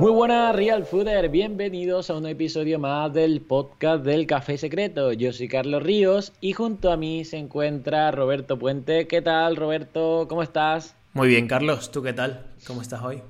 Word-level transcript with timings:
Muy 0.00 0.12
buenas 0.12 0.56
Real 0.56 0.86
Fooder, 0.86 1.28
bienvenidos 1.28 2.08
a 2.08 2.16
un 2.16 2.24
episodio 2.24 2.78
más 2.78 3.12
del 3.12 3.42
podcast 3.42 4.02
del 4.02 4.26
Café 4.26 4.56
Secreto. 4.56 5.12
Yo 5.12 5.30
soy 5.30 5.46
Carlos 5.46 5.82
Ríos 5.82 6.32
y 6.40 6.54
junto 6.54 6.90
a 6.90 6.96
mí 6.96 7.26
se 7.26 7.36
encuentra 7.36 8.10
Roberto 8.10 8.58
Puente. 8.58 9.06
¿Qué 9.06 9.20
tal 9.20 9.56
Roberto? 9.56 10.24
¿Cómo 10.26 10.42
estás? 10.42 10.96
Muy 11.12 11.28
bien 11.28 11.46
Carlos, 11.46 11.90
¿tú 11.90 12.02
qué 12.02 12.14
tal? 12.14 12.46
¿Cómo 12.66 12.80
estás 12.80 13.02
hoy? 13.02 13.20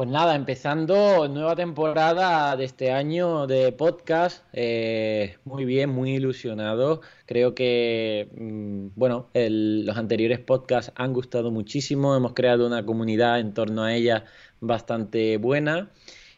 Pues 0.00 0.08
nada, 0.08 0.34
empezando 0.34 1.28
nueva 1.28 1.54
temporada 1.54 2.56
de 2.56 2.64
este 2.64 2.90
año 2.90 3.46
de 3.46 3.70
podcast. 3.70 4.46
Eh, 4.54 5.36
muy 5.44 5.66
bien, 5.66 5.90
muy 5.90 6.12
ilusionado. 6.14 7.02
Creo 7.26 7.54
que, 7.54 8.30
mm, 8.34 8.98
bueno, 8.98 9.28
los 9.34 9.98
anteriores 9.98 10.38
podcasts 10.38 10.90
han 10.96 11.12
gustado 11.12 11.50
muchísimo. 11.50 12.16
Hemos 12.16 12.32
creado 12.32 12.66
una 12.66 12.86
comunidad 12.86 13.40
en 13.40 13.52
torno 13.52 13.82
a 13.84 13.94
ella 13.94 14.24
bastante 14.60 15.36
buena. 15.36 15.90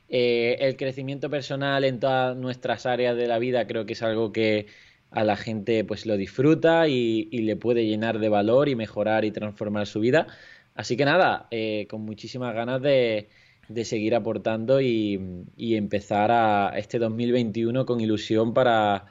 Eh, 0.08 0.56
el 0.58 0.76
crecimiento 0.76 1.30
personal 1.30 1.84
en 1.84 2.00
todas 2.00 2.36
nuestras 2.36 2.84
áreas 2.84 3.16
de 3.16 3.28
la 3.28 3.38
vida 3.38 3.68
creo 3.68 3.86
que 3.86 3.92
es 3.92 4.02
algo 4.02 4.32
que 4.32 4.66
a 5.12 5.22
la 5.22 5.36
gente 5.36 5.84
pues 5.84 6.04
lo 6.04 6.16
disfruta 6.16 6.88
y, 6.88 7.26
le 7.30 7.54
puede 7.54 7.86
llenar 7.86 8.18
de 8.18 8.28
valor 8.28 8.68
y 8.68 8.74
mejorar 8.74 9.24
y 9.24 9.30
transformar 9.30 9.86
su 9.86 10.00
vida. 10.00 10.26
Así 10.74 10.96
que 10.96 11.04
nada, 11.04 11.46
eh, 11.52 11.86
con 11.88 12.00
muchísimas 12.02 12.54
ganas 12.54 12.82
de, 12.82 13.28
de 13.68 13.84
seguir 13.84 14.14
aportando 14.14 14.80
y, 14.80 15.20
empezar 15.56 16.30
a 16.30 16.72
este 16.76 16.98
2021 16.98 17.86
con 17.86 18.00
ilusión 18.00 18.54
para, 18.54 19.06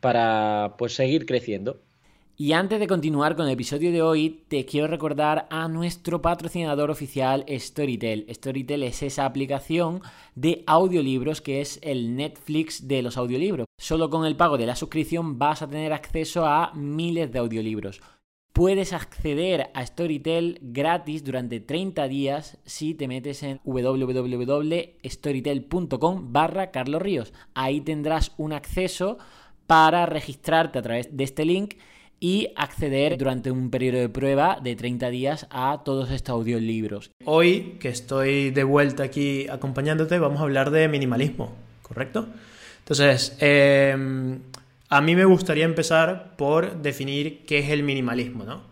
para 0.00 0.74
pues, 0.78 0.94
seguir 0.94 1.26
creciendo. 1.26 1.80
Y 2.36 2.50
antes 2.50 2.80
de 2.80 2.88
continuar 2.88 3.36
con 3.36 3.46
el 3.46 3.52
episodio 3.52 3.92
de 3.92 4.02
hoy, 4.02 4.42
te 4.48 4.64
quiero 4.66 4.88
recordar 4.88 5.46
a 5.50 5.68
nuestro 5.68 6.20
patrocinador 6.20 6.90
oficial 6.90 7.44
Storytel. 7.48 8.26
Storytel 8.28 8.82
es 8.82 9.04
esa 9.04 9.24
aplicación 9.24 10.02
de 10.34 10.64
audiolibros 10.66 11.40
que 11.40 11.60
es 11.60 11.78
el 11.80 12.16
Netflix 12.16 12.88
de 12.88 13.02
los 13.02 13.16
audiolibros. 13.16 13.66
Solo 13.78 14.10
con 14.10 14.26
el 14.26 14.34
pago 14.34 14.58
de 14.58 14.66
la 14.66 14.74
suscripción 14.74 15.38
vas 15.38 15.62
a 15.62 15.68
tener 15.68 15.92
acceso 15.92 16.44
a 16.44 16.72
miles 16.74 17.30
de 17.30 17.38
audiolibros. 17.38 18.00
Puedes 18.54 18.92
acceder 18.92 19.70
a 19.74 19.84
Storytel 19.84 20.60
gratis 20.62 21.24
durante 21.24 21.58
30 21.58 22.06
días 22.06 22.56
si 22.64 22.94
te 22.94 23.08
metes 23.08 23.42
en 23.42 23.60
www.storytel.com 23.64 26.32
barra 26.32 26.70
Carlos 26.70 27.02
Ríos. 27.02 27.32
Ahí 27.54 27.80
tendrás 27.80 28.30
un 28.36 28.52
acceso 28.52 29.18
para 29.66 30.06
registrarte 30.06 30.78
a 30.78 30.82
través 30.82 31.16
de 31.16 31.24
este 31.24 31.44
link 31.44 31.74
y 32.20 32.50
acceder 32.54 33.18
durante 33.18 33.50
un 33.50 33.70
periodo 33.70 33.98
de 33.98 34.08
prueba 34.08 34.60
de 34.62 34.76
30 34.76 35.10
días 35.10 35.48
a 35.50 35.82
todos 35.84 36.12
estos 36.12 36.34
audiolibros. 36.34 37.10
Hoy, 37.24 37.76
que 37.80 37.88
estoy 37.88 38.50
de 38.50 38.62
vuelta 38.62 39.02
aquí 39.02 39.48
acompañándote, 39.48 40.20
vamos 40.20 40.38
a 40.38 40.44
hablar 40.44 40.70
de 40.70 40.86
minimalismo, 40.86 41.56
¿correcto? 41.82 42.28
Entonces, 42.78 43.36
eh, 43.40 43.96
a 44.94 45.00
mí 45.00 45.16
me 45.16 45.24
gustaría 45.24 45.64
empezar 45.64 46.36
por 46.36 46.80
definir 46.80 47.44
qué 47.46 47.58
es 47.58 47.70
el 47.70 47.82
minimalismo, 47.82 48.44
¿no? 48.44 48.62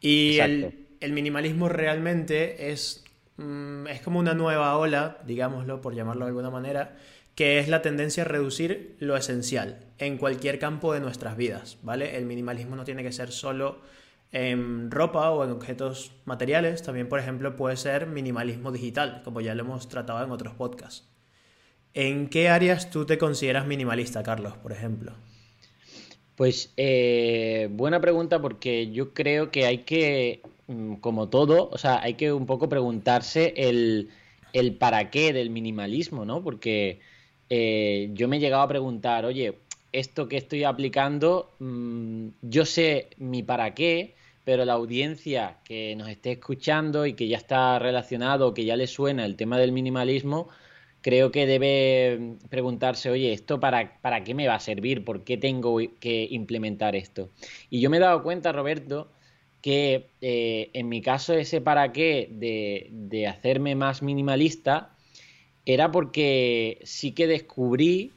Y 0.00 0.38
el, 0.38 1.12
minimalismo 1.12 1.68
realmente 1.68 2.70
es, 2.70 3.04
mm, 3.36 3.88
es 3.88 4.00
como 4.00 4.20
una 4.20 4.32
nueva 4.32 4.74
ola, 4.78 5.18
digámoslo, 5.26 5.82
por 5.82 5.94
llamarlo 5.94 6.24
de 6.24 6.30
alguna 6.30 6.48
manera, 6.48 6.96
que 7.34 7.58
es 7.58 7.68
la 7.68 7.82
tendencia 7.82 8.22
a 8.22 8.26
reducir 8.26 8.96
lo 8.98 9.18
esencial 9.18 9.84
en 9.98 10.16
cualquier 10.16 10.58
campo 10.58 10.94
de 10.94 11.00
nuestras 11.00 11.36
vidas, 11.36 11.76
¿vale? 11.82 12.16
El 12.16 12.24
minimalismo 12.24 12.74
no 12.74 12.84
tiene 12.84 13.02
que 13.02 13.12
ser 13.12 13.32
solo 13.32 13.82
en 14.32 14.90
ropa 14.90 15.30
o 15.30 15.44
en 15.44 15.50
objetos 15.50 16.12
materiales, 16.24 16.82
también, 16.82 17.10
por 17.10 17.20
ejemplo, 17.20 17.54
puede 17.54 17.76
ser 17.76 18.06
minimalismo 18.06 18.72
digital, 18.72 19.20
como 19.24 19.42
ya 19.42 19.54
lo 19.54 19.62
hemos 19.62 19.90
tratado 19.90 20.24
en 20.24 20.30
otros 20.30 20.54
podcasts. 20.54 21.06
¿En 21.96 22.28
qué 22.28 22.50
áreas 22.50 22.90
tú 22.90 23.06
te 23.06 23.16
consideras 23.16 23.66
minimalista, 23.66 24.22
Carlos, 24.22 24.54
por 24.58 24.70
ejemplo? 24.70 25.14
Pues 26.36 26.74
eh, 26.76 27.70
buena 27.72 28.02
pregunta 28.02 28.38
porque 28.38 28.90
yo 28.92 29.14
creo 29.14 29.50
que 29.50 29.64
hay 29.64 29.78
que, 29.78 30.42
mm, 30.66 30.96
como 30.96 31.30
todo, 31.30 31.70
o 31.72 31.78
sea, 31.78 32.02
hay 32.02 32.12
que 32.12 32.34
un 32.34 32.44
poco 32.44 32.68
preguntarse 32.68 33.54
el, 33.56 34.10
para 34.78 35.10
qué 35.10 35.32
del 35.32 35.48
minimalismo, 35.48 36.26
¿no? 36.26 36.44
Porque 36.44 37.00
eh, 37.48 38.10
yo 38.12 38.28
me 38.28 38.36
he 38.36 38.40
llegado 38.40 38.62
a 38.64 38.68
preguntar, 38.68 39.24
oye, 39.24 39.54
esto 39.92 40.28
que 40.28 40.36
estoy 40.36 40.64
aplicando, 40.64 41.54
mm, 41.60 42.28
yo 42.42 42.66
sé 42.66 43.08
mi 43.16 43.42
para 43.42 43.72
qué, 43.72 44.16
pero 44.44 44.66
la 44.66 44.74
audiencia 44.74 45.60
que 45.64 45.96
nos 45.96 46.10
esté 46.10 46.32
escuchando 46.32 47.06
y 47.06 47.14
que 47.14 47.26
ya 47.26 47.38
está 47.38 47.78
relacionado, 47.78 48.52
que 48.52 48.66
ya 48.66 48.76
le 48.76 48.86
suena 48.86 49.24
el 49.24 49.36
tema 49.36 49.56
del 49.56 49.72
minimalismo, 49.72 50.50
creo 51.06 51.30
que 51.30 51.46
debe 51.46 52.34
preguntarse, 52.50 53.10
oye, 53.10 53.32
¿esto 53.32 53.60
para, 53.60 54.00
para 54.00 54.24
qué 54.24 54.34
me 54.34 54.48
va 54.48 54.56
a 54.56 54.58
servir? 54.58 55.04
¿Por 55.04 55.22
qué 55.22 55.36
tengo 55.36 55.78
que 56.00 56.26
implementar 56.32 56.96
esto? 56.96 57.30
Y 57.70 57.78
yo 57.78 57.90
me 57.90 57.98
he 57.98 58.00
dado 58.00 58.24
cuenta, 58.24 58.50
Roberto, 58.50 59.12
que 59.62 60.08
eh, 60.20 60.68
en 60.72 60.88
mi 60.88 61.02
caso 61.02 61.34
ese 61.34 61.60
para 61.60 61.92
qué 61.92 62.28
de, 62.32 62.88
de 62.90 63.28
hacerme 63.28 63.76
más 63.76 64.02
minimalista 64.02 64.96
era 65.64 65.92
porque 65.92 66.80
sí 66.82 67.12
que 67.12 67.28
descubrí 67.28 68.12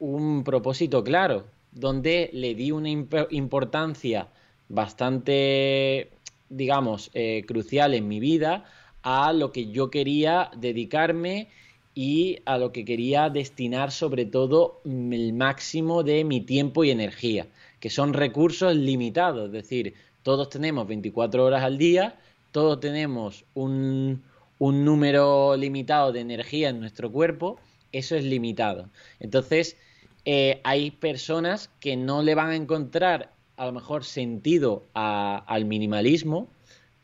un 0.00 0.42
propósito 0.42 1.04
claro, 1.04 1.46
donde 1.70 2.28
le 2.32 2.56
di 2.56 2.72
una 2.72 2.88
importancia 2.90 4.26
bastante, 4.68 6.10
digamos, 6.48 7.12
eh, 7.14 7.44
crucial 7.46 7.94
en 7.94 8.08
mi 8.08 8.18
vida 8.18 8.64
a 9.04 9.32
lo 9.32 9.52
que 9.52 9.70
yo 9.70 9.92
quería 9.92 10.50
dedicarme 10.56 11.46
y 11.94 12.38
a 12.46 12.58
lo 12.58 12.72
que 12.72 12.84
quería 12.84 13.28
destinar 13.28 13.90
sobre 13.90 14.24
todo 14.24 14.80
el 14.84 15.32
máximo 15.34 16.02
de 16.02 16.24
mi 16.24 16.40
tiempo 16.40 16.84
y 16.84 16.90
energía, 16.90 17.46
que 17.80 17.90
son 17.90 18.14
recursos 18.14 18.74
limitados, 18.74 19.46
es 19.46 19.52
decir, 19.52 19.94
todos 20.22 20.48
tenemos 20.48 20.86
24 20.86 21.44
horas 21.44 21.62
al 21.62 21.78
día, 21.78 22.18
todos 22.50 22.80
tenemos 22.80 23.44
un, 23.54 24.22
número 24.58 25.56
limitado 25.56 26.12
de 26.12 26.20
energía 26.20 26.68
en 26.68 26.78
nuestro 26.78 27.10
cuerpo, 27.10 27.58
eso 27.90 28.14
es 28.14 28.24
limitado. 28.24 28.88
Entonces, 29.18 29.76
eh, 30.24 30.60
hay 30.62 30.92
personas 30.92 31.68
que 31.80 31.96
no 31.96 32.22
le 32.22 32.36
van 32.36 32.50
a 32.50 32.56
encontrar 32.56 33.32
a 33.56 33.66
lo 33.66 33.72
mejor 33.72 34.04
sentido 34.04 34.86
al 34.94 35.64
minimalismo 35.64 36.48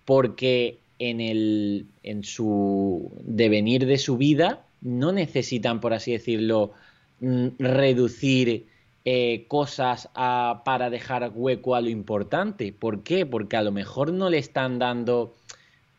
porque 0.04 0.78
en, 1.00 1.20
el, 1.20 1.86
en 2.04 2.22
su 2.22 3.12
devenir 3.24 3.86
de 3.86 3.98
su 3.98 4.16
vida 4.16 4.64
no 4.80 5.12
necesitan, 5.12 5.80
por 5.80 5.92
así 5.92 6.12
decirlo, 6.12 6.72
mm, 7.20 7.48
reducir 7.58 8.66
eh, 9.04 9.46
cosas 9.48 10.10
para 10.12 10.90
dejar 10.90 11.32
hueco 11.34 11.74
a 11.74 11.80
lo 11.80 11.88
importante. 11.88 12.72
¿Por 12.72 13.02
qué? 13.02 13.24
Porque 13.24 13.56
a 13.56 13.62
lo 13.62 13.72
mejor 13.72 14.12
no 14.12 14.28
le 14.28 14.38
están 14.38 14.78
dando 14.78 15.34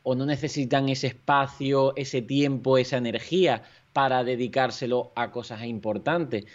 o 0.04 0.16
no 0.16 0.26
necesitan 0.26 0.90
ese 0.90 1.08
espacio, 1.08 1.94
ese 1.96 2.22
tiempo, 2.22 2.78
esa 2.78 2.98
energía 2.98 3.64
para 3.94 4.24
dedicárselo 4.24 5.12
a 5.16 5.32
cosas 5.32 5.64
importantes. 5.66 6.46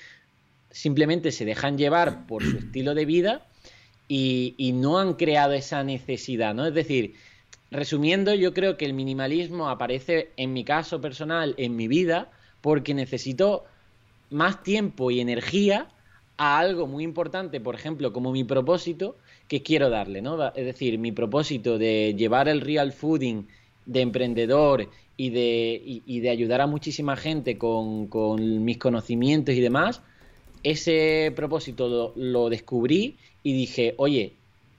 Simplemente 0.71 1.33
se 1.33 1.45
dejan 1.45 1.77
llevar 1.77 2.27
por 2.27 2.43
su 2.43 2.59
estilo 2.59 2.95
de 2.95 3.05
vida 3.05 3.47
y, 4.09 4.55
y 4.57 4.73
no 4.73 4.99
han 4.99 5.15
creado 5.15 5.55
esa 5.55 5.83
necesidad, 5.83 6.55
¿no? 6.55 6.67
Es 6.67 6.75
decir, 6.75 7.15
Resumiendo, 7.71 8.35
yo 8.35 8.55
creo 8.55 8.77
que 8.77 8.85
el 8.85 8.95
minimalismo 8.95 9.69
aparece 9.69 10.31
en 10.37 10.53
mi 10.53 10.65
caso 10.65 11.01
personal, 11.01 11.55
en 11.59 11.77
mi 11.77 11.89
vida, 11.89 12.31
porque 12.61 12.95
necesito 12.95 13.65
más 14.31 14.63
tiempo 14.63 15.11
y 15.11 15.21
energía 15.21 15.89
a 16.37 16.59
algo 16.59 16.87
muy 16.87 17.05
importante, 17.05 17.61
por 17.61 17.75
ejemplo, 17.75 18.13
como 18.13 18.33
mi 18.33 18.45
propósito 18.45 19.17
que 19.49 19.63
quiero 19.63 19.91
darle, 19.91 20.23
¿no? 20.23 20.53
Es 20.55 20.65
decir, 20.65 20.99
mi 20.99 21.13
propósito 21.13 21.79
de 21.79 22.15
llevar 22.17 22.49
el 22.49 22.61
real 22.61 22.93
fooding 22.93 23.47
de 23.87 24.01
emprendedor 24.01 24.89
y 25.17 25.31
de, 25.31 26.03
de 26.07 26.31
ayudar 26.31 26.61
a 26.61 26.67
muchísima 26.67 27.17
gente 27.17 27.59
con, 27.59 28.09
mis 28.65 28.79
conocimientos 28.79 29.55
y 29.55 29.61
demás, 29.61 30.03
ese 30.63 31.33
propósito 31.37 32.13
lo 32.17 32.49
descubrí 32.49 33.19
y 33.43 33.53
dije, 33.53 33.95
oye, 33.99 34.35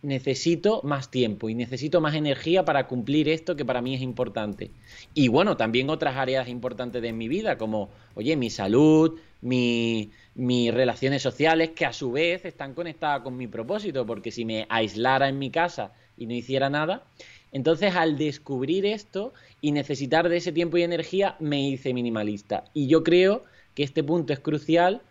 necesito 0.05 0.81
más 0.83 1.09
tiempo 1.11 1.49
y 1.49 1.55
necesito 1.55 1.99
más 1.99 2.15
energía 2.15 2.63
para 2.63 2.87
cumplir 2.87 3.27
esto 3.27 3.55
que 3.55 3.65
para 3.65 3.81
mí 3.81 3.95
es 3.95 4.01
importante. 4.01 4.71
Y 5.13 5.27
bueno, 5.27 5.57
también 5.57 5.89
otras 5.89 6.15
áreas 6.15 6.47
importantes 6.47 7.01
de 7.01 7.11
mi 7.11 7.27
vida, 7.27 7.57
como, 7.57 7.89
oye, 8.13 8.35
mi 8.35 8.49
salud, 8.49 9.19
mi, 9.41 10.11
mis 10.35 10.73
relaciones 10.73 11.21
sociales, 11.21 11.71
que 11.75 11.85
a 11.85 11.93
su 11.93 12.11
vez 12.11 12.45
están 12.45 12.73
conectadas 12.73 13.21
con 13.21 13.35
mi 13.35 13.47
propósito, 13.47 14.05
porque 14.05 14.31
si 14.31 14.45
me 14.45 14.65
aislara 14.69 15.27
en 15.27 15.39
mi 15.39 15.49
casa 15.49 15.91
y 16.17 16.25
no 16.25 16.33
hiciera 16.33 16.69
nada, 16.69 17.03
entonces 17.51 17.95
al 17.95 18.17
descubrir 18.17 18.85
esto 18.85 19.33
y 19.61 19.71
necesitar 19.71 20.29
de 20.29 20.37
ese 20.37 20.51
tiempo 20.51 20.77
y 20.77 20.83
energía, 20.83 21.35
me 21.39 21.67
hice 21.67 21.93
minimalista. 21.93 22.65
Y 22.73 22.87
yo 22.87 23.03
creo 23.03 23.43
que 23.73 23.83
este 23.83 24.03
punto 24.03 24.33
es 24.33 24.39
crucial 24.39 25.01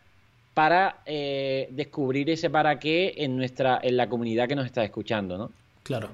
para 0.54 1.02
eh, 1.04 1.68
descubrir 1.72 2.30
ese 2.30 2.48
para 2.48 2.78
qué 2.78 3.14
en 3.18 3.36
nuestra 3.36 3.80
en 3.82 3.96
la 3.96 4.08
comunidad 4.08 4.48
que 4.48 4.54
nos 4.54 4.66
está 4.66 4.84
escuchando, 4.84 5.36
¿no? 5.36 5.50
Claro. 5.82 6.08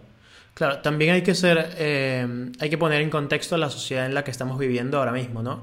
Claro, 0.54 0.78
también 0.80 1.14
hay 1.14 1.22
que 1.22 1.34
ser, 1.34 1.74
eh, 1.78 2.50
hay 2.58 2.68
que 2.68 2.76
poner 2.76 3.00
en 3.00 3.08
contexto 3.08 3.56
la 3.56 3.70
sociedad 3.70 4.04
en 4.04 4.14
la 4.14 4.24
que 4.24 4.30
estamos 4.30 4.58
viviendo 4.58 4.98
ahora 4.98 5.12
mismo, 5.12 5.42
¿no? 5.42 5.62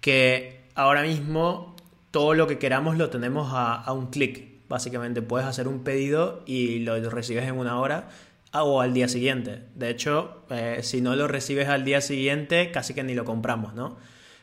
Que 0.00 0.64
ahora 0.74 1.02
mismo 1.02 1.76
todo 2.10 2.34
lo 2.34 2.46
que 2.46 2.58
queramos 2.58 2.98
lo 2.98 3.10
tenemos 3.10 3.50
a, 3.52 3.90
un 3.92 4.08
clic. 4.08 4.66
Básicamente 4.68 5.22
puedes 5.22 5.46
hacer 5.46 5.68
un 5.68 5.84
pedido 5.84 6.42
y 6.46 6.80
lo 6.80 6.98
recibes 7.10 7.44
en 7.44 7.58
una 7.58 7.78
hora 7.80 8.08
o 8.52 8.80
al 8.80 8.92
día 8.92 9.08
siguiente. 9.08 9.62
De 9.74 9.90
hecho, 9.90 10.44
eh, 10.50 10.80
si 10.82 11.00
no 11.00 11.16
lo 11.16 11.26
recibes 11.26 11.68
al 11.68 11.84
día 11.84 12.00
siguiente, 12.00 12.70
casi 12.70 12.94
que 12.94 13.02
ni 13.02 13.14
lo 13.14 13.24
compramos, 13.24 13.74
¿no? 13.74 13.96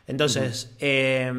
Entonces, 0.08 0.76
eh, 0.80 1.32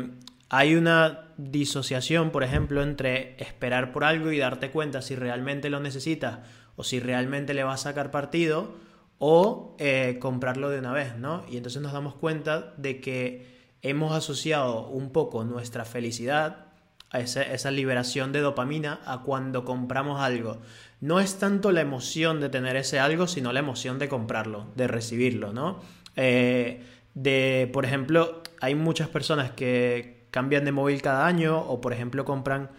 hay 0.55 0.75
una 0.75 1.31
disociación, 1.39 2.31
por 2.31 2.45
ejemplo, 2.45 2.83
entre 2.83 3.43
esperar 3.43 3.91
por 3.91 4.05
algo 4.05 4.33
y 4.33 4.39
darte 4.39 4.71
cuenta 4.71 5.01
si 5.01 5.17
realmente 5.17 5.71
lo 5.71 5.81
necesitas 5.81 6.41
o 6.77 6.85
si 6.85 7.01
realmente 7.01 7.55
le 7.55 7.65
va 7.65 7.73
a 7.73 7.79
sacar 7.79 8.11
partido 8.11 8.75
o 9.17 9.75
eh, 9.79 10.19
comprarlo 10.21 10.69
de 10.69 10.81
una 10.81 10.93
vez, 10.93 11.17
¿no? 11.17 11.43
Y 11.49 11.57
entonces 11.57 11.81
nos 11.81 11.95
damos 11.95 12.17
cuenta 12.17 12.75
de 12.77 13.01
que 13.01 13.47
hemos 13.81 14.13
asociado 14.13 14.89
un 14.89 15.11
poco 15.11 15.43
nuestra 15.45 15.87
felicidad 15.87 16.67
a 17.09 17.21
esa, 17.21 17.71
liberación 17.71 18.33
de 18.33 18.41
dopamina 18.41 19.01
a 19.07 19.23
cuando 19.23 19.65
compramos 19.65 20.21
algo. 20.21 20.61
No 21.01 21.19
es 21.19 21.39
tanto 21.39 21.73
la 21.73 21.81
emoción 21.81 22.41
de 22.41 22.51
tener 22.51 22.77
ese 22.77 23.01
algo, 23.01 23.27
sino 23.27 23.55
la 23.55 23.61
emoción 23.61 23.99
de 23.99 24.11
comprarlo, 24.11 24.67
de 24.77 24.87
recibirlo, 24.87 25.55
¿no? 25.55 25.81
Eh, 26.17 26.85
de, 27.15 27.71
por 27.73 27.87
ejemplo, 27.87 28.43
hay 28.61 28.75
muchas 28.75 29.09
personas 29.09 29.53
que 29.53 30.22
cambian 30.33 30.65
de 30.65 30.73
móvil 30.73 31.01
cada 31.03 31.27
año 31.27 31.61
o, 31.61 31.81
por 31.81 31.93
ejemplo, 31.93 32.25
compran, 32.25 32.71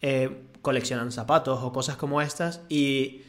eh, 0.00 0.48
coleccionan 0.62 1.12
zapatos 1.12 1.60
o 1.62 1.72
cosas 1.72 1.96
como 1.96 2.20
estas 2.20 2.62
y 2.68 3.22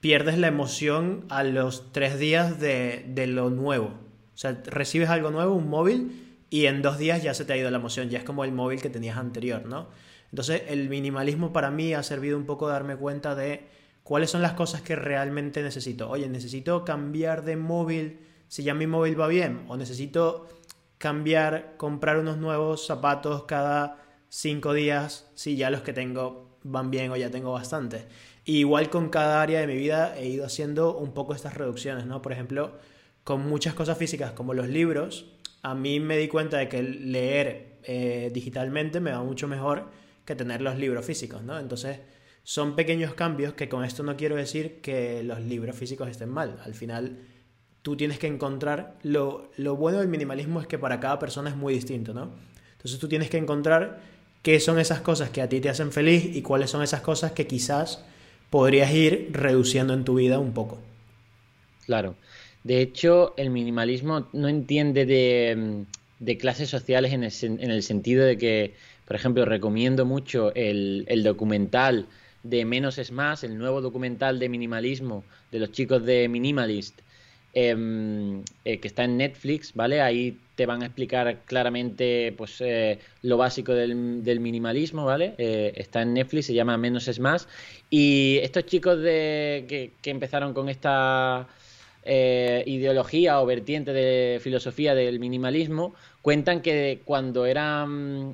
pierdes 0.00 0.38
la 0.38 0.48
emoción 0.48 1.26
a 1.28 1.44
los 1.44 1.92
tres 1.92 2.18
días 2.18 2.58
de, 2.58 3.26
lo 3.28 3.50
nuevo. 3.50 3.92
O 4.34 4.38
sea, 4.38 4.60
recibes 4.66 5.10
algo 5.10 5.30
nuevo, 5.30 5.54
un 5.54 5.68
móvil, 5.68 6.42
y 6.48 6.66
en 6.66 6.80
dos 6.80 6.98
días 6.98 7.22
ya 7.22 7.34
se 7.34 7.44
te 7.44 7.52
ha 7.52 7.56
ido 7.56 7.70
la 7.70 7.78
emoción, 7.78 8.08
ya 8.08 8.18
es 8.18 8.24
como 8.24 8.42
el 8.42 8.52
móvil 8.52 8.80
que 8.80 8.88
tenías 8.88 9.18
anterior, 9.18 9.66
¿no? 9.66 9.88
Entonces, 10.30 10.62
el 10.68 10.88
minimalismo 10.88 11.52
para 11.52 11.70
mí 11.70 11.92
ha 11.92 12.02
servido 12.02 12.38
un 12.38 12.46
poco 12.46 12.66
de 12.66 12.72
darme 12.72 12.96
cuenta 12.96 13.34
de 13.34 13.66
cuáles 14.02 14.30
son 14.30 14.42
las 14.42 14.52
cosas 14.52 14.80
que 14.80 14.96
realmente 14.96 15.62
necesito. 15.62 16.08
Oye, 16.08 16.28
necesito 16.28 16.84
cambiar 16.84 17.44
de 17.44 17.56
móvil 17.56 18.20
si 18.48 18.62
ya 18.62 18.74
mi 18.74 18.86
móvil 18.86 19.20
va 19.20 19.28
bien, 19.28 19.64
o 19.68 19.76
necesito 19.76 20.46
cambiar, 20.98 21.76
comprar 21.76 22.18
unos 22.18 22.38
nuevos 22.38 22.86
zapatos 22.86 23.44
cada 23.44 24.02
cinco 24.28 24.72
días 24.72 25.30
si 25.34 25.56
ya 25.56 25.70
los 25.70 25.82
que 25.82 25.92
tengo 25.92 26.58
van 26.62 26.90
bien 26.90 27.10
o 27.10 27.16
ya 27.16 27.30
tengo 27.30 27.52
bastante 27.52 28.06
igual 28.46 28.88
con 28.90 29.10
cada 29.10 29.42
área 29.42 29.60
de 29.60 29.66
mi 29.66 29.76
vida 29.76 30.16
he 30.16 30.28
ido 30.28 30.46
haciendo 30.46 30.96
un 30.96 31.12
poco 31.12 31.34
estas 31.34 31.54
reducciones, 31.54 32.06
¿no? 32.06 32.22
Por 32.22 32.32
ejemplo, 32.32 32.78
con 33.24 33.46
muchas 33.46 33.74
cosas 33.74 33.98
físicas 33.98 34.32
como 34.32 34.54
los 34.54 34.68
libros, 34.68 35.26
a 35.62 35.74
mí 35.74 36.00
me 36.00 36.16
di 36.16 36.28
cuenta 36.28 36.58
de 36.58 36.68
que 36.68 36.82
leer 36.82 37.78
eh, 37.82 38.30
digitalmente 38.32 39.00
me 39.00 39.10
va 39.10 39.22
mucho 39.22 39.48
mejor 39.48 39.90
que 40.24 40.36
tener 40.36 40.62
los 40.62 40.78
libros 40.78 41.04
físicos, 41.04 41.42
¿no? 41.42 41.58
Entonces, 41.58 41.98
son 42.44 42.76
pequeños 42.76 43.14
cambios 43.14 43.54
que 43.54 43.68
con 43.68 43.84
esto 43.84 44.04
no 44.04 44.16
quiero 44.16 44.36
decir 44.36 44.80
que 44.80 45.24
los 45.24 45.40
libros 45.40 45.74
físicos 45.74 46.08
estén 46.08 46.28
mal. 46.28 46.60
Al 46.64 46.74
final, 46.74 47.18
tú 47.86 47.96
tienes 47.96 48.18
que 48.18 48.26
encontrar, 48.26 48.96
lo, 49.04 49.48
lo 49.58 49.76
bueno 49.76 50.00
del 50.00 50.08
minimalismo 50.08 50.60
es 50.60 50.66
que 50.66 50.76
para 50.76 50.98
cada 50.98 51.20
persona 51.20 51.50
es 51.50 51.56
muy 51.56 51.72
distinto, 51.72 52.12
¿no? 52.12 52.32
Entonces 52.72 52.98
tú 52.98 53.06
tienes 53.06 53.30
que 53.30 53.36
encontrar 53.36 54.00
qué 54.42 54.58
son 54.58 54.80
esas 54.80 55.02
cosas 55.02 55.30
que 55.30 55.40
a 55.40 55.48
ti 55.48 55.60
te 55.60 55.68
hacen 55.68 55.92
feliz 55.92 56.34
y 56.34 56.42
cuáles 56.42 56.68
son 56.68 56.82
esas 56.82 57.00
cosas 57.00 57.30
que 57.30 57.46
quizás 57.46 58.04
podrías 58.50 58.92
ir 58.92 59.28
reduciendo 59.30 59.94
en 59.94 60.02
tu 60.02 60.16
vida 60.16 60.40
un 60.40 60.52
poco. 60.52 60.80
Claro. 61.84 62.16
De 62.64 62.80
hecho, 62.80 63.34
el 63.36 63.50
minimalismo 63.50 64.26
no 64.32 64.48
entiende 64.48 65.06
de, 65.06 66.36
clases 66.38 66.68
sociales 66.68 67.12
en 67.12 67.22
el, 67.22 67.82
sentido 67.84 68.24
de 68.24 68.36
que, 68.36 68.74
por 69.06 69.14
ejemplo, 69.14 69.44
recomiendo 69.44 70.04
mucho 70.04 70.52
el, 70.56 71.22
documental 71.22 72.08
de 72.42 72.64
Menos 72.64 72.98
es 72.98 73.12
Más, 73.12 73.44
el 73.44 73.56
nuevo 73.56 73.80
documental 73.80 74.40
de 74.40 74.48
minimalismo 74.48 75.22
de 75.52 75.60
los 75.60 75.70
chicos 75.70 76.04
de 76.04 76.28
Minimalist, 76.28 77.05
em, 77.58 78.42
eh, 78.66 78.80
que 78.80 78.86
está 78.86 79.04
en 79.04 79.16
Netflix, 79.16 79.72
¿vale? 79.72 80.02
Ahí 80.02 80.36
te 80.56 80.66
van 80.66 80.82
a 80.82 80.86
explicar 80.86 81.38
claramente 81.46 82.34
pues, 82.36 82.60
eh, 82.60 82.98
lo 83.22 83.38
básico 83.38 83.72
del, 83.72 83.94
minimalismo, 84.40 85.06
¿vale? 85.06 85.34
Eh, 85.38 85.72
está 85.74 86.02
en 86.02 86.12
Netflix, 86.12 86.46
se 86.46 86.54
llama 86.54 86.76
Menos 86.76 87.08
es 87.08 87.18
Más. 87.18 87.48
Y 87.88 88.40
estos 88.42 88.66
chicos 88.66 89.00
de, 89.00 89.64
que, 90.02 90.10
empezaron 90.10 90.52
con 90.52 90.68
esta 90.68 91.48
ideología 92.04 93.40
o 93.40 93.46
vertiente 93.46 93.92
de 93.92 94.38
filosofía 94.40 94.94
del 94.94 95.18
minimalismo 95.18 95.94
cuentan 96.22 96.60
que 96.60 97.00
cuando 97.04 97.46
eran 97.46 98.32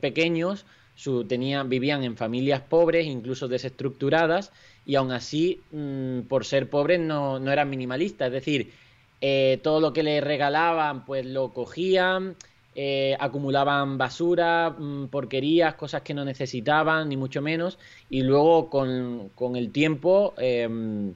pequeños 0.00 0.64
su, 0.94 1.24
vivían 1.24 2.04
en 2.04 2.16
familias 2.16 2.60
pobres, 2.62 3.06
incluso 3.06 3.48
desestructuradas, 3.48 4.52
y 4.86 4.96
aún 4.96 5.12
así, 5.12 5.60
mm, 5.72 6.22
por 6.22 6.44
ser 6.44 6.70
pobres, 6.70 7.00
no, 7.00 7.38
no 7.38 7.50
eran 7.52 7.70
minimalistas. 7.70 8.28
Es 8.28 8.32
decir, 8.32 8.72
eh, 9.20 9.58
todo 9.62 9.80
lo 9.80 9.92
que 9.92 10.02
le 10.02 10.20
regalaban 10.20 11.04
pues 11.04 11.24
lo 11.24 11.52
cogían, 11.52 12.36
eh, 12.74 13.16
acumulaban 13.20 13.96
basura, 13.96 14.70
mm, 14.70 15.06
porquerías, 15.08 15.76
cosas 15.76 16.02
que 16.02 16.14
no 16.14 16.24
necesitaban, 16.24 17.08
ni 17.08 17.16
mucho 17.16 17.40
menos, 17.40 17.78
y 18.10 18.22
luego 18.22 18.68
con, 18.68 19.56
el 19.56 19.72
tiempo, 19.72 20.34
em, 20.38 21.14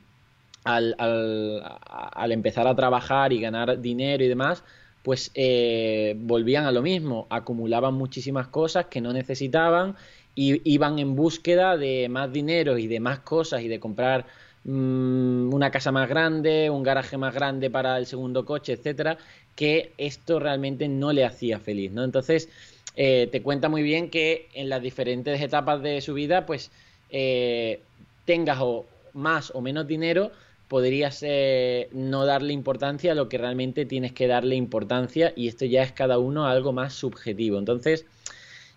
al, 0.64 0.94
al, 0.98 2.32
empezar 2.32 2.66
a 2.66 2.76
trabajar 2.76 3.32
y 3.32 3.40
ganar 3.40 3.80
dinero 3.80 4.24
y 4.24 4.28
demás, 4.28 4.64
pues 5.02 5.30
eh, 5.34 6.14
volvían 6.18 6.64
a 6.64 6.72
lo 6.72 6.82
mismo, 6.82 7.26
acumulaban 7.30 7.94
muchísimas 7.94 8.48
cosas 8.48 8.86
que 8.86 9.00
no 9.00 9.12
necesitaban 9.12 9.96
y 10.34 10.60
iban 10.70 10.98
en 10.98 11.16
búsqueda 11.16 11.76
de 11.76 12.08
más 12.08 12.32
dinero 12.32 12.78
y 12.78 12.86
de 12.86 13.00
más 13.00 13.20
cosas 13.20 13.62
y 13.62 13.68
de 13.68 13.80
comprar 13.80 14.26
Mm, 14.64 15.52
una 15.54 15.70
casa 15.70 15.92
más 15.92 16.08
grande, 16.10 16.68
un 16.68 16.82
garaje 16.82 17.16
más 17.16 17.34
grande 17.34 17.70
para 17.70 17.96
el 17.96 18.06
segundo 18.06 18.44
coche, 18.44 18.74
etcétera, 18.74 19.16
que 19.56 19.92
esto 19.96 20.38
realmente 20.40 20.88
no 20.88 21.12
le 21.12 21.24
hacía 21.24 21.58
feliz, 21.58 21.90
¿no? 21.92 22.04
Entonces, 22.04 22.50
eh, 22.94 23.28
te 23.32 23.40
cuenta 23.42 23.68
muy 23.70 23.82
bien 23.82 24.10
que 24.10 24.48
en 24.52 24.68
las 24.68 24.82
diferentes 24.82 25.40
etapas 25.40 25.80
de 25.82 26.00
su 26.02 26.12
vida, 26.14 26.44
pues 26.44 26.70
eh, 27.10 27.80
tengas 28.26 28.58
o 28.60 28.84
más 29.14 29.52
o 29.54 29.62
menos 29.62 29.86
dinero, 29.86 30.32
podrías 30.68 31.22
eh, 31.22 31.88
no 31.92 32.26
darle 32.26 32.52
importancia 32.52 33.12
a 33.12 33.14
lo 33.14 33.28
que 33.28 33.38
realmente 33.38 33.86
tienes 33.86 34.12
que 34.12 34.26
darle 34.26 34.54
importancia 34.54 35.32
y 35.34 35.48
esto 35.48 35.64
ya 35.64 35.82
es 35.82 35.92
cada 35.92 36.18
uno 36.18 36.46
algo 36.46 36.72
más 36.72 36.94
subjetivo. 36.94 37.58
Entonces, 37.58 38.06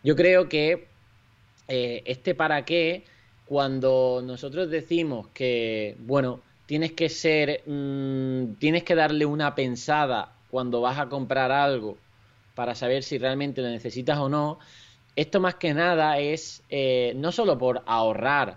yo 0.04 0.16
creo 0.16 0.50
que 0.50 0.88
este 1.68 2.36
para 2.36 2.66
qué 2.66 3.06
cuando 3.52 4.22
nosotros 4.24 4.70
decimos 4.70 5.28
que, 5.34 5.98
bueno, 6.00 6.40
tienes 6.68 6.94
que 6.94 7.10
ser, 7.10 7.64
mm, 7.66 8.54
tienes 8.60 8.86
que 8.86 8.96
darle 8.96 9.26
una 9.26 9.56
pensada 9.56 10.32
cuando 10.50 10.80
vas 10.80 10.98
a 11.00 11.10
comprar 11.10 11.52
algo 11.52 11.98
para 12.56 12.76
saber 12.76 13.04
si 13.04 13.18
realmente 13.18 13.62
lo 13.62 13.68
necesitas 13.68 14.20
o 14.20 14.30
no, 14.30 14.58
esto 15.18 15.42
más 15.42 15.56
que 15.56 15.74
nada 15.74 16.18
es 16.18 16.64
eh, 16.70 17.12
no 17.18 17.34
solo 17.34 17.58
por 17.58 17.84
ahorrar, 17.88 18.56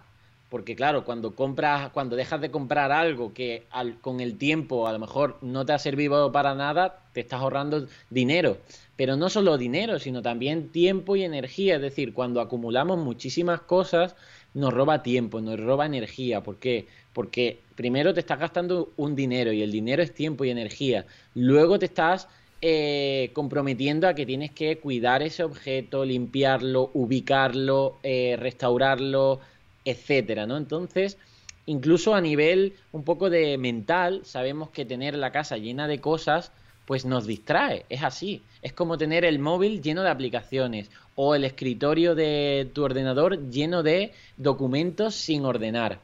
porque 0.55 0.77
claro, 0.77 1.05
cuando 1.05 1.35
compras, 1.35 1.91
cuando 1.91 2.15
dejas 2.15 2.41
de 2.41 2.53
comprar 2.53 2.93
algo 2.93 3.35
que 3.35 3.65
con 4.01 4.21
el 4.21 4.39
tiempo 4.39 4.87
a 4.87 4.93
lo 4.93 5.01
mejor 5.01 5.37
no 5.43 5.67
te 5.67 5.73
ha 5.73 5.81
servido 5.81 6.31
para 6.31 6.55
nada, 6.55 7.01
te 7.13 7.23
estás 7.23 7.41
ahorrando 7.41 7.89
dinero. 8.09 8.59
Pero 8.95 9.17
no 9.17 9.31
solo 9.31 9.59
dinero, 9.59 9.99
sino 9.99 10.23
también 10.23 10.69
tiempo 10.69 11.17
y 11.17 11.25
energía. 11.25 11.75
Es 11.75 11.83
decir, 11.83 12.15
cuando 12.15 12.41
acumulamos 12.41 12.99
muchísimas 12.99 13.63
cosas, 13.63 14.15
nos 14.55 14.73
roba 14.73 15.03
tiempo, 15.03 15.41
nos 15.41 15.59
roba 15.59 15.87
energía. 15.87 16.45
¿Por 16.45 16.61
qué? 16.61 16.87
Porque 17.13 17.59
primero 17.75 18.15
te 18.15 18.21
estás 18.21 18.39
gastando 18.39 18.93
un 18.97 19.17
dinero 19.17 19.53
y 19.53 19.61
el 19.61 19.73
dinero 19.73 20.05
es 20.05 20.15
tiempo 20.15 20.45
y 20.45 20.51
energía. 20.51 21.05
Luego 21.35 21.81
te 21.81 21.87
estás 21.87 22.29
eh, 22.63 23.31
comprometiendo 23.33 24.07
a 24.07 24.15
que 24.15 24.25
tienes 24.25 24.53
que 24.53 24.79
cuidar 24.79 25.21
ese 25.25 25.43
objeto, 25.43 26.05
limpiarlo, 26.05 26.93
ubicarlo, 26.95 27.99
eh, 28.05 28.37
restaurarlo, 28.39 29.41
etcétera, 29.85 30.47
¿no? 30.47 30.57
Entonces, 30.57 31.19
incluso 31.67 32.15
a 32.15 32.21
nivel 32.21 32.75
un 32.93 33.05
poco 33.05 33.31
de 33.31 33.59
mental, 33.59 34.23
sabemos 34.25 34.71
que 34.71 34.85
tener 34.85 35.15
la 35.17 35.33
casa 35.33 35.57
llena 35.57 35.89
de 35.89 36.01
cosas 36.01 36.53
pues 36.87 37.05
nos 37.05 37.27
distrae, 37.27 37.87
es 37.89 38.03
así. 38.03 38.43
Es 38.63 38.73
como 38.73 38.99
tener 38.99 39.25
el 39.25 39.39
móvil 39.39 39.81
lleno 39.83 40.03
de 40.03 40.11
aplicaciones 40.11 40.91
o 41.17 41.35
el 41.35 41.45
escritorio 41.45 42.15
de 42.15 42.69
tu 42.73 42.83
ordenador 42.83 43.51
lleno 43.51 43.83
de 43.83 44.13
documentos 44.37 45.15
sin 45.15 45.45
ordenar. 45.45 46.01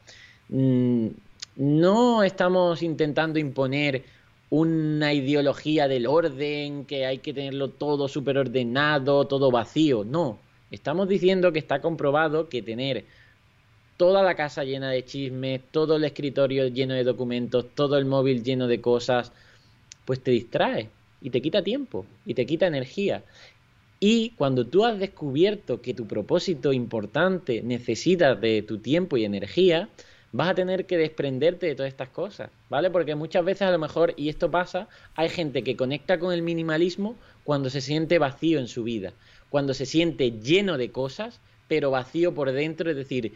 Mm, 0.49 1.07
no 1.57 2.23
estamos 2.23 2.81
intentando 2.81 3.37
imponer 3.37 4.03
una 4.49 5.13
ideología 5.13 5.87
del 5.87 6.07
orden, 6.07 6.85
que 6.85 7.05
hay 7.05 7.19
que 7.19 7.33
tenerlo 7.33 7.69
todo 7.69 8.07
súper 8.07 8.37
ordenado, 8.37 9.25
todo 9.25 9.51
vacío. 9.51 10.03
No, 10.03 10.39
estamos 10.71 11.07
diciendo 11.07 11.53
que 11.53 11.59
está 11.59 11.79
comprobado 11.81 12.49
que 12.49 12.61
tener 12.61 13.05
toda 14.01 14.23
la 14.23 14.33
casa 14.33 14.63
llena 14.63 14.89
de 14.89 15.05
chismes, 15.05 15.61
todo 15.69 15.97
el 15.97 16.03
escritorio 16.05 16.67
lleno 16.69 16.95
de 16.95 17.03
documentos, 17.03 17.67
todo 17.75 17.99
el 17.99 18.05
móvil 18.05 18.43
lleno 18.43 18.65
de 18.67 18.81
cosas, 18.81 19.31
pues 20.05 20.23
te 20.23 20.31
distrae 20.31 20.89
y 21.21 21.29
te 21.29 21.39
quita 21.39 21.61
tiempo 21.61 22.07
y 22.25 22.33
te 22.33 22.47
quita 22.47 22.65
energía. 22.65 23.23
Y 23.99 24.31
cuando 24.31 24.65
tú 24.65 24.85
has 24.85 24.97
descubierto 24.97 25.83
que 25.83 25.93
tu 25.93 26.07
propósito 26.07 26.73
importante 26.73 27.61
necesita 27.61 28.33
de 28.33 28.63
tu 28.63 28.79
tiempo 28.79 29.17
y 29.17 29.25
energía, 29.25 29.87
vas 30.31 30.49
a 30.49 30.55
tener 30.55 30.87
que 30.87 30.97
desprenderte 30.97 31.67
de 31.67 31.75
todas 31.75 31.91
estas 31.91 32.09
cosas, 32.09 32.49
¿vale? 32.71 32.89
Porque 32.89 33.13
muchas 33.13 33.45
veces 33.45 33.67
a 33.67 33.71
lo 33.71 33.77
mejor, 33.77 34.15
y 34.17 34.29
esto 34.29 34.49
pasa, 34.49 34.87
hay 35.13 35.29
gente 35.29 35.63
que 35.63 35.75
conecta 35.75 36.17
con 36.17 36.33
el 36.33 36.41
minimalismo 36.41 37.17
cuando 37.43 37.69
se 37.69 37.81
siente 37.81 38.17
vacío 38.17 38.57
en 38.57 38.67
su 38.67 38.83
vida, 38.83 39.13
cuando 39.51 39.75
se 39.75 39.85
siente 39.85 40.31
lleno 40.31 40.79
de 40.79 40.91
cosas, 40.91 41.39
pero 41.67 41.91
vacío 41.91 42.33
por 42.33 42.51
dentro, 42.51 42.89
es 42.89 42.97
decir, 42.97 43.33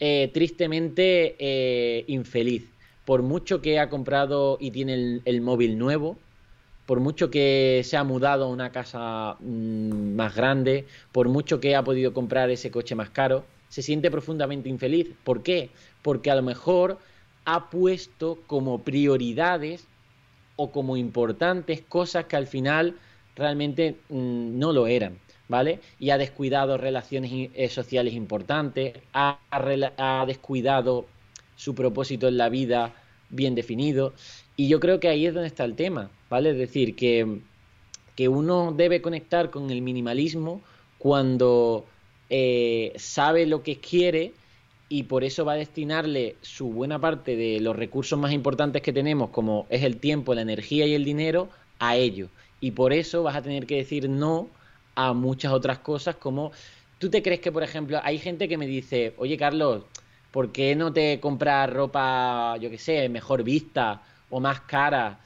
eh, 0.00 0.30
tristemente 0.32 1.36
eh, 1.38 2.04
infeliz. 2.08 2.70
Por 3.04 3.22
mucho 3.22 3.60
que 3.60 3.78
ha 3.78 3.90
comprado 3.90 4.56
y 4.60 4.70
tiene 4.70 5.20
el 5.24 5.40
móvil 5.40 5.78
nuevo, 5.78 6.18
por 6.86 7.00
mucho 7.00 7.30
que 7.30 7.82
se 7.84 7.96
ha 7.96 8.04
mudado 8.04 8.44
a 8.44 8.48
una 8.48 8.70
casa 8.72 9.36
mm, 9.40 10.14
más 10.14 10.34
grande, 10.34 10.86
por 11.12 11.28
mucho 11.28 11.60
que 11.60 11.76
ha 11.76 11.84
podido 11.84 12.12
comprar 12.12 12.50
ese 12.50 12.70
coche 12.70 12.94
más 12.94 13.10
caro, 13.10 13.46
se 13.68 13.82
siente 13.82 14.10
profundamente 14.10 14.68
infeliz. 14.68 15.14
¿Por 15.24 15.42
qué? 15.42 15.70
Porque 16.02 16.30
a 16.30 16.34
lo 16.34 16.42
mejor 16.42 16.98
ha 17.44 17.70
puesto 17.70 18.44
como 18.46 18.84
prioridades 18.84 19.88
o 20.56 20.72
como 20.72 20.96
importantes 20.96 21.82
cosas 21.82 22.26
que 22.26 22.36
al 22.36 22.46
final 22.46 23.00
realmente 23.34 24.04
mm, 24.08 24.58
no 24.58 24.72
lo 24.72 24.86
eran, 24.86 25.18
¿vale? 25.48 25.80
Y 25.98 26.10
ha 26.10 26.18
descuidado 26.18 26.78
relaciones 26.78 27.50
eh, 27.54 27.68
sociales 27.68 28.14
importantes, 28.14 28.94
ha, 29.12 29.38
descuidado 30.26 31.06
su 31.56 31.74
propósito 31.74 32.28
en 32.28 32.36
la 32.36 32.48
vida 32.48 32.94
bien 33.30 33.54
definido. 33.54 34.12
Y 34.56 34.68
yo 34.68 34.80
creo 34.80 35.00
que 35.00 35.08
ahí 35.08 35.26
es 35.26 35.34
donde 35.34 35.48
está 35.48 35.64
el 35.64 35.74
tema, 35.74 36.10
¿vale? 36.30 36.50
Es 36.50 36.58
decir, 36.58 36.96
que, 36.96 37.40
que 38.16 38.28
uno 38.28 38.72
debe 38.72 39.02
conectar 39.02 39.50
con 39.50 39.70
el 39.70 39.82
minimalismo 39.82 40.62
cuando 40.98 41.84
eh, 42.30 42.92
sabe 42.96 43.46
lo 43.46 43.62
que 43.62 43.78
quiere 43.78 44.32
y 44.88 45.04
por 45.04 45.24
eso 45.24 45.44
va 45.44 45.52
a 45.52 45.56
destinarle 45.56 46.36
su 46.40 46.70
buena 46.70 46.98
parte 46.98 47.36
de 47.36 47.60
los 47.60 47.76
recursos 47.76 48.18
más 48.18 48.32
importantes 48.32 48.82
que 48.82 48.92
tenemos, 48.92 49.30
como 49.30 49.66
es 49.68 49.82
el 49.82 49.96
tiempo, 49.96 50.34
la 50.34 50.42
energía 50.42 50.86
y 50.86 50.94
el 50.94 51.04
dinero, 51.04 51.48
a 51.78 51.96
ello. 51.96 52.28
Y 52.60 52.72
por 52.72 52.92
eso 52.92 53.22
vas 53.22 53.36
a 53.36 53.42
tener 53.42 53.66
que 53.66 53.76
decir 53.76 54.08
no 54.08 54.48
a 54.94 55.12
muchas 55.12 55.52
otras 55.52 55.78
cosas 55.78 56.16
como... 56.16 56.52
¿Tú 56.98 57.10
te 57.10 57.22
crees 57.22 57.40
que, 57.40 57.52
por 57.52 57.62
ejemplo, 57.62 58.00
hay 58.02 58.18
gente 58.18 58.48
que 58.48 58.56
me 58.56 58.66
dice, 58.66 59.14
oye 59.18 59.36
Carlos, 59.36 59.84
¿por 60.30 60.52
qué 60.52 60.74
no 60.74 60.92
te 60.92 61.20
compras 61.20 61.70
ropa, 61.70 62.56
yo 62.58 62.70
qué 62.70 62.78
sé, 62.78 63.08
mejor 63.08 63.42
vista 63.42 64.02
o 64.30 64.40
más 64.40 64.60
cara? 64.60 65.20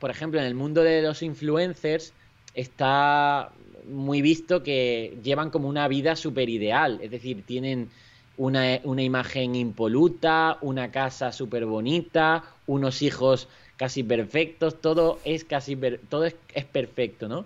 Por 0.00 0.10
ejemplo, 0.10 0.40
en 0.40 0.46
el 0.46 0.54
mundo 0.54 0.82
de 0.82 1.02
los 1.02 1.22
influencers 1.22 2.12
está 2.54 3.52
muy 3.88 4.22
visto 4.22 4.62
que 4.62 5.18
llevan 5.22 5.50
como 5.50 5.68
una 5.68 5.86
vida 5.88 6.16
súper 6.16 6.48
ideal, 6.48 6.98
es 7.02 7.10
decir, 7.10 7.44
tienen 7.44 7.90
una, 8.36 9.02
imagen 9.02 9.54
impoluta, 9.54 10.58
una 10.60 10.90
casa 10.90 11.32
súper 11.32 11.66
bonita, 11.66 12.44
unos 12.66 13.02
hijos 13.02 13.48
casi 13.76 14.02
perfectos, 14.02 14.80
todo 14.80 15.18
es 15.24 15.44
casi 15.44 15.76
todo 16.08 16.24
es, 16.24 16.34
perfecto, 16.64 17.28
¿no? 17.28 17.44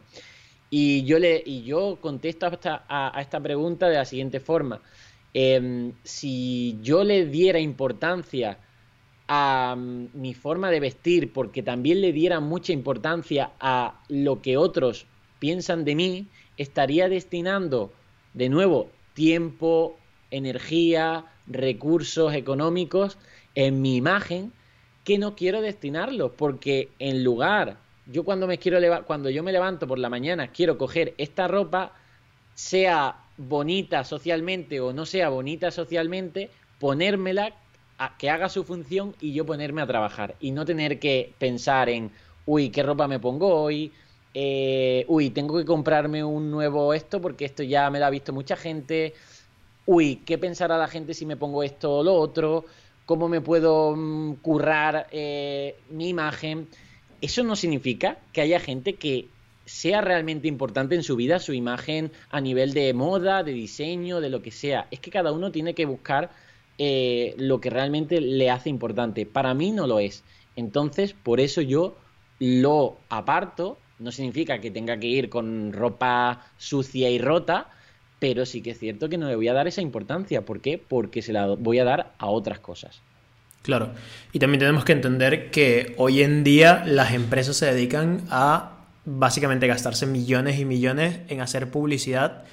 Y 0.71 1.05
yo 1.05 1.19
le 1.19 1.43
y 1.45 1.63
yo 1.63 1.99
contesto 2.01 2.47
a 2.47 3.21
esta, 3.21 3.41
pregunta 3.41 3.89
de 3.89 3.97
la 3.97 4.05
siguiente 4.05 4.41
forma: 4.41 4.81
em, 5.35 5.93
si 6.03 6.79
yo 6.83 7.05
le 7.05 7.27
diera 7.27 7.61
importancia 7.61 8.59
a 9.29 9.75
mm, 9.77 10.09
mi 10.15 10.35
forma 10.35 10.71
de 10.71 10.81
vestir, 10.81 11.33
porque 11.33 11.63
también 11.63 12.01
le 12.01 12.13
diera 12.13 12.41
mucha 12.41 12.73
importancia 12.73 13.53
a 13.61 14.01
lo 14.09 14.43
que 14.43 14.57
otros 14.57 15.07
piensan 15.39 15.85
de 15.85 15.95
mí, 15.95 16.27
estaría 16.57 17.09
destinando 17.09 17.93
de 18.35 18.49
nuevo 18.49 18.91
tiempo, 19.15 19.97
energía, 20.31 21.27
recursos 21.47 22.35
económicos 22.35 23.19
en 23.55 23.81
mi 23.81 23.97
imagen 23.97 24.53
que 25.05 25.19
no 25.19 25.37
quiero 25.37 25.63
destinarlos, 25.63 26.33
porque 26.37 26.91
en 26.99 27.23
lugar, 27.23 27.79
yo 28.07 28.25
cuando 28.25 28.47
me 28.47 28.59
quiero 28.59 28.79
cuando 29.05 29.31
yo 29.31 29.43
me 29.43 29.53
levanto 29.53 29.87
por 29.87 29.99
la 29.99 30.09
mañana, 30.09 30.49
quiero 30.49 30.79
coger 30.79 31.15
esta 31.19 31.49
ropa, 31.49 31.93
sea 32.55 33.17
bonita 33.37 34.05
socialmente 34.05 34.81
o 34.81 34.93
no 34.93 35.05
sea 35.07 35.29
bonita 35.29 35.71
socialmente, 35.71 36.51
ponérmela 36.79 37.53
a, 37.99 38.17
que 38.17 38.31
haga 38.31 38.49
su 38.49 38.65
función 38.65 39.15
y 39.21 39.33
yo 39.33 39.45
ponerme 39.45 39.83
a 39.83 39.87
trabajar 39.87 40.37
y 40.41 40.53
no 40.53 40.65
tener 40.65 40.99
que 40.99 41.35
pensar 41.39 41.89
en, 41.89 42.13
uy, 42.47 42.71
qué 42.71 42.83
ropa 42.83 43.09
me 43.09 43.19
pongo 43.19 43.55
hoy, 43.55 43.93
eh, 44.35 45.05
uy, 45.09 45.31
tengo 45.31 45.59
que 45.59 45.65
comprarme 45.65 46.23
un 46.23 46.51
nuevo 46.51 46.95
esto 46.95 47.21
porque 47.21 47.45
esto 47.45 47.63
ya 47.63 47.91
me 47.91 47.99
lo 47.99 48.07
ha 48.07 48.11
visto 48.11 48.33
mucha 48.33 48.57
gente, 48.57 49.15
uy, 49.87 50.17
¿qué 50.27 50.39
pensará 50.39 50.79
la 50.79 50.89
gente 50.89 51.15
si 51.15 51.27
me 51.27 51.37
pongo 51.37 51.63
esto 51.63 51.99
o 51.99 52.05
lo 52.05 52.15
otro? 52.15 52.67
¿Cómo 53.05 53.29
me 53.29 53.41
puedo 53.41 53.95
mm, 53.97 54.35
currar 54.37 55.07
eh, 55.11 55.77
mi 55.91 56.09
imagen? 56.09 56.69
Eso 57.27 57.43
no 57.43 57.57
significa 57.57 58.19
que 58.33 58.41
haya 58.41 58.61
gente 58.61 58.93
que 58.93 59.27
sea 59.65 60.01
realmente 60.01 60.47
importante 60.47 60.95
en 60.95 61.03
su 61.03 61.17
vida 61.17 61.41
su 61.41 61.55
imagen 61.55 62.13
a 62.31 62.41
nivel 62.41 62.73
de 62.73 62.95
moda, 62.95 63.43
de 63.43 63.51
diseño, 63.51 64.21
de 64.21 64.31
lo 64.31 64.43
que 64.43 64.53
sea. 64.53 64.87
Es 64.93 65.01
que 65.01 65.11
cada 65.11 65.33
uno 65.33 65.51
tiene 65.51 65.75
que 65.75 65.87
buscar 65.87 66.31
eh, 66.79 67.35
lo 67.37 67.61
que 67.61 67.69
realmente 67.69 68.21
le 68.21 68.49
hace 68.49 68.71
importante. 68.71 69.27
Para 69.27 69.55
mí 69.55 69.73
no 69.73 69.89
lo 69.89 69.99
es. 69.99 70.23
Entonces, 70.55 71.15
por 71.15 71.41
eso 71.41 71.63
yo 71.63 71.97
lo 72.39 72.97
aparto 73.09 73.77
no 73.99 74.13
significa 74.13 74.61
que 74.61 74.71
tenga 74.71 74.97
que 74.97 75.09
ir 75.09 75.29
con 75.29 75.73
ropa 75.73 76.47
sucia 76.59 77.11
y 77.11 77.19
rota, 77.19 77.71
pero 78.21 78.47
sí 78.47 78.63
que 78.63 78.71
es 78.71 78.79
cierto 78.79 79.09
que 79.09 79.19
no 79.19 79.27
le 79.27 79.35
voy 79.35 79.49
a 79.49 79.53
dar 79.53 79.67
esa 79.67 79.83
importancia. 79.83 80.45
¿Por 80.45 80.61
qué? 80.61 80.79
Porque 80.79 81.23
se 81.23 81.33
la 81.33 81.57
voy 81.57 81.81
a 81.81 81.85
dar 81.85 82.15
a 82.19 82.27
otras 82.27 82.61
cosas. 82.61 83.03
Claro. 83.67 83.91
Y 84.33 84.39
también 84.39 84.61
tenemos 84.61 84.85
que 84.85 84.93
entender 84.93 85.51
que 85.51 85.93
hoy 85.97 86.23
en 86.23 86.45
día 86.45 86.85
las 86.87 87.13
empresas 87.13 87.57
se 87.57 87.67
dedican 87.67 88.23
a 88.31 88.87
básicamente 89.05 89.67
gastarse 89.67 90.07
millones 90.07 90.61
y 90.61 90.65
millones 90.65 91.19
en 91.27 91.41
hacer 91.41 91.69
publicidad 91.73 92.45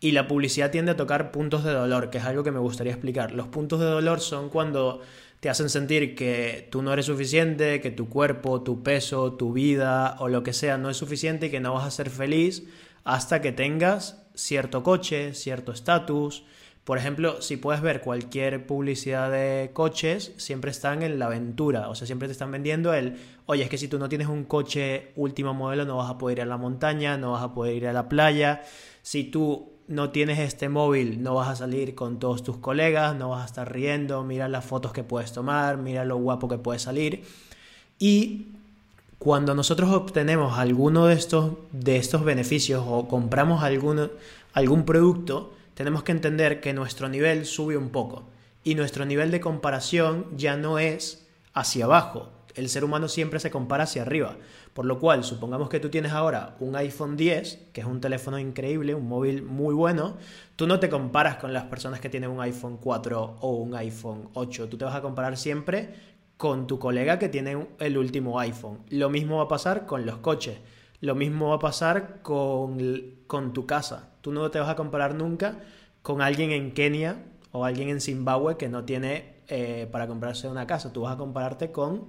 y 0.00 0.12
la 0.12 0.26
publicidad 0.26 0.70
tiende 0.70 0.92
a 0.92 0.96
tocar 0.96 1.32
puntos 1.32 1.64
de 1.64 1.72
dolor, 1.72 2.08
que 2.08 2.16
es 2.16 2.24
algo 2.24 2.42
que 2.44 2.50
me 2.50 2.60
gustaría 2.60 2.94
explicar. 2.94 3.32
Los 3.32 3.48
puntos 3.48 3.78
de 3.78 3.84
dolor 3.84 4.20
son 4.20 4.48
cuando 4.48 5.02
te 5.40 5.50
hacen 5.50 5.68
sentir 5.68 6.14
que 6.14 6.66
tú 6.70 6.80
no 6.80 6.94
eres 6.94 7.04
suficiente, 7.04 7.82
que 7.82 7.90
tu 7.90 8.08
cuerpo, 8.08 8.62
tu 8.62 8.82
peso, 8.82 9.34
tu 9.34 9.52
vida 9.52 10.16
o 10.18 10.28
lo 10.28 10.42
que 10.42 10.54
sea 10.54 10.78
no 10.78 10.88
es 10.88 10.96
suficiente 10.96 11.46
y 11.46 11.50
que 11.50 11.60
no 11.60 11.74
vas 11.74 11.84
a 11.84 11.90
ser 11.90 12.08
feliz 12.08 12.64
hasta 13.04 13.42
que 13.42 13.52
tengas 13.52 14.24
cierto 14.34 14.82
coche, 14.82 15.34
cierto 15.34 15.72
estatus. 15.72 16.44
Por 16.84 16.98
ejemplo, 16.98 17.40
si 17.40 17.56
puedes 17.56 17.80
ver 17.80 18.02
cualquier 18.02 18.66
publicidad 18.66 19.30
de 19.30 19.70
coches, 19.72 20.32
siempre 20.36 20.70
están 20.70 21.02
en 21.02 21.18
la 21.18 21.26
aventura, 21.26 21.88
o 21.88 21.94
sea, 21.94 22.06
siempre 22.06 22.28
te 22.28 22.32
están 22.32 22.52
vendiendo 22.52 22.92
el, 22.92 23.16
oye, 23.46 23.62
es 23.62 23.70
que 23.70 23.78
si 23.78 23.88
tú 23.88 23.98
no 23.98 24.10
tienes 24.10 24.28
un 24.28 24.44
coche 24.44 25.12
último 25.16 25.54
modelo 25.54 25.86
no 25.86 25.96
vas 25.96 26.10
a 26.10 26.18
poder 26.18 26.38
ir 26.38 26.42
a 26.42 26.46
la 26.46 26.58
montaña, 26.58 27.16
no 27.16 27.32
vas 27.32 27.42
a 27.42 27.54
poder 27.54 27.74
ir 27.74 27.86
a 27.86 27.94
la 27.94 28.10
playa. 28.10 28.62
Si 29.00 29.24
tú 29.24 29.72
no 29.88 30.10
tienes 30.10 30.38
este 30.38 30.68
móvil, 30.68 31.22
no 31.22 31.34
vas 31.34 31.48
a 31.48 31.56
salir 31.56 31.94
con 31.94 32.18
todos 32.18 32.42
tus 32.42 32.58
colegas, 32.58 33.16
no 33.16 33.30
vas 33.30 33.42
a 33.42 33.46
estar 33.46 33.72
riendo, 33.72 34.22
mira 34.22 34.48
las 34.48 34.64
fotos 34.66 34.92
que 34.92 35.04
puedes 35.04 35.32
tomar, 35.32 35.78
mira 35.78 36.04
lo 36.04 36.18
guapo 36.18 36.48
que 36.48 36.58
puedes 36.58 36.82
salir. 36.82 37.24
Y 37.98 38.48
cuando 39.18 39.54
nosotros 39.54 39.90
obtenemos 39.90 40.58
alguno 40.58 41.06
de 41.06 41.14
estos, 41.14 41.52
de 41.72 41.96
estos 41.96 42.24
beneficios 42.24 42.84
o 42.86 43.08
compramos 43.08 43.62
algún, 43.62 44.10
algún 44.52 44.84
producto, 44.84 45.54
tenemos 45.74 46.02
que 46.02 46.12
entender 46.12 46.60
que 46.60 46.72
nuestro 46.72 47.08
nivel 47.08 47.46
sube 47.46 47.76
un 47.76 47.90
poco 47.90 48.24
y 48.62 48.74
nuestro 48.74 49.04
nivel 49.04 49.30
de 49.30 49.40
comparación 49.40 50.26
ya 50.36 50.56
no 50.56 50.78
es 50.78 51.26
hacia 51.52 51.84
abajo. 51.84 52.30
El 52.54 52.68
ser 52.68 52.84
humano 52.84 53.08
siempre 53.08 53.40
se 53.40 53.50
compara 53.50 53.84
hacia 53.84 54.02
arriba. 54.02 54.36
Por 54.72 54.86
lo 54.86 54.98
cual, 54.98 55.24
supongamos 55.24 55.68
que 55.68 55.80
tú 55.80 55.88
tienes 55.88 56.12
ahora 56.12 56.56
un 56.60 56.74
iPhone 56.76 57.16
10, 57.16 57.70
que 57.72 57.80
es 57.80 57.86
un 57.86 58.00
teléfono 58.00 58.38
increíble, 58.38 58.94
un 58.94 59.08
móvil 59.08 59.42
muy 59.42 59.74
bueno, 59.74 60.16
tú 60.56 60.66
no 60.66 60.80
te 60.80 60.88
comparas 60.88 61.36
con 61.36 61.52
las 61.52 61.64
personas 61.64 62.00
que 62.00 62.08
tienen 62.08 62.30
un 62.30 62.40
iPhone 62.40 62.78
4 62.78 63.38
o 63.40 63.50
un 63.50 63.74
iPhone 63.74 64.28
8, 64.34 64.68
tú 64.68 64.76
te 64.76 64.84
vas 64.84 64.94
a 64.94 65.02
comparar 65.02 65.36
siempre 65.36 65.94
con 66.36 66.66
tu 66.66 66.78
colega 66.78 67.18
que 67.18 67.28
tiene 67.28 67.68
el 67.78 67.98
último 67.98 68.38
iPhone. 68.40 68.78
Lo 68.90 69.10
mismo 69.10 69.38
va 69.38 69.44
a 69.44 69.48
pasar 69.48 69.86
con 69.86 70.06
los 70.06 70.18
coches, 70.18 70.58
lo 71.00 71.14
mismo 71.14 71.50
va 71.50 71.56
a 71.56 71.60
pasar 71.60 72.22
con, 72.22 72.78
con 73.26 73.52
tu 73.52 73.66
casa. 73.66 74.13
Tú 74.24 74.32
no 74.32 74.50
te 74.50 74.58
vas 74.58 74.70
a 74.70 74.74
comparar 74.74 75.14
nunca 75.14 75.58
con 76.00 76.22
alguien 76.22 76.50
en 76.50 76.72
Kenia 76.72 77.18
o 77.52 77.66
alguien 77.66 77.90
en 77.90 78.00
Zimbabue 78.00 78.56
que 78.56 78.70
no 78.70 78.84
tiene 78.84 79.34
eh, 79.48 79.86
para 79.92 80.06
comprarse 80.06 80.48
una 80.48 80.66
casa. 80.66 80.94
Tú 80.94 81.02
vas 81.02 81.12
a 81.12 81.18
compararte 81.18 81.72
con 81.72 82.06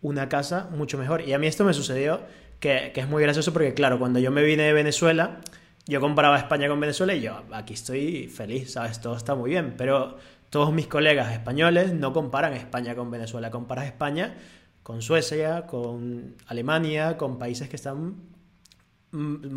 una 0.00 0.28
casa 0.28 0.68
mucho 0.72 0.98
mejor. 0.98 1.20
Y 1.20 1.34
a 1.34 1.38
mí 1.38 1.46
esto 1.46 1.62
me 1.64 1.72
sucedió 1.72 2.20
que, 2.58 2.90
es 2.92 3.08
muy 3.08 3.22
gracioso 3.22 3.52
porque, 3.52 3.74
claro, 3.74 4.00
cuando 4.00 4.18
yo 4.18 4.32
me 4.32 4.42
vine 4.42 4.64
de 4.64 4.72
Venezuela, 4.72 5.40
yo 5.86 6.00
comparaba 6.00 6.36
España 6.36 6.66
con 6.66 6.80
Venezuela 6.80 7.14
y 7.14 7.20
yo 7.20 7.44
aquí 7.52 7.74
estoy 7.74 8.26
feliz, 8.26 8.72
¿sabes? 8.72 9.00
Todo 9.00 9.16
está 9.16 9.36
muy 9.36 9.50
bien, 9.50 9.74
pero 9.78 10.16
todos 10.50 10.72
mis 10.72 10.88
colegas 10.88 11.32
españoles 11.32 11.94
no 11.94 12.12
comparan 12.12 12.54
España 12.54 12.96
con 12.96 13.08
Venezuela, 13.08 13.52
comparas 13.52 13.84
España 13.84 14.34
con 14.82 15.00
Suecia, 15.00 15.68
con 15.68 16.34
Alemania, 16.48 17.16
con 17.16 17.38
países 17.38 17.68
que 17.68 17.76
están 17.76 18.32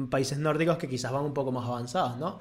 países 0.09 0.37
nórdicos 0.37 0.77
que 0.77 0.89
quizás 0.89 1.11
van 1.11 1.25
un 1.25 1.33
poco 1.33 1.51
más 1.51 1.65
avanzados, 1.65 2.17
¿no? 2.17 2.39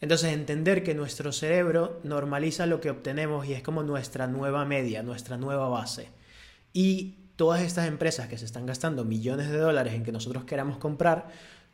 Entonces 0.00 0.32
entender 0.32 0.84
que 0.84 0.94
nuestro 0.94 1.32
cerebro 1.32 2.00
normaliza 2.04 2.66
lo 2.66 2.80
que 2.80 2.90
obtenemos 2.90 3.46
y 3.46 3.54
es 3.54 3.62
como 3.62 3.82
nuestra 3.82 4.26
nueva 4.26 4.64
media, 4.64 5.02
nuestra 5.02 5.36
nueva 5.36 5.68
base. 5.68 6.08
Y 6.72 7.16
todas 7.36 7.62
estas 7.62 7.88
empresas 7.88 8.28
que 8.28 8.38
se 8.38 8.44
están 8.44 8.66
gastando 8.66 9.04
millones 9.04 9.50
de 9.50 9.58
dólares 9.58 9.94
en 9.94 10.04
que 10.04 10.12
nosotros 10.12 10.44
queramos 10.44 10.78
comprar, 10.78 11.28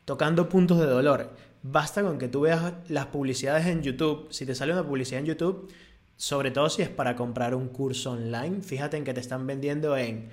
tocando 0.05 0.49
puntos 0.49 0.79
de 0.79 0.85
dolor. 0.85 1.31
Basta 1.61 2.01
con 2.01 2.17
que 2.17 2.27
tú 2.27 2.41
veas 2.41 2.73
las 2.87 3.07
publicidades 3.07 3.65
en 3.67 3.81
YouTube. 3.81 4.27
Si 4.31 4.45
te 4.45 4.55
sale 4.55 4.73
una 4.73 4.85
publicidad 4.85 5.19
en 5.19 5.25
YouTube, 5.25 5.71
sobre 6.15 6.51
todo 6.51 6.69
si 6.69 6.81
es 6.81 6.89
para 6.89 7.15
comprar 7.15 7.53
un 7.55 7.67
curso 7.69 8.11
online, 8.11 8.61
fíjate 8.61 8.97
en 8.97 9.03
que 9.03 9.13
te 9.13 9.19
están 9.19 9.45
vendiendo 9.45 9.97
en, 9.97 10.29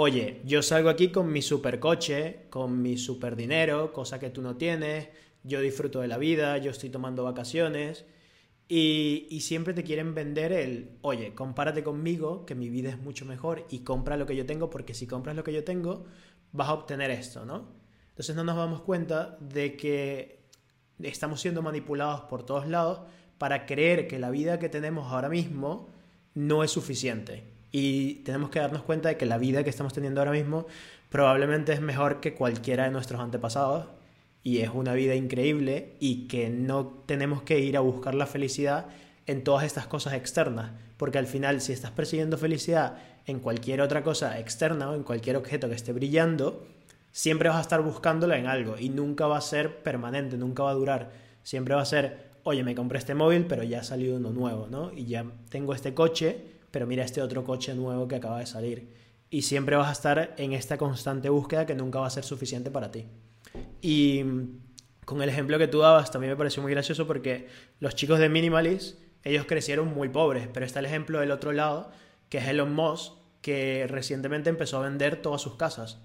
oye, 0.00 0.40
yo 0.44 0.62
salgo 0.62 0.90
aquí 0.90 1.08
con 1.08 1.32
mi 1.32 1.42
supercoche, 1.42 2.46
con 2.50 2.80
mi 2.80 2.96
super 2.96 3.34
dinero, 3.34 3.92
cosa 3.92 4.20
que 4.20 4.30
tú 4.30 4.42
no 4.42 4.56
tienes, 4.56 5.08
yo 5.42 5.60
disfruto 5.60 6.00
de 6.00 6.06
la 6.06 6.18
vida, 6.18 6.56
yo 6.58 6.70
estoy 6.70 6.88
tomando 6.88 7.24
vacaciones. 7.24 8.04
Y, 8.68 9.26
y, 9.28 9.40
siempre 9.40 9.74
te 9.74 9.82
quieren 9.82 10.14
vender 10.14 10.52
el, 10.52 10.98
oye, 11.00 11.34
compárate 11.34 11.82
conmigo, 11.82 12.46
que 12.46 12.54
mi 12.54 12.68
vida 12.68 12.90
es 12.90 12.98
mucho 12.98 13.24
mejor 13.24 13.66
y 13.70 13.80
compra 13.80 14.16
lo 14.16 14.24
que 14.26 14.36
yo 14.36 14.46
tengo, 14.46 14.70
porque 14.70 14.94
si 14.94 15.08
compras 15.08 15.34
lo 15.34 15.42
que 15.42 15.54
yo 15.54 15.64
tengo, 15.64 16.04
vas 16.52 16.68
a 16.68 16.74
obtener 16.74 17.10
esto, 17.10 17.44
¿no? 17.44 17.72
Entonces 18.10 18.36
no 18.36 18.44
nos 18.44 18.56
damos 18.56 18.82
cuenta 18.82 19.36
de 19.40 19.76
que 19.76 20.44
estamos 21.00 21.40
siendo 21.40 21.60
manipulados 21.60 22.20
por 22.22 22.44
todos 22.44 22.68
lados 22.68 23.00
para 23.38 23.66
creer 23.66 24.06
que 24.06 24.20
la 24.20 24.30
vida 24.30 24.60
que 24.60 24.68
tenemos 24.68 25.10
ahora 25.10 25.28
mismo 25.28 25.88
no 26.34 26.62
es 26.62 26.70
suficiente. 26.70 27.57
Y 27.70 28.16
tenemos 28.24 28.50
que 28.50 28.60
darnos 28.60 28.82
cuenta 28.82 29.08
de 29.08 29.16
que 29.16 29.26
la 29.26 29.38
vida 29.38 29.64
que 29.64 29.70
estamos 29.70 29.92
teniendo 29.92 30.20
ahora 30.20 30.32
mismo 30.32 30.66
probablemente 31.10 31.72
es 31.72 31.80
mejor 31.80 32.20
que 32.20 32.34
cualquiera 32.34 32.84
de 32.84 32.90
nuestros 32.90 33.20
antepasados 33.20 33.86
y 34.42 34.58
es 34.58 34.70
una 34.72 34.94
vida 34.94 35.14
increíble 35.14 35.96
y 36.00 36.28
que 36.28 36.48
no 36.48 36.86
tenemos 37.06 37.42
que 37.42 37.58
ir 37.60 37.76
a 37.76 37.80
buscar 37.80 38.14
la 38.14 38.26
felicidad 38.26 38.86
en 39.26 39.44
todas 39.44 39.64
estas 39.64 39.86
cosas 39.86 40.14
externas, 40.14 40.72
porque 40.96 41.18
al 41.18 41.26
final 41.26 41.60
si 41.60 41.72
estás 41.72 41.90
persiguiendo 41.90 42.38
felicidad 42.38 42.98
en 43.26 43.40
cualquier 43.40 43.82
otra 43.82 44.02
cosa 44.02 44.38
externa 44.38 44.90
o 44.90 44.94
en 44.94 45.02
cualquier 45.02 45.36
objeto 45.36 45.68
que 45.68 45.74
esté 45.74 45.92
brillando, 45.92 46.66
siempre 47.12 47.48
vas 47.48 47.58
a 47.58 47.62
estar 47.62 47.82
buscándola 47.82 48.38
en 48.38 48.46
algo 48.46 48.78
y 48.78 48.88
nunca 48.88 49.26
va 49.26 49.36
a 49.36 49.42
ser 49.42 49.82
permanente, 49.82 50.38
nunca 50.38 50.62
va 50.62 50.70
a 50.70 50.74
durar, 50.74 51.10
siempre 51.42 51.74
va 51.74 51.82
a 51.82 51.86
ser, 51.86 52.30
oye, 52.42 52.64
me 52.64 52.74
compré 52.74 52.98
este 52.98 53.14
móvil, 53.14 53.44
pero 53.46 53.62
ya 53.64 53.80
ha 53.80 53.84
salido 53.84 54.16
uno 54.16 54.30
nuevo, 54.30 54.66
¿no? 54.70 54.92
Y 54.92 55.04
ya 55.04 55.26
tengo 55.50 55.74
este 55.74 55.92
coche, 55.92 56.57
pero 56.70 56.86
mira 56.86 57.04
este 57.04 57.22
otro 57.22 57.44
coche 57.44 57.74
nuevo 57.74 58.08
que 58.08 58.16
acaba 58.16 58.40
de 58.40 58.46
salir. 58.46 58.94
Y 59.30 59.42
siempre 59.42 59.76
vas 59.76 59.88
a 59.88 59.92
estar 59.92 60.34
en 60.38 60.52
esta 60.52 60.78
constante 60.78 61.28
búsqueda 61.28 61.66
que 61.66 61.74
nunca 61.74 62.00
va 62.00 62.06
a 62.06 62.10
ser 62.10 62.24
suficiente 62.24 62.70
para 62.70 62.90
ti. 62.90 63.06
Y 63.80 64.22
con 65.04 65.22
el 65.22 65.28
ejemplo 65.28 65.58
que 65.58 65.68
tú 65.68 65.80
dabas 65.80 66.10
también 66.10 66.32
me 66.32 66.36
pareció 66.36 66.62
muy 66.62 66.72
gracioso 66.72 67.06
porque 67.06 67.48
los 67.80 67.94
chicos 67.94 68.18
de 68.18 68.28
Minimalist, 68.28 68.98
ellos 69.24 69.46
crecieron 69.46 69.94
muy 69.94 70.08
pobres, 70.08 70.48
pero 70.52 70.64
está 70.64 70.80
el 70.80 70.86
ejemplo 70.86 71.20
del 71.20 71.30
otro 71.30 71.52
lado, 71.52 71.90
que 72.28 72.38
es 72.38 72.46
Elon 72.46 72.74
Musk, 72.74 73.12
que 73.40 73.86
recientemente 73.88 74.50
empezó 74.50 74.78
a 74.78 74.88
vender 74.88 75.22
todas 75.22 75.40
sus 75.40 75.56
casas. 75.56 76.02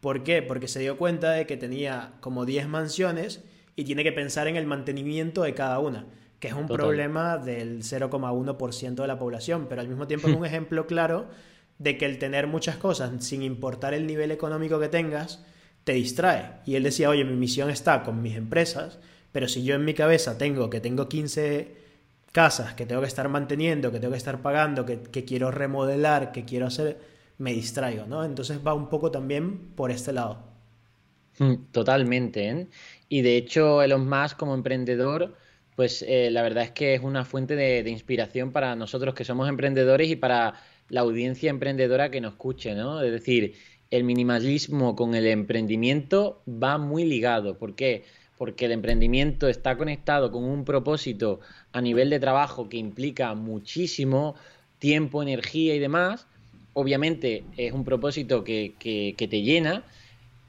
¿Por 0.00 0.22
qué? 0.22 0.42
Porque 0.42 0.68
se 0.68 0.80
dio 0.80 0.96
cuenta 0.98 1.32
de 1.32 1.46
que 1.46 1.56
tenía 1.56 2.12
como 2.20 2.44
10 2.44 2.68
mansiones 2.68 3.42
y 3.74 3.84
tiene 3.84 4.04
que 4.04 4.12
pensar 4.12 4.46
en 4.48 4.56
el 4.56 4.66
mantenimiento 4.66 5.42
de 5.42 5.54
cada 5.54 5.78
una, 5.78 6.06
que 6.38 6.48
es 6.48 6.54
un 6.54 6.66
problema 6.66 7.38
del 7.38 7.82
0,1% 7.82 8.94
de 8.94 9.06
la 9.06 9.18
población, 9.18 9.66
pero 9.68 9.80
al 9.80 9.88
mismo 9.88 10.06
tiempo 10.06 10.28
es 10.28 10.36
un 10.36 10.46
ejemplo 10.46 10.86
claro 10.86 11.28
de 11.78 11.98
que 11.98 12.06
el 12.06 12.18
tener 12.18 12.46
muchas 12.46 12.76
cosas 12.76 13.24
sin 13.24 13.42
importar 13.42 13.94
el 13.94 14.06
nivel 14.06 14.30
económico 14.30 14.78
que 14.78 14.88
tengas, 14.88 15.44
te 15.84 15.92
distrae. 15.92 16.60
Y 16.66 16.76
él 16.76 16.82
decía, 16.82 17.10
oye, 17.10 17.24
mi 17.24 17.34
misión 17.34 17.70
está 17.70 18.02
con 18.02 18.22
mis 18.22 18.36
empresas, 18.36 18.98
pero 19.32 19.48
si 19.48 19.64
yo 19.64 19.74
en 19.74 19.84
mi 19.84 19.94
cabeza 19.94 20.38
tengo 20.38 20.70
que 20.70 20.80
tengo 20.80 21.08
15 21.08 21.84
casas 22.34 22.74
que 22.74 22.84
tengo 22.84 23.00
que 23.00 23.06
estar 23.06 23.28
manteniendo, 23.28 23.92
que 23.92 24.00
tengo 24.00 24.10
que 24.10 24.18
estar 24.18 24.42
pagando, 24.42 24.84
que, 24.84 25.24
quiero 25.24 25.52
remodelar, 25.52 26.32
que 26.32 26.44
quiero 26.44 26.66
hacer, 26.66 26.98
me 27.38 27.52
distraigo, 27.52 28.06
¿no? 28.06 28.24
Entonces 28.24 28.58
va 28.66 28.74
un 28.74 28.88
poco 28.88 29.12
también 29.12 29.68
por 29.76 29.92
este 29.92 30.12
lado. 30.12 30.42
Mm, 31.38 31.54
totalmente, 31.70 32.48
¿eh? 32.48 32.68
Y 33.08 33.22
de 33.22 33.36
hecho, 33.36 33.82
Elon 33.82 34.08
Musk 34.08 34.36
como 34.36 34.54
emprendedor, 34.54 35.36
pues 35.76 36.04
eh, 36.06 36.30
la 36.30 36.42
verdad 36.42 36.64
es 36.64 36.70
que 36.70 36.94
es 36.94 37.02
una 37.02 37.24
fuente 37.24 37.56
de, 37.56 37.88
inspiración 37.90 38.52
para 38.52 38.76
nosotros 38.76 39.14
que 39.14 39.24
somos 39.24 39.48
emprendedores 39.48 40.08
y 40.08 40.16
para 40.16 40.54
la 40.88 41.00
audiencia 41.00 41.50
emprendedora 41.50 42.10
que 42.10 42.20
nos 42.20 42.34
escuche, 42.34 42.74
¿no? 42.74 43.02
Es 43.02 43.10
decir, 43.10 43.54
el 43.90 44.04
minimalismo 44.04 44.96
con 44.96 45.14
el 45.14 45.26
emprendimiento 45.26 46.42
va 46.48 46.78
muy 46.78 47.04
ligado. 47.04 47.58
¿Por 47.58 47.74
qué? 47.74 48.04
Porque 48.36 48.66
el 48.66 48.72
emprendimiento 48.72 49.48
está 49.48 49.76
conectado 49.76 50.30
con 50.30 50.44
un 50.44 50.64
propósito 50.64 51.40
a 51.72 51.80
nivel 51.80 52.10
de 52.10 52.20
trabajo 52.20 52.68
que 52.68 52.76
implica 52.76 53.34
muchísimo 53.34 54.34
tiempo, 54.78 55.22
energía 55.22 55.74
y 55.74 55.78
demás. 55.78 56.26
Obviamente 56.72 57.44
es 57.56 57.72
un 57.72 57.84
propósito 57.84 58.44
que, 58.44 58.74
te 58.80 59.42
llena, 59.42 59.84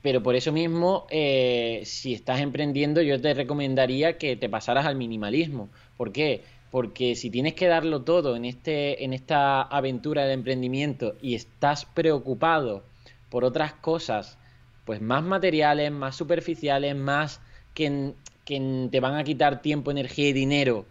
pero 0.05 0.21
por 0.21 0.35
eso 0.35 0.51
mismo, 0.51 1.07
eh, 1.09 1.81
si 1.83 2.13
estás 2.13 2.39
emprendiendo, 2.39 3.01
yo 3.01 3.19
te 3.19 3.33
recomendaría 3.33 4.19
que 4.19 4.35
te 4.35 4.49
pasaras 4.49 4.85
al 4.85 4.95
minimalismo. 4.95 5.69
¿Por 5.97 6.11
qué? 6.11 6.43
Porque 6.69 7.15
si 7.15 7.31
tienes 7.31 7.55
que 7.55 7.65
darlo 7.65 8.03
todo 8.03 8.35
en, 8.35 8.45
este, 8.45 9.03
en 9.03 9.13
esta 9.13 9.63
aventura 9.63 10.27
de 10.27 10.33
emprendimiento 10.33 11.15
y 11.23 11.33
estás 11.33 11.85
preocupado 11.85 12.83
por 13.31 13.43
otras 13.43 13.73
cosas, 13.73 14.37
pues 14.85 15.01
más 15.01 15.23
materiales, 15.23 15.91
más 15.91 16.15
superficiales, 16.15 16.95
más 16.95 17.41
que, 17.73 18.13
que 18.45 18.87
te 18.91 18.99
van 18.99 19.15
a 19.15 19.23
quitar 19.23 19.63
tiempo, 19.63 19.89
energía 19.89 20.29
y 20.29 20.33
dinero, 20.33 20.85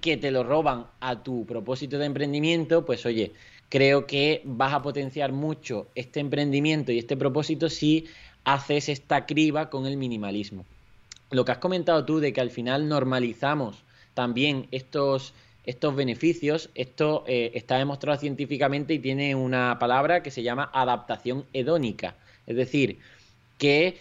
que 0.00 0.16
te 0.16 0.30
lo 0.30 0.44
roban 0.44 0.86
a 1.00 1.24
tu 1.24 1.44
propósito 1.44 1.98
de 1.98 2.06
emprendimiento, 2.06 2.86
pues 2.86 3.04
oye, 3.04 3.32
creo 3.72 4.06
que 4.06 4.42
vas 4.44 4.74
a 4.74 4.82
potenciar 4.82 5.32
mucho 5.32 5.88
este 5.94 6.20
emprendimiento 6.20 6.92
y 6.92 6.98
este 6.98 7.16
propósito 7.16 7.70
si 7.70 8.04
haces 8.44 8.90
esta 8.90 9.24
criba 9.24 9.70
con 9.70 9.86
el 9.86 9.96
minimalismo. 9.96 10.66
Lo 11.30 11.46
que 11.46 11.52
has 11.52 11.58
comentado 11.58 12.04
tú 12.04 12.20
de 12.20 12.34
que 12.34 12.42
al 12.42 12.50
final 12.50 12.86
normalizamos 12.86 13.82
también 14.12 14.68
estos 14.72 15.32
estos 15.64 15.96
beneficios. 15.96 16.68
Esto 16.74 17.24
eh, 17.26 17.52
está 17.54 17.78
demostrado 17.78 18.20
científicamente 18.20 18.92
y 18.92 18.98
tiene 18.98 19.34
una 19.34 19.78
palabra 19.78 20.22
que 20.22 20.30
se 20.30 20.42
llama 20.42 20.70
adaptación 20.74 21.46
hedónica. 21.54 22.14
Es 22.46 22.56
decir, 22.56 22.98
que 23.56 23.96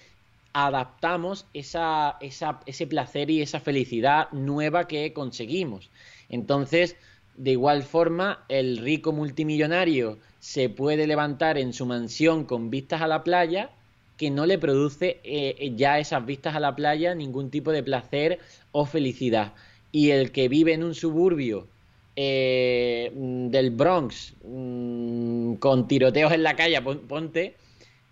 adaptamos 0.52 1.46
esa, 1.54 2.18
ese 2.20 2.88
placer 2.88 3.30
y 3.30 3.42
esa 3.42 3.62
felicidad 3.62 4.30
nueva 4.34 4.90
que 4.90 5.14
conseguimos. 5.14 5.90
Entonces, 6.28 6.98
de 7.36 7.52
igual 7.52 7.84
forma, 7.84 8.44
el 8.50 8.78
rico 8.78 9.12
multimillonario 9.12 10.18
se 10.40 10.70
puede 10.70 11.08
levantar 11.08 11.58
en 11.58 11.74
su 11.74 11.86
mansión 11.86 12.46
con 12.46 12.70
vistas 12.70 13.02
a 13.02 13.08
la 13.08 13.24
playa 13.24 13.72
que 14.18 14.30
no 14.30 14.46
le 14.46 14.60
produce 14.60 15.20
eh, 15.24 15.74
ya 15.76 15.98
esas 15.98 16.24
vistas 16.26 16.56
a 16.56 16.60
la 16.60 16.76
playa 16.76 17.16
ningún 17.16 17.50
tipo 17.50 17.72
de 17.72 17.82
placer 17.82 18.40
o 18.72 18.86
felicidad. 18.86 19.54
Y 19.92 20.12
el 20.12 20.32
que 20.32 20.48
vive 20.48 20.74
en 20.74 20.84
un 20.84 20.94
suburbio 20.94 21.68
eh, 22.16 23.12
del 23.16 23.72
Bronx 23.72 24.34
mm, 24.44 25.56
con 25.56 25.88
tiroteos 25.88 26.32
en 26.34 26.44
la 26.44 26.56
calle, 26.56 26.82
ponte, 26.82 27.56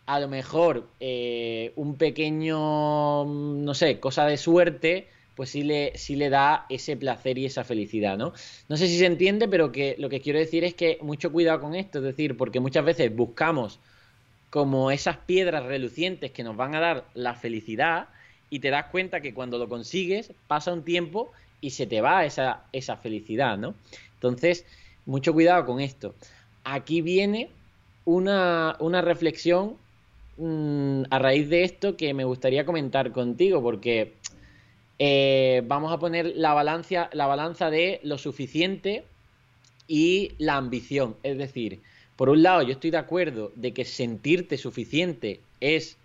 a 0.05 0.19
lo 0.19 0.27
mejor 0.27 0.88
eh, 0.99 1.73
un 1.75 1.95
pequeño, 1.95 3.25
mm, 3.25 3.63
no 3.63 3.73
sé, 3.75 3.99
cosa 3.99 4.25
de 4.25 4.38
suerte, 4.38 5.08
pues 5.39 5.52
sí 5.52 5.63
le, 5.63 5.97
sí 5.97 6.17
le 6.17 6.30
da 6.30 6.65
ese 6.67 6.97
placer 6.97 7.38
y 7.38 7.45
esa 7.45 7.63
felicidad, 7.63 8.17
¿no? 8.17 8.34
No 8.67 8.75
sé 8.75 8.89
si 8.89 8.97
se 8.97 9.06
entiende, 9.06 9.47
pero 9.47 9.71
que 9.71 9.95
lo 9.97 10.10
que 10.10 10.19
quiero 10.19 10.38
decir 10.38 10.65
es 10.65 10.73
que 10.73 10.97
mucho 11.02 11.32
cuidado 11.32 11.62
con 11.62 11.75
esto, 11.75 11.99
es 11.99 12.04
decir, 12.04 12.36
porque 12.36 12.60
muchas 12.60 12.84
veces 12.84 13.15
buscamos 13.15 13.80
como 14.49 14.91
esas 14.91 15.15
piedras 15.15 15.63
relucientes 15.63 16.32
que 16.32 16.43
nos 16.43 16.58
van 16.58 16.75
a 16.75 16.82
dar 16.82 17.06
la 17.13 17.36
felicidad 17.36 18.10
y 18.49 18.60
te 18.60 18.69
das 18.69 18.88
cuenta 18.88 19.21
que 19.21 19.34
cuando 19.34 19.58
lo 19.58 19.69
consigues 19.69 20.34
pasa 20.47 20.73
un 20.73 20.84
tiempo 20.84 21.32
y 21.62 21.69
se 21.69 21.88
te 21.88 22.02
va 22.02 22.25
esa, 22.25 22.63
esa 22.73 22.97
felicidad, 22.97 23.58
¿no? 23.58 23.75
Entonces, 24.15 24.65
mucho 25.06 25.32
cuidado 25.32 25.65
con 25.65 25.80
esto. 25.80 26.15
Aquí 26.65 27.02
viene 27.02 27.49
una, 28.04 28.75
reflexión 29.02 29.78
mm, 30.36 31.04
a 31.10 31.17
raíz 31.17 31.47
de 31.47 31.63
esto 31.63 31.95
que 31.95 32.13
me 32.13 32.25
gustaría 32.25 32.65
comentar 32.65 33.13
contigo, 33.13 33.62
porque 33.62 34.18
eh, 34.99 35.63
vamos 35.65 35.91
a 35.91 35.97
poner 35.97 36.33
la 36.35 36.53
balanza, 36.53 37.09
la 37.13 37.25
balanza 37.25 37.69
de 37.69 37.99
lo 38.03 38.17
suficiente 38.17 39.05
y 39.88 40.33
la 40.38 40.57
ambición. 40.57 41.15
Es 41.23 41.38
decir, 41.38 41.81
por 42.15 42.29
un 42.29 42.43
lado, 42.43 42.62
yo 42.62 42.73
estoy 42.73 42.91
de 42.91 42.97
acuerdo 42.97 43.51
de 43.55 43.73
que 43.73 43.85
sentirte 43.85 44.57
suficiente 44.57 45.39
es, 45.59 45.97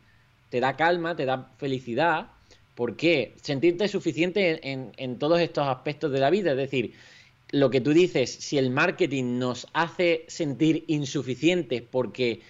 te 0.49 0.61
da 0.61 0.77
calma, 0.77 1.17
te 1.17 1.27
da 1.27 1.51
felicidad, 1.59 2.29
¿Por 2.75 2.97
qué? 2.97 3.35
Sentirte 3.41 3.87
suficiente 3.89 4.61
en, 4.63 5.19
todos 5.19 5.41
estos 5.41 5.67
aspectos 5.69 6.11
de 6.11 6.19
la 6.19 6.31
vida. 6.31 6.53
Es 6.53 6.57
decir, 6.57 6.95
lo 7.51 7.71
que 7.71 7.81
tú 7.81 7.93
dices, 7.93 8.31
si 8.31 8.59
el 8.59 8.71
marketing 8.71 9.39
nos 9.39 9.69
hace 9.73 10.25
sentir 10.27 10.85
insuficientes 10.89 11.83
porque 11.83 12.41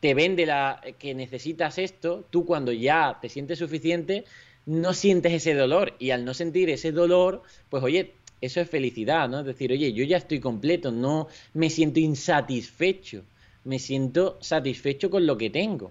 te 0.00 0.14
vende 0.14 0.46
la, 0.46 0.80
que 0.98 1.14
necesitas 1.14 1.78
esto, 1.78 2.24
tú 2.30 2.44
cuando 2.44 2.72
ya 2.72 3.18
te 3.20 3.28
sientes 3.28 3.60
suficiente, 3.60 4.24
no 4.68 4.92
sientes 4.92 5.32
ese 5.32 5.54
dolor. 5.54 5.94
Y 5.98 6.10
al 6.10 6.24
no 6.24 6.34
sentir 6.34 6.68
ese 6.68 6.92
dolor, 6.92 7.42
pues 7.70 7.82
oye, 7.82 8.12
eso 8.40 8.60
es 8.60 8.68
felicidad, 8.68 9.28
¿no? 9.28 9.40
Es 9.40 9.46
decir, 9.46 9.72
oye, 9.72 9.92
yo 9.92 10.04
ya 10.04 10.18
estoy 10.18 10.40
completo, 10.40 10.92
no 10.92 11.28
me 11.54 11.70
siento 11.70 12.00
insatisfecho, 12.00 13.22
me 13.64 13.78
siento 13.78 14.38
satisfecho 14.40 15.10
con 15.10 15.26
lo 15.26 15.38
que 15.38 15.50
tengo. 15.50 15.90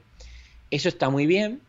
Eso 0.69 0.89
está 0.89 1.09
muy 1.09 1.25
bien, 1.25 1.59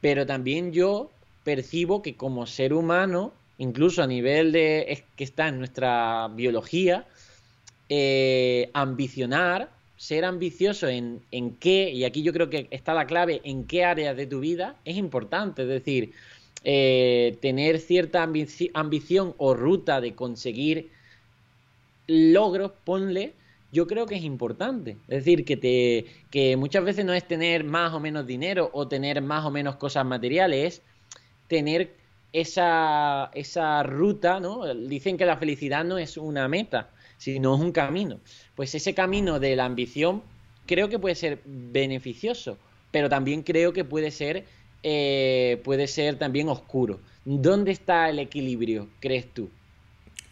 pero 0.00 0.24
también 0.24 0.72
yo 0.72 1.10
percibo 1.44 2.00
que 2.00 2.16
como 2.16 2.46
ser 2.46 2.72
humano, 2.72 3.32
incluso 3.58 4.02
a 4.02 4.06
nivel 4.06 4.50
de 4.50 5.04
que 5.14 5.24
está 5.24 5.48
en 5.48 5.58
nuestra 5.58 6.28
biología, 6.28 7.06
eh, 7.90 8.70
ambicionar, 8.72 9.70
ser 9.98 10.24
ambicioso 10.24 10.88
en, 10.88 11.20
en 11.30 11.52
qué, 11.52 11.90
y 11.90 12.04
aquí 12.04 12.22
yo 12.22 12.32
creo 12.32 12.50
que 12.50 12.66
está 12.70 12.94
la 12.94 13.06
clave, 13.06 13.40
en 13.44 13.64
qué 13.64 13.84
áreas 13.84 14.16
de 14.16 14.26
tu 14.26 14.40
vida 14.40 14.76
es 14.84 14.96
importante. 14.96 15.62
Es 15.62 15.68
decir, 15.68 16.12
eh, 16.68 17.38
tener 17.40 17.78
cierta 17.78 18.24
ambición 18.24 19.34
o 19.38 19.54
ruta 19.54 20.00
de 20.00 20.16
conseguir 20.16 20.90
logros, 22.08 22.72
ponle, 22.82 23.34
yo 23.70 23.86
creo 23.86 24.06
que 24.06 24.16
es 24.16 24.24
importante. 24.24 24.96
Es 25.06 25.24
decir, 25.24 25.44
que, 25.44 25.56
te, 25.56 26.06
que 26.28 26.56
muchas 26.56 26.82
veces 26.82 27.04
no 27.04 27.12
es 27.12 27.22
tener 27.22 27.62
más 27.62 27.94
o 27.94 28.00
menos 28.00 28.26
dinero 28.26 28.68
o 28.72 28.88
tener 28.88 29.22
más 29.22 29.44
o 29.44 29.52
menos 29.52 29.76
cosas 29.76 30.04
materiales, 30.04 30.64
es 30.66 30.82
tener 31.46 31.94
esa, 32.32 33.30
esa 33.32 33.84
ruta, 33.84 34.40
¿no? 34.40 34.66
Dicen 34.74 35.16
que 35.16 35.24
la 35.24 35.36
felicidad 35.36 35.84
no 35.84 35.98
es 35.98 36.16
una 36.16 36.48
meta, 36.48 36.90
sino 37.16 37.54
es 37.54 37.60
un 37.60 37.70
camino. 37.70 38.18
Pues 38.56 38.74
ese 38.74 38.92
camino 38.92 39.38
de 39.38 39.54
la 39.54 39.66
ambición 39.66 40.20
creo 40.66 40.88
que 40.88 40.98
puede 40.98 41.14
ser 41.14 41.38
beneficioso, 41.44 42.58
pero 42.90 43.08
también 43.08 43.44
creo 43.44 43.72
que 43.72 43.84
puede 43.84 44.10
ser 44.10 44.46
eh, 44.88 45.60
puede 45.64 45.88
ser 45.88 46.16
también 46.16 46.48
oscuro. 46.48 47.00
¿Dónde 47.24 47.72
está 47.72 48.08
el 48.08 48.20
equilibrio, 48.20 48.86
crees 49.00 49.26
tú? 49.34 49.50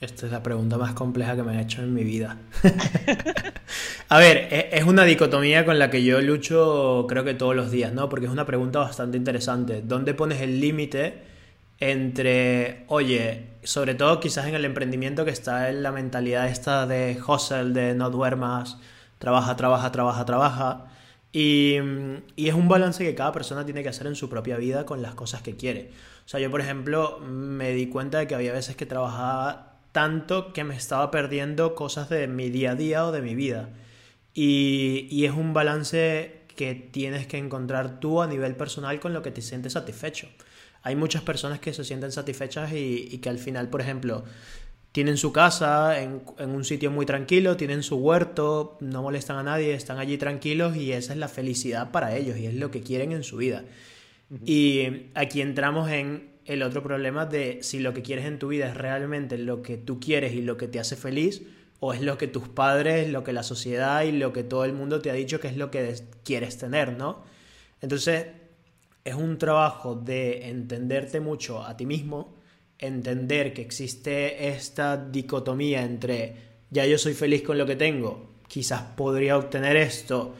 Esta 0.01 0.27
es 0.27 0.33
la 0.33 0.45
pregunta 0.45 0.79
más 0.79 0.93
compleja 0.93 1.35
que 1.35 1.43
me 1.43 1.51
han 1.51 1.59
hecho 1.59 1.83
en 1.83 1.93
mi 1.93 2.05
vida. 2.05 2.38
a 4.09 4.19
ver, 4.19 4.47
e, 4.53 4.69
es 4.71 4.85
una 4.85 5.03
dicotomía 5.03 5.64
con 5.64 5.81
la 5.81 5.90
que 5.90 6.05
yo 6.05 6.21
lucho 6.21 7.07
creo 7.09 7.25
que 7.25 7.35
todos 7.35 7.57
los 7.57 7.73
días, 7.73 7.93
¿no? 7.93 8.09
Porque 8.09 8.27
es 8.27 8.33
una 8.33 8.47
pregunta 8.47 8.79
bastante 8.79 9.17
interesante. 9.17 9.83
¿Dónde 9.83 10.14
pones 10.14 10.40
el 10.40 10.61
límite 10.61 11.14
entre, 11.81 12.85
oye, 12.87 13.49
sobre 13.64 13.97
todo 13.97 14.21
quizás 14.21 14.47
en 14.47 14.55
el 14.55 14.64
emprendimiento 14.64 15.25
que 15.25 15.33
está 15.33 15.69
en 15.69 15.83
la 15.83 15.90
mentalidad 15.90 16.47
esta 16.47 16.87
de 16.87 17.21
hustle, 17.27 17.73
de 17.73 17.95
no 17.95 18.09
duermas, 18.09 18.79
trabaja, 19.19 19.57
trabaja, 19.57 19.90
trabaja, 19.90 20.25
trabaja, 20.25 20.94
y, 21.35 21.75
es 22.37 22.55
un 22.55 22.68
balance 22.68 23.05
que 23.05 23.16
cada 23.16 23.33
persona 23.33 23.64
tiene 23.64 23.83
que 23.83 23.88
hacer 23.88 24.07
en 24.07 24.14
su 24.14 24.29
propia 24.29 24.57
vida 24.57 24.87
con 24.87 25.03
las 25.03 25.16
cosas 25.16 25.42
que 25.42 25.57
quiere. 25.57 25.90
O 26.25 26.29
sea, 26.29 26.38
yo 26.38 26.49
por 26.49 26.61
ejemplo 26.61 27.18
me 27.18 27.73
di 27.73 27.88
cuenta 27.88 28.18
de 28.18 28.29
que 28.29 28.37
había 28.37 28.53
veces 28.53 28.77
que 28.77 28.87
trabajaba 28.87 29.81
tanto 29.90 30.53
que 30.53 30.62
me 30.62 30.77
estaba 30.77 31.11
perdiendo 31.11 31.75
cosas 31.75 32.09
de 32.09 32.29
mi 32.29 32.51
día 32.51 32.70
a 32.70 32.75
día 32.77 33.05
o 33.05 33.11
de 33.11 33.20
mi 33.20 33.35
vida. 33.35 33.70
Y, 34.33 35.25
es 35.25 35.33
un 35.33 35.55
balance 35.55 36.42
que 36.57 36.77
tienes 36.77 37.27
que 37.27 37.38
encontrar 37.38 37.99
tú 37.99 38.23
a 38.23 38.29
nivel 38.29 38.55
personal 38.55 39.01
con 39.01 39.12
lo 39.12 39.23
que 39.23 39.33
te 39.33 39.42
sientes 39.42 39.73
satisfecho. 39.73 40.29
Hay 40.83 40.94
muchas 40.94 41.23
personas 41.23 41.59
que 41.59 41.73
se 41.73 41.83
sienten 41.83 42.12
satisfechas 42.12 42.73
y, 42.73 43.09
y 43.11 43.18
que 43.18 43.29
al 43.29 43.38
final, 43.38 43.70
por 43.70 43.81
ejemplo, 43.81 44.25
tienen 44.95 45.17
su 45.17 45.33
casa 45.33 46.01
en, 46.01 46.23
un 46.39 46.65
sitio 46.65 46.89
muy 46.89 47.05
tranquilo, 47.05 47.57
tienen 47.57 47.83
su 47.83 47.97
huerto, 47.97 48.79
no 48.81 49.03
molestan 49.03 49.39
a 49.39 49.43
nadie, 49.43 49.75
están 49.75 49.99
allí 49.99 50.19
tranquilos 50.19 50.77
y 50.77 50.93
esa 50.93 51.15
es 51.15 51.19
la 51.19 51.27
felicidad 51.27 51.91
para 51.91 52.17
ellos 52.17 52.39
y 52.39 52.47
es 52.47 52.55
lo 52.55 52.71
que 52.71 52.81
quieren 52.81 53.11
en 53.11 53.25
su 53.25 53.39
vida. 53.39 53.65
Y 54.47 55.09
aquí 55.15 55.41
entramos 55.41 55.91
en 55.91 56.31
el 56.45 56.63
otro 56.63 56.85
problema 56.85 57.27
de 57.27 57.59
si 57.63 57.81
lo 57.81 57.93
que 57.93 58.03
quieres 58.03 58.25
en 58.25 58.39
tu 58.39 58.47
vida 58.47 58.69
es 58.69 58.77
realmente 58.77 59.37
lo 59.37 59.63
que 59.63 59.79
tú 59.79 59.99
quieres 59.99 60.33
y 60.33 60.43
lo 60.43 60.57
que 60.57 60.69
te 60.69 60.79
hace 60.79 60.95
feliz 60.95 61.43
o 61.81 61.93
es 61.93 62.01
lo 62.01 62.17
que 62.17 62.29
tus 62.29 62.49
padres, 62.49 63.11
lo 63.11 63.25
que 63.25 63.33
la 63.33 63.43
sociedad 63.43 64.05
y 64.05 64.13
lo 64.13 64.33
que 64.33 64.45
todo 64.45 64.65
el 64.65 64.75
mundo 64.75 65.01
te 65.01 65.11
ha 65.11 65.15
dicho 65.15 65.41
que 65.41 65.49
es 65.49 65.57
lo 65.57 65.73
que 65.73 65.93
quieres 66.23 66.57
tener, 66.57 66.97
¿no? 66.97 67.25
Entonces, 67.81 68.27
es 69.03 69.15
un 69.17 69.39
trabajo 69.39 69.97
de 69.97 70.51
entenderte 70.51 71.19
mucho 71.19 71.65
a 71.65 71.77
ti 71.77 71.85
mismo, 71.85 72.34
entender 72.79 73.53
que 73.53 73.63
existe 73.63 74.49
esta 74.49 74.97
dicotomía 74.97 75.83
entre 75.83 76.37
ya 76.71 76.87
yo 76.87 76.99
soy 76.99 77.15
feliz 77.15 77.43
con 77.43 77.59
lo 77.59 77.67
que 77.67 77.77
tengo, 77.77 78.31
quizás 78.49 78.83
podría 78.97 79.37
obtener 79.37 79.77
esto 79.77 80.35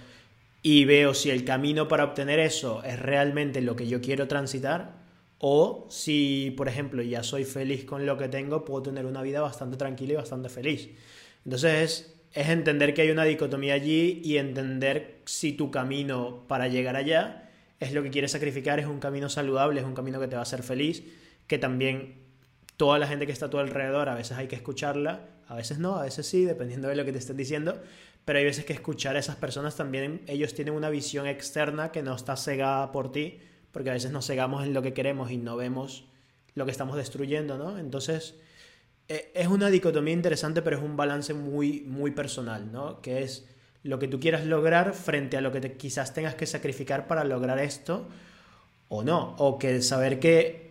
y 0.62 0.85
veo 0.85 1.14
si 1.14 1.31
el 1.31 1.44
camino 1.44 1.88
para 1.88 2.05
obtener 2.05 2.38
eso 2.40 2.83
es 2.83 2.99
realmente 2.99 3.61
lo 3.61 3.77
que 3.77 3.87
yo 3.87 4.01
quiero 4.01 4.27
transitar 4.27 5.05
o 5.38 5.87
si, 5.90 6.55
por 6.57 6.68
ejemplo, 6.68 7.03
ya 7.03 7.23
soy 7.23 7.44
feliz 7.44 7.85
con 7.85 8.07
lo 8.07 8.16
que 8.16 8.29
tengo, 8.29 8.64
puedo 8.64 8.85
tener 8.85 9.05
una 9.05 9.20
vida 9.20 9.42
bastante 9.42 9.77
tranquila 9.77 10.14
y 10.14 10.16
bastante 10.16 10.49
feliz. 10.49 10.88
Entonces 11.44 12.16
es, 12.33 12.49
entender 12.49 12.94
que 12.94 13.03
hay 13.03 13.11
una 13.11 13.25
dicotomía 13.25 13.75
allí 13.75 14.23
y 14.25 14.38
entender 14.38 15.20
si 15.27 15.53
tu 15.53 15.70
camino 15.70 16.44
para 16.49 16.68
llegar 16.68 16.97
allá 16.97 17.51
es 17.79 17.92
lo 17.92 18.03
que 18.03 18.11
quieres 18.11 18.33
sacrificar, 18.33 18.81
es 18.81 18.87
un 18.87 19.01
camino 19.01 19.29
saludable, 19.29 19.81
es 19.81 19.87
un 19.87 19.94
camino 19.94 20.18
que 20.18 20.29
te 20.29 20.35
va 20.35 20.40
a 20.40 20.44
hacer 20.44 20.62
feliz, 20.62 21.05
que 21.47 21.59
también 21.59 22.23
toda 22.76 22.98
la 22.98 23.06
gente 23.06 23.26
que 23.26 23.32
está 23.32 23.46
a 23.46 23.50
tu 23.50 23.58
alrededor, 23.58 24.08
a 24.08 24.14
veces 24.14 24.37
hay 24.37 24.48
que 24.48 24.56
escucharla, 24.56 25.20
a 25.46 25.54
veces 25.54 25.78
no, 25.78 25.96
a 25.96 26.02
veces 26.02 26.26
sí, 26.26 26.44
dependiendo 26.44 26.88
de 26.88 26.96
lo 26.96 27.04
que 27.04 27.12
te 27.12 27.18
estén 27.18 27.37
diciendo, 27.37 27.80
pero 28.24 28.38
hay 28.38 28.44
veces 28.44 28.64
que 28.64 28.72
escuchar 28.72 29.16
a 29.16 29.18
esas 29.18 29.37
personas 29.37 29.76
también, 29.76 30.22
ellos 30.26 30.54
tienen 30.54 30.74
una 30.74 30.90
visión 30.90 31.26
externa 31.26 31.92
que 31.92 32.02
no 32.02 32.14
está 32.14 32.37
cegada 32.37 32.90
por 32.90 33.12
ti, 33.12 33.40
porque 33.70 33.90
a 33.90 33.92
veces 33.92 34.10
nos 34.12 34.26
cegamos 34.26 34.64
en 34.64 34.72
lo 34.72 34.82
que 34.82 34.94
queremos 34.94 35.30
y 35.30 35.37
no 35.37 35.56
vemos 35.56 36.06
lo 36.54 36.64
que 36.64 36.70
estamos 36.70 36.96
destruyendo, 36.96 37.58
¿no? 37.58 37.78
Entonces, 37.78 38.37
e, 39.08 39.32
es 39.34 39.48
una 39.48 39.68
dicotomía 39.68 40.14
interesante, 40.14 40.62
pero 40.62 40.78
es 40.78 40.82
un 40.82 40.96
balance 40.96 41.34
muy, 41.34 41.82
muy 41.82 42.12
personal, 42.12 42.70
¿no? 42.72 43.00
Que 43.02 43.22
es 43.22 43.46
lo 43.82 43.98
que 43.98 44.08
tú 44.08 44.18
quieras 44.20 44.46
lograr 44.46 44.94
frente 44.94 45.37
a 45.37 45.40
lo 45.40 45.52
que 45.52 45.76
quizás 45.76 46.14
tengas 46.14 46.34
que 46.34 46.46
sacrificar 46.46 47.06
para 47.06 47.24
lograr 47.24 47.58
esto 47.58 48.08
o 48.88 49.02
no, 49.02 49.34
o 49.38 49.58
que 49.58 49.82
saber 49.82 50.20
que 50.20 50.63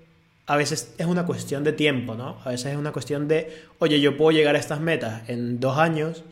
a 0.45 0.57
veces 0.57 0.93
es 0.97 1.05
una 1.05 1.25
cuestión 1.25 1.63
de 1.63 1.73
tiempo, 1.73 2.15
¿no? 2.15 2.37
A 2.43 2.49
veces 2.49 2.73
es 2.73 2.77
una 2.77 2.91
cuestión 2.91 3.27
de, 3.27 3.63
oye, 3.79 3.99
yo 4.01 4.17
puedo 4.17 4.31
llegar 4.31 4.55
a 4.55 4.59
estas 4.59 4.81
metas 4.81 5.27
en 5.29 5.59
dos 5.59 5.77
años, 5.77 6.23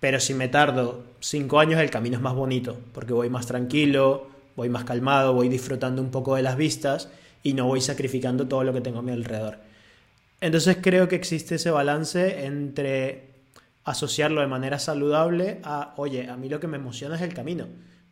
pero 0.00 0.18
si 0.18 0.34
me 0.34 0.48
tardo 0.48 1.04
cinco 1.20 1.60
años 1.60 1.80
el 1.80 1.90
camino 1.90 2.16
es 2.16 2.22
más 2.22 2.34
bonito, 2.34 2.78
porque 2.92 3.12
voy 3.12 3.30
más 3.30 3.46
tranquilo, 3.46 4.28
voy 4.56 4.68
más 4.68 4.84
calmado, 4.84 5.34
voy 5.34 5.48
disfrutando 5.48 6.02
un 6.02 6.10
poco 6.10 6.34
de 6.34 6.42
las 6.42 6.56
vistas 6.56 7.08
y 7.42 7.54
no 7.54 7.66
voy 7.66 7.80
sacrificando 7.80 8.48
todo 8.48 8.64
lo 8.64 8.72
que 8.72 8.80
tengo 8.80 8.98
a 8.98 9.02
mi 9.02 9.12
alrededor. 9.12 9.58
Entonces 10.40 10.78
creo 10.80 11.06
que 11.06 11.16
existe 11.16 11.56
ese 11.56 11.70
balance 11.70 12.46
entre 12.46 13.30
asociarlo 13.84 14.40
de 14.40 14.46
manera 14.46 14.78
saludable 14.78 15.60
a, 15.62 15.94
oye, 15.96 16.28
a 16.28 16.36
mí 16.36 16.48
lo 16.48 16.60
que 16.60 16.66
me 16.66 16.76
emociona 16.76 17.16
es 17.16 17.22
el 17.22 17.34
camino, 17.34 17.66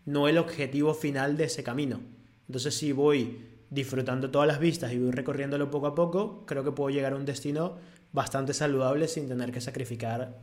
no 0.04 0.28
el 0.28 0.38
objetivo 0.38 0.94
final 0.94 1.36
de 1.36 1.44
ese 1.44 1.62
camino. 1.62 2.00
Entonces 2.46 2.74
si 2.74 2.92
voy 2.92 3.38
disfrutando 3.70 4.30
todas 4.30 4.48
las 4.48 4.60
vistas 4.60 4.92
y 4.92 4.98
voy 4.98 5.10
recorriéndolo 5.10 5.70
poco 5.70 5.86
a 5.86 5.94
poco, 5.94 6.44
creo 6.46 6.64
que 6.64 6.72
puedo 6.72 6.90
llegar 6.90 7.12
a 7.12 7.16
un 7.16 7.24
destino 7.24 7.76
bastante 8.12 8.54
saludable 8.54 9.08
sin 9.08 9.28
tener 9.28 9.52
que 9.52 9.60
sacrificar 9.60 10.38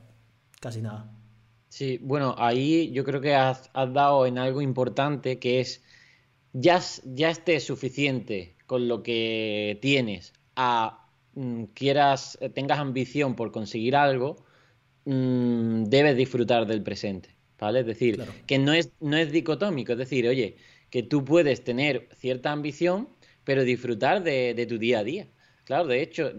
casi 0.59 0.81
nada. 0.81 1.11
Sí, 1.69 1.99
bueno, 2.01 2.35
ahí 2.37 2.91
yo 2.91 3.03
creo 3.03 3.19
que 3.19 3.35
has, 3.35 3.69
dado 3.73 4.25
en 4.25 4.37
algo 4.37 4.61
importante 4.61 5.39
que 5.39 5.59
es 5.59 5.83
ya, 6.53 6.79
ya 7.03 7.29
estés 7.29 7.65
suficiente 7.65 8.55
con 8.65 8.87
lo 8.87 9.03
que 9.03 9.77
tienes 9.81 10.33
a 10.55 11.09
mm, 11.33 11.65
quieras, 11.73 12.39
tengas 12.53 12.79
ambición 12.79 13.35
por 13.35 13.51
conseguir 13.51 13.95
algo, 13.95 14.37
mm, 15.05 15.83
debes 15.85 16.15
disfrutar 16.15 16.65
del 16.65 16.81
presente, 16.81 17.35
¿vale? 17.59 17.81
Es 17.81 17.85
decir, 17.87 18.23
que 18.47 18.57
no 18.57 18.71
es, 18.73 18.91
no 19.01 19.17
es 19.17 19.31
dicotómico, 19.31 19.91
es 19.91 19.97
decir, 19.97 20.27
oye, 20.27 20.57
que 20.89 21.03
tú 21.03 21.25
puedes 21.25 21.63
tener 21.63 22.07
cierta 22.17 22.53
ambición, 22.53 23.09
pero 23.45 23.63
disfrutar 23.63 24.23
de, 24.23 24.65
tu 24.67 24.77
día 24.77 24.99
a 24.99 25.03
día. 25.03 25.27
Claro, 25.63 25.87
de 25.87 26.01
hecho, 26.01 26.31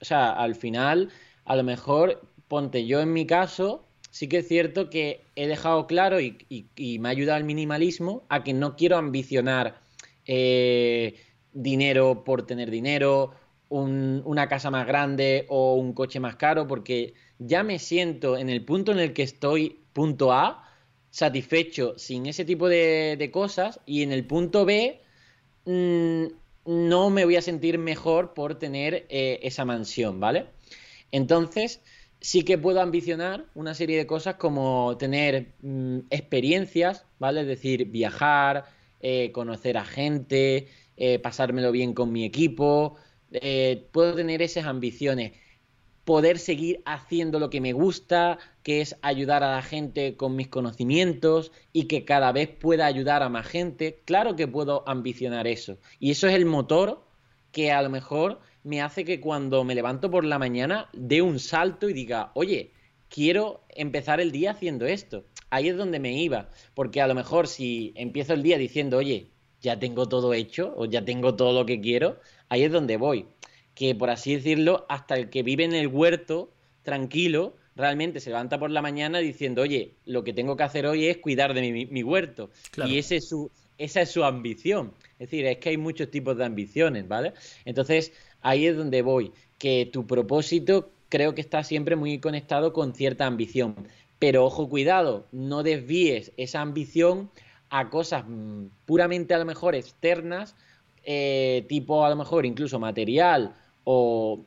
o 0.00 0.04
sea, 0.04 0.32
al 0.32 0.54
final, 0.54 1.10
a 1.44 1.56
lo 1.56 1.64
mejor, 1.64 2.22
ponte 2.48 2.86
yo 2.86 3.00
en 3.00 3.12
mi 3.12 3.26
caso, 3.26 3.84
sí 4.10 4.28
que 4.28 4.38
es 4.38 4.48
cierto 4.48 4.88
que 4.88 5.26
he 5.36 5.46
dejado 5.46 5.86
claro 5.86 6.20
y, 6.20 6.98
me 6.98 7.08
ha 7.08 7.12
ayudado 7.12 7.38
el 7.38 7.44
minimalismo 7.44 8.24
a 8.28 8.42
que 8.42 8.54
no 8.54 8.76
quiero 8.76 8.96
ambicionar 8.96 9.80
eh, 10.24 11.16
dinero 11.52 12.24
por 12.24 12.46
tener 12.46 12.70
dinero, 12.70 13.34
una 13.68 14.48
casa 14.48 14.68
más 14.70 14.84
grande 14.84 15.46
o 15.48 15.74
un 15.74 15.92
coche 15.92 16.18
más 16.18 16.34
caro, 16.34 16.66
porque 16.66 17.14
ya 17.38 17.62
me 17.62 17.78
siento 17.78 18.36
en 18.36 18.50
el 18.50 18.64
punto 18.64 18.90
en 18.90 18.98
el 18.98 19.12
que 19.12 19.22
estoy, 19.22 19.80
punto 19.92 20.32
A, 20.32 20.64
satisfecho 21.10 21.96
sin 21.96 22.26
ese 22.26 22.44
tipo 22.44 22.68
de 22.68 23.30
cosas, 23.32 23.80
y 23.86 24.02
en 24.02 24.10
el 24.10 24.26
punto 24.26 24.64
B 24.64 25.00
Mm, 25.64 26.26
no 26.66 27.10
me 27.10 27.24
voy 27.24 27.36
a 27.36 27.42
sentir 27.42 27.78
mejor 27.78 28.34
por 28.34 28.58
tener 28.58 29.06
eh, 29.08 29.40
esa 29.42 29.64
mansión, 29.64 30.20
¿vale? 30.20 30.46
Entonces, 31.12 31.80
sí 32.20 32.44
que 32.44 32.58
puedo 32.58 32.80
ambicionar 32.80 33.46
una 33.54 33.74
serie 33.74 33.96
de 33.98 34.06
cosas 34.06 34.36
como 34.36 34.96
tener 34.98 35.54
mm, 35.62 36.00
experiencias, 36.10 37.06
¿vale? 37.18 37.42
Es 37.42 37.46
decir, 37.46 37.86
viajar, 37.86 38.66
eh, 39.00 39.32
conocer 39.32 39.78
a 39.78 39.84
gente, 39.84 40.68
eh, 40.96 41.18
pasármelo 41.18 41.72
bien 41.72 41.94
con 41.94 42.12
mi 42.12 42.24
equipo. 42.24 42.96
puedo 43.92 44.14
tener 44.16 44.42
esas 44.42 44.64
ambiciones 44.66 45.32
poder 46.04 46.38
seguir 46.38 46.82
haciendo 46.86 47.38
lo 47.38 47.50
que 47.50 47.60
me 47.60 47.72
gusta, 47.72 48.38
que 48.62 48.80
es 48.80 48.96
ayudar 49.02 49.42
a 49.42 49.52
la 49.52 49.62
gente 49.62 50.16
con 50.16 50.36
mis 50.36 50.48
conocimientos 50.48 51.52
y 51.72 51.84
que 51.84 52.04
cada 52.04 52.32
vez 52.32 52.48
pueda 52.48 52.86
ayudar 52.86 53.22
a 53.22 53.28
más 53.28 53.46
gente. 53.46 54.02
Claro 54.04 54.36
que 54.36 54.48
puedo 54.48 54.82
ambicionar 54.88 55.46
eso. 55.46 55.78
Y 55.98 56.10
eso 56.10 56.26
es 56.28 56.34
el 56.34 56.46
motor 56.46 57.04
que 57.52 57.72
a 57.72 57.82
lo 57.82 57.90
mejor 57.90 58.40
me 58.62 58.82
hace 58.82 59.04
que 59.04 59.20
cuando 59.20 59.64
me 59.64 59.74
levanto 59.74 60.10
por 60.10 60.24
la 60.24 60.38
mañana 60.38 60.88
dé 60.92 61.22
un 61.22 61.38
salto 61.38 61.88
y 61.88 61.92
diga, 61.92 62.30
oye, 62.34 62.72
quiero 63.08 63.64
empezar 63.68 64.20
el 64.20 64.32
día 64.32 64.52
haciendo 64.52 64.86
esto. 64.86 65.24
Ahí 65.50 65.68
es 65.68 65.76
donde 65.76 65.98
me 65.98 66.12
iba. 66.12 66.48
Porque 66.74 67.00
a 67.00 67.06
lo 67.06 67.14
mejor 67.14 67.46
si 67.46 67.92
empiezo 67.96 68.34
el 68.34 68.42
día 68.42 68.58
diciendo, 68.58 68.98
oye, 68.98 69.30
ya 69.60 69.78
tengo 69.78 70.08
todo 70.08 70.32
hecho 70.32 70.72
o 70.76 70.86
ya 70.86 71.04
tengo 71.04 71.34
todo 71.34 71.52
lo 71.52 71.66
que 71.66 71.80
quiero, 71.80 72.18
ahí 72.48 72.62
es 72.62 72.72
donde 72.72 72.96
voy 72.96 73.26
que, 73.80 73.94
por 73.94 74.10
así 74.10 74.34
decirlo, 74.34 74.84
hasta 74.90 75.14
el 75.14 75.30
que 75.30 75.42
vive 75.42 75.64
en 75.64 75.72
el 75.72 75.86
huerto, 75.86 76.52
tranquilo, 76.82 77.56
realmente 77.74 78.20
se 78.20 78.28
levanta 78.28 78.58
por 78.58 78.70
la 78.70 78.82
mañana 78.82 79.20
diciendo, 79.20 79.62
oye, 79.62 79.94
lo 80.04 80.22
que 80.22 80.34
tengo 80.34 80.54
que 80.54 80.64
hacer 80.64 80.84
hoy 80.84 81.06
es 81.06 81.16
cuidar 81.16 81.54
de 81.54 81.88
mi, 81.90 82.02
huerto. 82.02 82.50
Y 82.86 82.98
ese 82.98 83.16
es 83.16 83.28
su, 83.30 83.50
esa 83.78 84.02
es 84.02 84.10
su 84.10 84.22
ambición. 84.22 84.92
Es 85.12 85.30
decir, 85.30 85.46
es 85.46 85.56
que 85.56 85.70
hay 85.70 85.78
muchos 85.78 86.10
tipos 86.10 86.36
de 86.36 86.44
ambiciones, 86.44 87.08
¿vale? 87.08 87.32
Entonces, 87.64 88.12
ahí 88.42 88.66
es 88.66 88.76
donde 88.76 89.00
voy, 89.00 89.32
que 89.56 89.88
tu 89.90 90.06
propósito 90.06 90.90
creo 91.08 91.34
que 91.34 91.40
está 91.40 91.64
siempre 91.64 91.96
muy 91.96 92.18
conectado 92.18 92.74
con 92.74 92.92
cierta 92.92 93.24
ambición. 93.24 93.88
Pero 94.18 94.44
ojo, 94.44 94.68
cuidado, 94.68 95.26
no 95.32 95.62
desvíes 95.62 96.32
esa 96.36 96.60
ambición 96.60 97.30
a 97.70 97.88
cosas 97.88 98.24
mm, 98.28 98.66
puramente 98.84 99.32
a 99.32 99.38
lo 99.38 99.46
mejor 99.46 99.74
externas, 99.74 100.54
eh, 101.02 101.64
tipo 101.66 102.04
a 102.04 102.10
lo 102.10 102.16
mejor 102.16 102.44
incluso 102.44 102.78
material 102.78 103.54
o, 103.84 104.46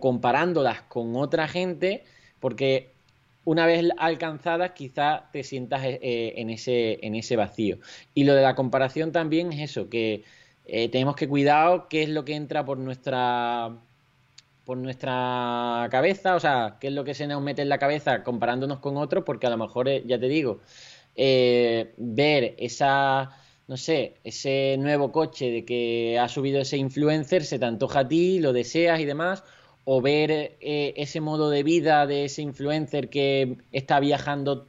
comparándolas 0.00 0.82
con 0.82 1.16
otra 1.16 1.48
gente, 1.48 2.04
porque 2.40 2.92
una 3.44 3.66
vez 3.66 3.88
alcanzadas 3.98 4.72
quizá 4.72 5.28
te 5.32 5.42
sientas 5.42 5.82
eh, 5.84 6.34
en, 6.36 6.50
ese, 6.50 6.98
en 7.04 7.14
ese 7.14 7.36
vacío. 7.36 7.78
Y 8.14 8.24
lo 8.24 8.34
de 8.34 8.42
la 8.42 8.54
comparación 8.54 9.12
también 9.12 9.52
es 9.52 9.70
eso, 9.70 9.88
que 9.88 10.24
eh, 10.66 10.88
tenemos 10.88 11.16
que 11.16 11.28
cuidar 11.28 11.86
qué 11.90 12.04
es 12.04 12.08
lo 12.08 12.24
que 12.24 12.34
entra 12.34 12.64
por 12.64 12.78
nuestra 12.78 13.76
por 14.64 14.78
nuestra 14.78 15.88
cabeza, 15.90 16.36
o 16.36 16.40
sea, 16.40 16.76
qué 16.80 16.86
es 16.86 16.92
lo 16.92 17.02
que 17.02 17.14
se 17.14 17.26
nos 17.26 17.42
mete 17.42 17.62
en 17.62 17.68
la 17.68 17.78
cabeza 17.78 18.22
comparándonos 18.22 18.78
con 18.78 18.96
otros, 18.96 19.24
porque 19.24 19.48
a 19.48 19.50
lo 19.50 19.56
mejor, 19.56 19.88
eh, 19.88 20.04
ya 20.06 20.20
te 20.20 20.28
digo, 20.28 20.60
ver 21.16 22.54
esa 22.58 23.41
no 23.72 23.78
sé, 23.78 24.16
ese 24.22 24.76
nuevo 24.78 25.10
coche 25.12 25.50
de 25.50 25.64
que 25.64 26.18
ha 26.18 26.28
subido 26.28 26.60
ese 26.60 26.76
influencer 26.76 27.42
se 27.42 27.58
te 27.58 27.64
antoja 27.64 28.00
a 28.00 28.06
ti, 28.08 28.38
lo 28.38 28.52
deseas 28.52 29.00
y 29.00 29.06
demás, 29.06 29.44
o 29.86 30.02
ver 30.02 30.30
eh, 30.60 30.92
ese 30.94 31.22
modo 31.22 31.48
de 31.48 31.62
vida 31.62 32.06
de 32.06 32.26
ese 32.26 32.42
influencer 32.42 33.08
que 33.08 33.56
está 33.72 33.98
viajando 33.98 34.66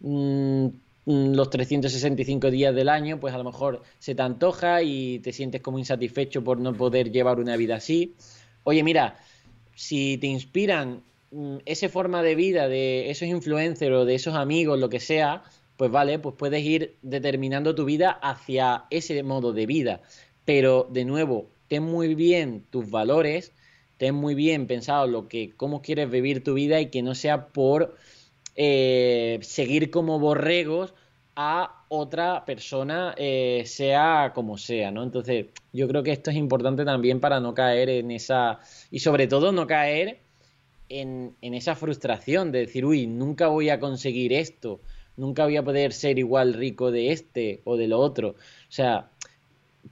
mm, 0.00 0.66
mm, 1.06 1.34
los 1.34 1.48
365 1.48 2.50
días 2.50 2.74
del 2.74 2.90
año, 2.90 3.18
pues 3.18 3.32
a 3.34 3.38
lo 3.38 3.44
mejor 3.44 3.82
se 4.00 4.14
te 4.14 4.20
antoja 4.20 4.82
y 4.82 5.20
te 5.20 5.32
sientes 5.32 5.62
como 5.62 5.78
insatisfecho 5.78 6.44
por 6.44 6.60
no 6.60 6.74
poder 6.74 7.10
llevar 7.10 7.40
una 7.40 7.56
vida 7.56 7.76
así. 7.76 8.16
Oye, 8.64 8.82
mira, 8.82 9.16
si 9.74 10.18
te 10.18 10.26
inspiran 10.26 11.00
mm, 11.30 11.56
esa 11.64 11.88
forma 11.88 12.22
de 12.22 12.34
vida 12.34 12.68
de 12.68 13.08
esos 13.08 13.28
influencers 13.28 13.94
o 13.94 14.04
de 14.04 14.14
esos 14.14 14.34
amigos, 14.34 14.78
lo 14.78 14.90
que 14.90 15.00
sea, 15.00 15.42
pues 15.76 15.90
vale, 15.90 16.18
pues 16.18 16.34
puedes 16.38 16.64
ir 16.64 16.96
determinando 17.02 17.74
tu 17.74 17.84
vida 17.84 18.10
hacia 18.10 18.84
ese 18.90 19.22
modo 19.22 19.52
de 19.52 19.66
vida. 19.66 20.00
Pero 20.44 20.88
de 20.90 21.04
nuevo, 21.04 21.50
ten 21.68 21.82
muy 21.82 22.14
bien 22.14 22.64
tus 22.70 22.90
valores, 22.90 23.52
ten 23.98 24.14
muy 24.14 24.34
bien 24.34 24.66
pensado 24.66 25.06
lo 25.06 25.28
que, 25.28 25.52
cómo 25.56 25.82
quieres 25.82 26.10
vivir 26.10 26.42
tu 26.42 26.54
vida 26.54 26.80
y 26.80 26.86
que 26.86 27.02
no 27.02 27.14
sea 27.14 27.48
por 27.48 27.96
eh, 28.54 29.38
seguir 29.42 29.90
como 29.90 30.18
borregos 30.18 30.94
a 31.34 31.84
otra 31.88 32.44
persona, 32.46 33.14
eh, 33.18 33.64
sea 33.66 34.32
como 34.34 34.56
sea, 34.56 34.90
¿no? 34.90 35.02
Entonces, 35.02 35.46
yo 35.72 35.86
creo 35.86 36.02
que 36.02 36.12
esto 36.12 36.30
es 36.30 36.36
importante 36.36 36.84
también 36.84 37.20
para 37.20 37.40
no 37.40 37.52
caer 37.52 37.90
en 37.90 38.10
esa. 38.10 38.60
Y 38.90 39.00
sobre 39.00 39.26
todo 39.26 39.52
no 39.52 39.66
caer 39.66 40.20
en, 40.88 41.34
en 41.42 41.54
esa 41.54 41.74
frustración 41.74 42.52
de 42.52 42.60
decir, 42.60 42.86
uy, 42.86 43.06
nunca 43.06 43.48
voy 43.48 43.68
a 43.68 43.78
conseguir 43.78 44.32
esto 44.32 44.80
nunca 45.16 45.44
voy 45.44 45.56
a 45.56 45.64
poder 45.64 45.92
ser 45.92 46.18
igual 46.18 46.54
rico 46.54 46.90
de 46.90 47.12
este 47.12 47.60
o 47.64 47.76
de 47.76 47.88
lo 47.88 47.98
otro. 47.98 48.30
O 48.30 48.72
sea, 48.72 49.10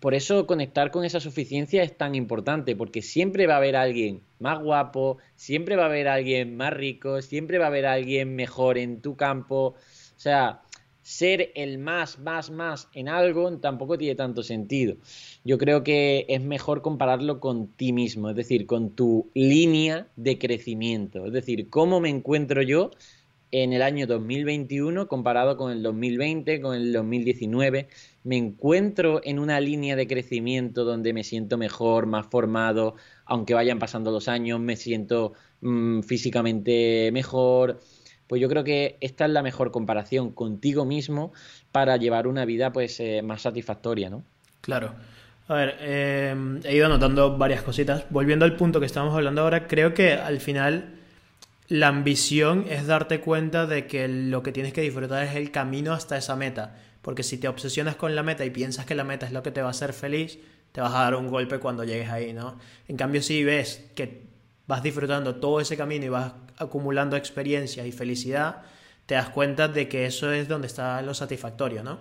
por 0.01 0.15
eso 0.15 0.47
conectar 0.47 0.91
con 0.91 1.05
esa 1.05 1.21
suficiencia 1.21 1.83
es 1.83 1.97
tan 1.97 2.15
importante, 2.15 2.77
porque 2.77 3.03
siempre 3.03 3.47
va 3.47 3.55
a 3.55 3.59
haber 3.59 3.77
alguien 3.77 4.23
más 4.39 4.61
guapo, 4.61 5.19
siempre 5.37 5.77
va 5.77 5.85
a 5.85 5.87
haber 5.87 6.09
alguien 6.09 6.57
más 6.57 6.73
rico, 6.73 7.23
siempre 7.23 7.59
va 7.59 7.67
a 7.67 7.69
haber 7.69 7.87
alguien 7.87 8.35
mejor 8.35 8.79
en 8.79 9.01
tu 9.01 9.17
campo. 9.17 9.75
O 9.77 10.19
sea, 10.19 10.63
ser 11.03 11.53
el 11.55 11.79
más, 11.79 12.19
más, 12.19 12.51
más 12.51 12.89
en 12.95 13.09
algo 13.09 13.59
tampoco 13.59 13.99
tiene 13.99 14.15
tanto 14.15 14.43
sentido. 14.43 14.97
Yo 15.45 15.59
creo 15.59 15.85
que 15.85 16.25
es 16.29 16.41
mejor 16.41 16.83
compararlo 16.83 17.41
con 17.41 17.69
ti 17.69 17.93
mismo, 17.93 18.31
es 18.31 18.37
decir, 18.37 18.67
con 18.67 18.91
tu 18.91 19.31
línea 19.35 20.09
de 20.17 20.39
crecimiento. 20.39 21.27
Es 21.27 21.33
decir, 21.33 21.69
cómo 21.69 22.01
me 22.01 22.09
encuentro 22.09 22.63
yo 22.63 22.91
en 23.51 23.73
el 23.73 23.83
año 23.83 24.07
2021 24.07 25.07
comparado 25.07 25.57
con 25.57 25.71
el 25.71 25.83
2020, 25.83 26.61
con 26.61 26.75
el 26.75 26.93
2019. 26.93 27.89
Me 28.25 28.37
encuentro 28.37 29.21
en 29.25 29.39
una 29.39 29.61
línea 29.61 29.97
de 29.97 30.07
crecimiento 30.07 30.85
donde 30.85 31.13
me 31.13 31.25
siento 31.25 31.57
mejor, 31.57 32.07
más 32.07 32.27
formado, 32.27 32.97
aunque 33.25 33.55
vayan 33.55 33.79
pasando 33.79 34.11
los 34.11 34.29
años, 34.29 34.61
me 34.61 34.77
siento 34.77 35.35
mm, 35.61 36.01
físicamente 36.01 37.11
mejor. 37.13 37.81
Pues 38.27 38.41
yo 38.41 38.49
creo 38.49 38.65
que 38.65 38.97
esta 39.01 39.27
es 39.27 39.31
la 39.31 39.43
mejor 39.43 39.71
comparación 39.71 40.33
contigo 40.33 40.85
mismo 40.85 41.33
para 41.71 41.97
llevar 41.97 42.27
una 42.27 42.45
vida 42.45 42.73
pues 42.73 42.99
eh, 43.01 43.23
más 43.23 43.43
satisfactoria, 43.43 44.11
¿no? 44.11 44.25
Claro. 44.63 44.95
A 45.47 45.55
ver, 45.55 45.77
eh, 45.81 46.35
he 46.65 46.75
ido 46.75 46.87
anotando 46.87 47.37
varias 47.37 47.63
cositas. 47.63 48.07
Volviendo 48.09 48.47
al 48.47 48.57
punto 48.57 48.81
que 48.81 48.87
estamos 48.87 49.15
hablando 49.15 49.43
ahora, 49.43 49.67
creo 49.67 49.93
que 49.93 50.15
al 50.15 50.41
final 50.41 50.95
la 51.69 51.89
ambición 51.89 52.67
es 52.69 52.87
darte 52.87 53.21
cuenta 53.21 53.67
de 53.67 53.87
que 53.87 54.07
lo 54.09 54.43
que 54.43 54.53
tienes 54.53 54.73
que 54.73 54.83
disfrutar 54.83 55.25
es 55.25 55.35
el 55.35 55.51
camino 55.51 55.93
hasta 55.93 56.17
esa 56.17 56.37
meta. 56.37 56.77
Porque 57.01 57.23
si 57.23 57.39
te 57.39 57.49
obsesionas 57.49 57.97
con 57.97 58.15
la 58.15 58.23
meta 58.23 58.45
y 58.45 58.51
piensas 58.51 58.87
que 58.87 58.95
la 58.95 59.05
meta 59.05 59.27
es 59.27 59.33
lo 59.33 59.43
que 59.43 59.51
te 59.51 59.61
va 59.61 59.69
a 59.69 59.71
hacer 59.71 59.93
feliz, 59.93 60.39
te 60.73 60.81
vas 60.81 60.93
a 60.95 61.01
dar 61.01 61.15
un 61.15 61.29
golpe 61.29 61.59
cuando 61.59 61.85
llegues 61.85 62.11
ahí, 62.11 62.33
¿no? 62.33 62.59
En 62.89 62.97
cambio, 62.97 63.23
si 63.23 63.45
ves 63.45 63.91
que 63.95 64.27
vas 64.67 64.83
disfrutando 64.83 65.37
todo 65.37 65.61
ese 65.61 65.77
camino 65.77 66.07
y 66.07 66.09
vas 66.09 66.33
acumulando 66.57 67.17
experiencias 67.17 67.87
y 67.87 67.93
felicidad, 67.93 68.63
te 69.07 69.15
das 69.15 69.29
cuenta 69.29 69.69
de 69.69 69.89
que 69.89 70.07
eso 70.07 70.33
es 70.33 70.49
donde 70.49 70.67
está 70.67 71.01
lo 71.03 71.15
satisfactorio, 71.15 71.83
¿no? 71.83 71.99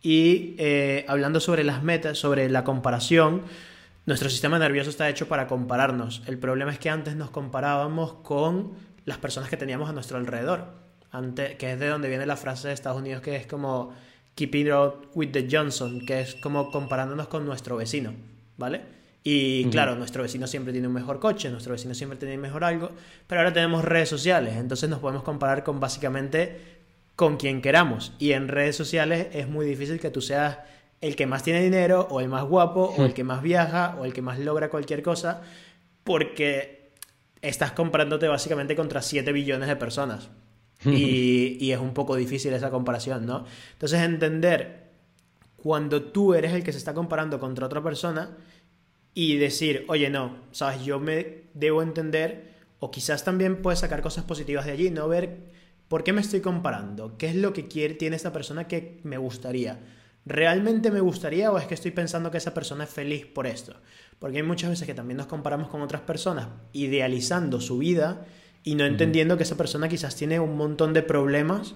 Y 0.00 0.54
eh, 0.58 1.04
hablando 1.08 1.40
sobre 1.40 1.64
las 1.64 1.82
metas, 1.82 2.18
sobre 2.18 2.48
la 2.48 2.64
comparación, 2.64 3.42
nuestro 4.08 4.30
sistema 4.30 4.58
nervioso 4.58 4.88
está 4.88 5.06
hecho 5.10 5.28
para 5.28 5.46
compararnos. 5.46 6.22
El 6.26 6.38
problema 6.38 6.72
es 6.72 6.78
que 6.78 6.88
antes 6.88 7.14
nos 7.14 7.28
comparábamos 7.28 8.14
con 8.14 8.72
las 9.04 9.18
personas 9.18 9.50
que 9.50 9.58
teníamos 9.58 9.90
a 9.90 9.92
nuestro 9.92 10.16
alrededor. 10.16 10.64
Antes, 11.10 11.56
que 11.56 11.72
es 11.72 11.78
de 11.78 11.88
donde 11.88 12.08
viene 12.08 12.24
la 12.24 12.38
frase 12.38 12.68
de 12.68 12.74
Estados 12.74 12.98
Unidos 12.98 13.20
que 13.20 13.36
es 13.36 13.46
como 13.46 13.92
keeping 14.34 14.72
up 14.72 15.10
with 15.14 15.32
the 15.32 15.46
Johnson, 15.50 16.06
que 16.06 16.22
es 16.22 16.36
como 16.36 16.70
comparándonos 16.70 17.28
con 17.28 17.44
nuestro 17.44 17.76
vecino, 17.76 18.14
¿vale? 18.56 18.80
Y 19.24 19.66
claro, 19.66 19.94
nuestro 19.94 20.22
vecino 20.22 20.46
siempre 20.46 20.72
tiene 20.72 20.88
un 20.88 20.94
mejor 20.94 21.20
coche, 21.20 21.50
nuestro 21.50 21.72
vecino 21.72 21.92
siempre 21.92 22.18
tiene 22.18 22.38
mejor 22.38 22.64
algo, 22.64 22.90
pero 23.26 23.42
ahora 23.42 23.52
tenemos 23.52 23.84
redes 23.84 24.08
sociales, 24.08 24.56
entonces 24.56 24.88
nos 24.88 25.00
podemos 25.00 25.22
comparar 25.22 25.64
con 25.64 25.80
básicamente 25.80 26.78
con 27.14 27.36
quien 27.36 27.60
queramos. 27.60 28.14
Y 28.18 28.32
en 28.32 28.48
redes 28.48 28.74
sociales 28.74 29.26
es 29.32 29.48
muy 29.48 29.66
difícil 29.66 30.00
que 30.00 30.08
tú 30.08 30.22
seas 30.22 30.58
el 31.00 31.16
que 31.16 31.26
más 31.26 31.42
tiene 31.42 31.62
dinero 31.62 32.06
o 32.10 32.20
el 32.20 32.28
más 32.28 32.44
guapo 32.44 32.94
o 32.96 33.04
el 33.04 33.10
hmm. 33.10 33.14
que 33.14 33.24
más 33.24 33.42
viaja 33.42 33.96
o 33.98 34.04
el 34.04 34.12
que 34.12 34.22
más 34.22 34.38
logra 34.38 34.68
cualquier 34.68 35.02
cosa 35.02 35.42
porque 36.04 36.90
estás 37.40 37.72
comprándote 37.72 38.26
básicamente 38.26 38.74
contra 38.74 39.02
7 39.02 39.32
billones 39.32 39.68
de 39.68 39.76
personas. 39.76 40.30
Y, 40.84 41.58
y, 41.60 41.72
es 41.72 41.80
un 41.80 41.92
poco 41.92 42.14
difícil 42.14 42.52
esa 42.52 42.70
comparación, 42.70 43.26
¿no? 43.26 43.44
Entonces 43.72 44.00
entender 44.00 44.92
cuando 45.56 46.04
tú 46.04 46.34
eres 46.34 46.52
el 46.52 46.62
que 46.62 46.70
se 46.70 46.78
está 46.78 46.94
comparando 46.94 47.40
contra 47.40 47.66
otra 47.66 47.82
persona 47.82 48.36
y 49.12 49.38
decir, 49.38 49.84
oye, 49.88 50.08
no, 50.08 50.36
sabes, 50.52 50.84
yo 50.84 51.00
me 51.00 51.42
debo 51.52 51.82
entender 51.82 52.52
o 52.78 52.92
quizás 52.92 53.24
también 53.24 53.60
puedes 53.60 53.80
sacar 53.80 54.02
cosas 54.02 54.22
positivas 54.22 54.66
de 54.66 54.72
allí, 54.72 54.90
no 54.90 55.08
ver 55.08 55.50
por 55.88 56.04
qué 56.04 56.12
me 56.12 56.20
estoy 56.20 56.40
comparando, 56.40 57.18
qué 57.18 57.26
es 57.26 57.34
lo 57.34 57.52
que 57.52 57.66
quiere, 57.66 57.94
tiene 57.94 58.14
esta 58.14 58.32
persona 58.32 58.68
que 58.68 59.00
me 59.02 59.18
gustaría 59.18 59.80
¿realmente 60.28 60.90
me 60.90 61.00
gustaría 61.00 61.50
o 61.50 61.58
es 61.58 61.66
que 61.66 61.74
estoy 61.74 61.90
pensando 61.90 62.30
que 62.30 62.38
esa 62.38 62.54
persona 62.54 62.84
es 62.84 62.90
feliz 62.90 63.26
por 63.26 63.46
esto? 63.46 63.74
Porque 64.18 64.36
hay 64.36 64.42
muchas 64.42 64.70
veces 64.70 64.86
que 64.86 64.94
también 64.94 65.16
nos 65.16 65.26
comparamos 65.26 65.68
con 65.68 65.80
otras 65.80 66.02
personas 66.02 66.48
idealizando 66.72 67.60
su 67.60 67.78
vida 67.78 68.26
y 68.62 68.74
no 68.74 68.84
entendiendo 68.84 69.36
que 69.36 69.44
esa 69.44 69.56
persona 69.56 69.88
quizás 69.88 70.14
tiene 70.14 70.38
un 70.38 70.56
montón 70.56 70.92
de 70.92 71.02
problemas 71.02 71.74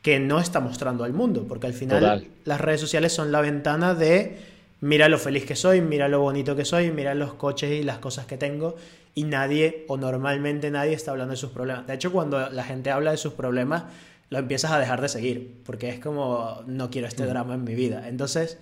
que 0.00 0.18
no 0.18 0.40
está 0.40 0.60
mostrando 0.60 1.04
al 1.04 1.12
mundo, 1.12 1.44
porque 1.46 1.66
al 1.66 1.74
final 1.74 2.26
las 2.44 2.60
redes 2.60 2.80
sociales 2.80 3.12
son 3.12 3.30
la 3.30 3.40
ventana 3.40 3.94
de 3.94 4.38
mira 4.80 5.08
lo 5.08 5.18
feliz 5.18 5.44
que 5.44 5.54
soy, 5.54 5.80
mira 5.80 6.08
lo 6.08 6.20
bonito 6.20 6.56
que 6.56 6.64
soy, 6.64 6.90
mira 6.90 7.14
los 7.14 7.34
coches 7.34 7.70
y 7.72 7.84
las 7.84 7.98
cosas 7.98 8.26
que 8.26 8.36
tengo 8.36 8.76
y 9.14 9.24
nadie 9.24 9.84
o 9.88 9.96
normalmente 9.96 10.70
nadie 10.70 10.94
está 10.94 11.10
hablando 11.10 11.32
de 11.32 11.36
sus 11.36 11.50
problemas. 11.50 11.86
De 11.86 11.94
hecho, 11.94 12.12
cuando 12.12 12.48
la 12.50 12.64
gente 12.64 12.90
habla 12.90 13.10
de 13.10 13.16
sus 13.18 13.34
problemas, 13.34 13.84
lo 14.32 14.38
empiezas 14.38 14.72
a 14.72 14.78
dejar 14.78 15.02
de 15.02 15.10
seguir, 15.10 15.60
porque 15.62 15.90
es 15.90 16.00
como 16.00 16.62
no 16.66 16.88
quiero 16.88 17.06
este 17.06 17.26
drama 17.26 17.52
en 17.52 17.64
mi 17.64 17.74
vida. 17.74 18.08
Entonces, 18.08 18.58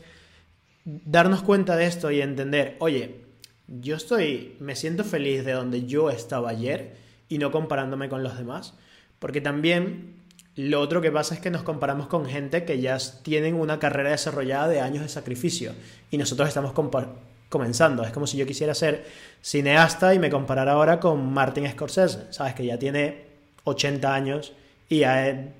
darnos 0.84 1.42
cuenta 1.42 1.76
de 1.76 1.86
esto 1.86 2.10
y 2.10 2.20
entender, 2.20 2.74
oye, 2.80 3.20
yo 3.68 3.94
estoy, 3.94 4.56
me 4.58 4.74
siento 4.74 5.04
feliz 5.04 5.44
de 5.44 5.52
donde 5.52 5.86
yo 5.86 6.10
estaba 6.10 6.50
ayer 6.50 6.96
y 7.28 7.38
no 7.38 7.52
comparándome 7.52 8.08
con 8.08 8.24
los 8.24 8.36
demás, 8.36 8.74
porque 9.20 9.40
también 9.40 10.16
lo 10.56 10.80
otro 10.80 11.00
que 11.00 11.12
pasa 11.12 11.36
es 11.36 11.40
que 11.40 11.52
nos 11.52 11.62
comparamos 11.62 12.08
con 12.08 12.26
gente 12.26 12.64
que 12.64 12.80
ya 12.80 12.98
tienen 13.22 13.54
una 13.54 13.78
carrera 13.78 14.10
desarrollada 14.10 14.66
de 14.66 14.80
años 14.80 15.04
de 15.04 15.08
sacrificio 15.08 15.72
y 16.10 16.18
nosotros 16.18 16.48
estamos 16.48 16.72
comenzando. 17.48 18.02
Es 18.02 18.10
como 18.10 18.26
si 18.26 18.36
yo 18.38 18.44
quisiera 18.44 18.74
ser 18.74 19.06
cineasta 19.40 20.14
y 20.14 20.18
me 20.18 20.30
comparara 20.30 20.72
ahora 20.72 20.98
con 20.98 21.32
Martin 21.32 21.70
Scorsese, 21.70 22.32
¿sabes? 22.32 22.54
Que 22.54 22.66
ya 22.66 22.76
tiene 22.76 23.26
80 23.62 24.12
años 24.12 24.52
y 24.90 25.04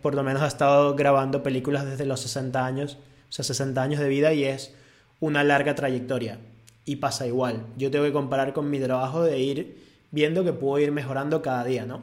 por 0.03 0.17
lo 0.17 0.25
menos 0.25 0.43
ha 0.43 0.49
estado 0.49 0.97
grabando 0.97 1.45
películas 1.45 1.87
desde 1.87 2.05
los 2.05 2.21
60 2.21 2.67
años, 2.67 2.99
o 3.29 3.33
sea, 3.33 3.45
60 3.45 3.81
años 3.81 4.01
de 4.01 4.09
vida 4.09 4.33
y 4.33 4.45
es 4.45 4.75
una 5.21 5.45
larga 5.45 5.77
trayectoria. 5.77 6.41
Y 6.85 6.97
pasa 6.97 7.29
igual. 7.29 7.65
Yo 7.77 7.93
tengo 7.93 8.05
que 8.05 8.13
comparar 8.13 8.53
con 8.53 8.69
mi 8.69 8.81
trabajo 8.81 9.23
de 9.23 9.39
ir 9.39 9.79
viendo 10.11 10.43
que 10.43 10.53
puedo 10.53 10.83
ir 10.83 10.91
mejorando 10.91 11.43
cada 11.43 11.63
día, 11.63 11.87
¿no? 11.87 12.03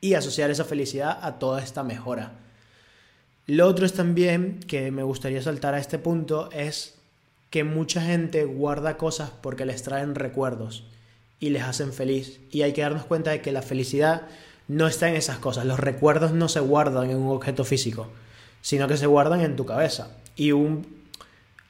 Y 0.00 0.14
asociar 0.14 0.50
esa 0.50 0.64
felicidad 0.64 1.18
a 1.20 1.40
toda 1.40 1.62
esta 1.62 1.82
mejora. 1.82 2.34
Lo 3.46 3.66
otro 3.66 3.84
es 3.84 3.94
también 3.94 4.60
que 4.68 4.92
me 4.92 5.02
gustaría 5.02 5.42
saltar 5.42 5.74
a 5.74 5.80
este 5.80 5.98
punto 5.98 6.48
es 6.52 6.94
que 7.50 7.64
mucha 7.64 8.02
gente 8.02 8.44
guarda 8.44 8.96
cosas 8.96 9.30
porque 9.42 9.66
les 9.66 9.82
traen 9.82 10.14
recuerdos 10.14 10.84
y 11.40 11.50
les 11.50 11.64
hacen 11.64 11.92
feliz. 11.92 12.38
Y 12.52 12.62
hay 12.62 12.72
que 12.72 12.82
darnos 12.82 13.04
cuenta 13.04 13.32
de 13.32 13.42
que 13.42 13.50
la 13.50 13.62
felicidad 13.62 14.28
no 14.70 14.86
está 14.86 15.08
en 15.08 15.16
esas 15.16 15.38
cosas. 15.38 15.64
Los 15.64 15.80
recuerdos 15.80 16.30
no 16.30 16.48
se 16.48 16.60
guardan 16.60 17.10
en 17.10 17.16
un 17.16 17.34
objeto 17.34 17.64
físico, 17.64 18.08
sino 18.60 18.86
que 18.86 18.96
se 18.96 19.06
guardan 19.06 19.40
en 19.40 19.56
tu 19.56 19.66
cabeza. 19.66 20.12
Y 20.36 20.52
un, 20.52 20.86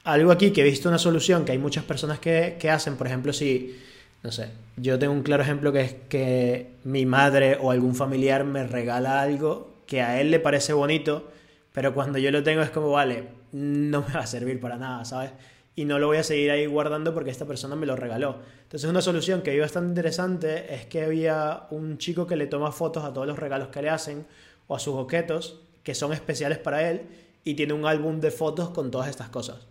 algo 0.03 0.31
aquí 0.31 0.51
que 0.51 0.61
he 0.61 0.63
visto 0.63 0.87
una 0.87 0.99
solución 0.99 1.43
que 1.43 1.51
hay 1.51 1.57
muchas 1.57 1.83
personas 1.83 2.19
que, 2.19 2.57
que 2.59 2.69
hacen, 2.69 2.97
por 2.97 3.07
ejemplo, 3.07 3.33
si 3.33 3.75
no 4.21 4.31
sé, 4.31 4.49
yo 4.77 4.99
tengo 4.99 5.13
un 5.13 5.23
claro 5.23 5.41
ejemplo 5.41 5.73
que 5.73 5.81
es 5.81 5.95
que 6.09 6.75
mi 6.83 7.07
madre 7.07 7.57
o 7.59 7.71
algún 7.71 7.95
familiar 7.95 8.43
me 8.43 8.67
regala 8.67 9.19
algo 9.19 9.73
que 9.87 10.03
a 10.03 10.21
él 10.21 10.29
le 10.29 10.39
parece 10.39 10.73
bonito, 10.73 11.31
pero 11.73 11.95
cuando 11.95 12.19
yo 12.19 12.29
lo 12.29 12.43
tengo 12.43 12.61
es 12.61 12.69
como, 12.69 12.91
vale, 12.91 13.29
no 13.51 14.05
me 14.07 14.13
va 14.13 14.19
a 14.19 14.27
servir 14.27 14.59
para 14.59 14.77
nada, 14.77 15.05
¿sabes? 15.05 15.31
Y 15.75 15.85
no 15.85 15.99
lo 15.99 16.07
voy 16.07 16.17
a 16.17 16.23
seguir 16.23 16.51
ahí 16.51 16.65
guardando 16.65 17.13
porque 17.13 17.31
esta 17.31 17.45
persona 17.45 17.75
me 17.75 17.85
lo 17.85 17.95
regaló. 17.95 18.39
Entonces 18.63 18.89
una 18.89 19.01
solución 19.01 19.41
que 19.41 19.51
vi 19.51 19.59
bastante 19.59 19.89
interesante 19.89 20.73
es 20.73 20.85
que 20.85 21.03
había 21.03 21.67
un 21.71 21.97
chico 21.97 22.27
que 22.27 22.35
le 22.35 22.47
toma 22.47 22.71
fotos 22.71 23.03
a 23.03 23.13
todos 23.13 23.27
los 23.27 23.39
regalos 23.39 23.69
que 23.69 23.81
le 23.81 23.89
hacen 23.89 24.25
o 24.67 24.75
a 24.75 24.79
sus 24.79 24.95
objetos 24.95 25.61
que 25.83 25.95
son 25.95 26.13
especiales 26.13 26.57
para 26.57 26.89
él 26.89 27.01
y 27.43 27.55
tiene 27.55 27.73
un 27.73 27.85
álbum 27.85 28.19
de 28.19 28.31
fotos 28.31 28.69
con 28.69 28.91
todas 28.91 29.09
estas 29.09 29.29
cosas. 29.29 29.67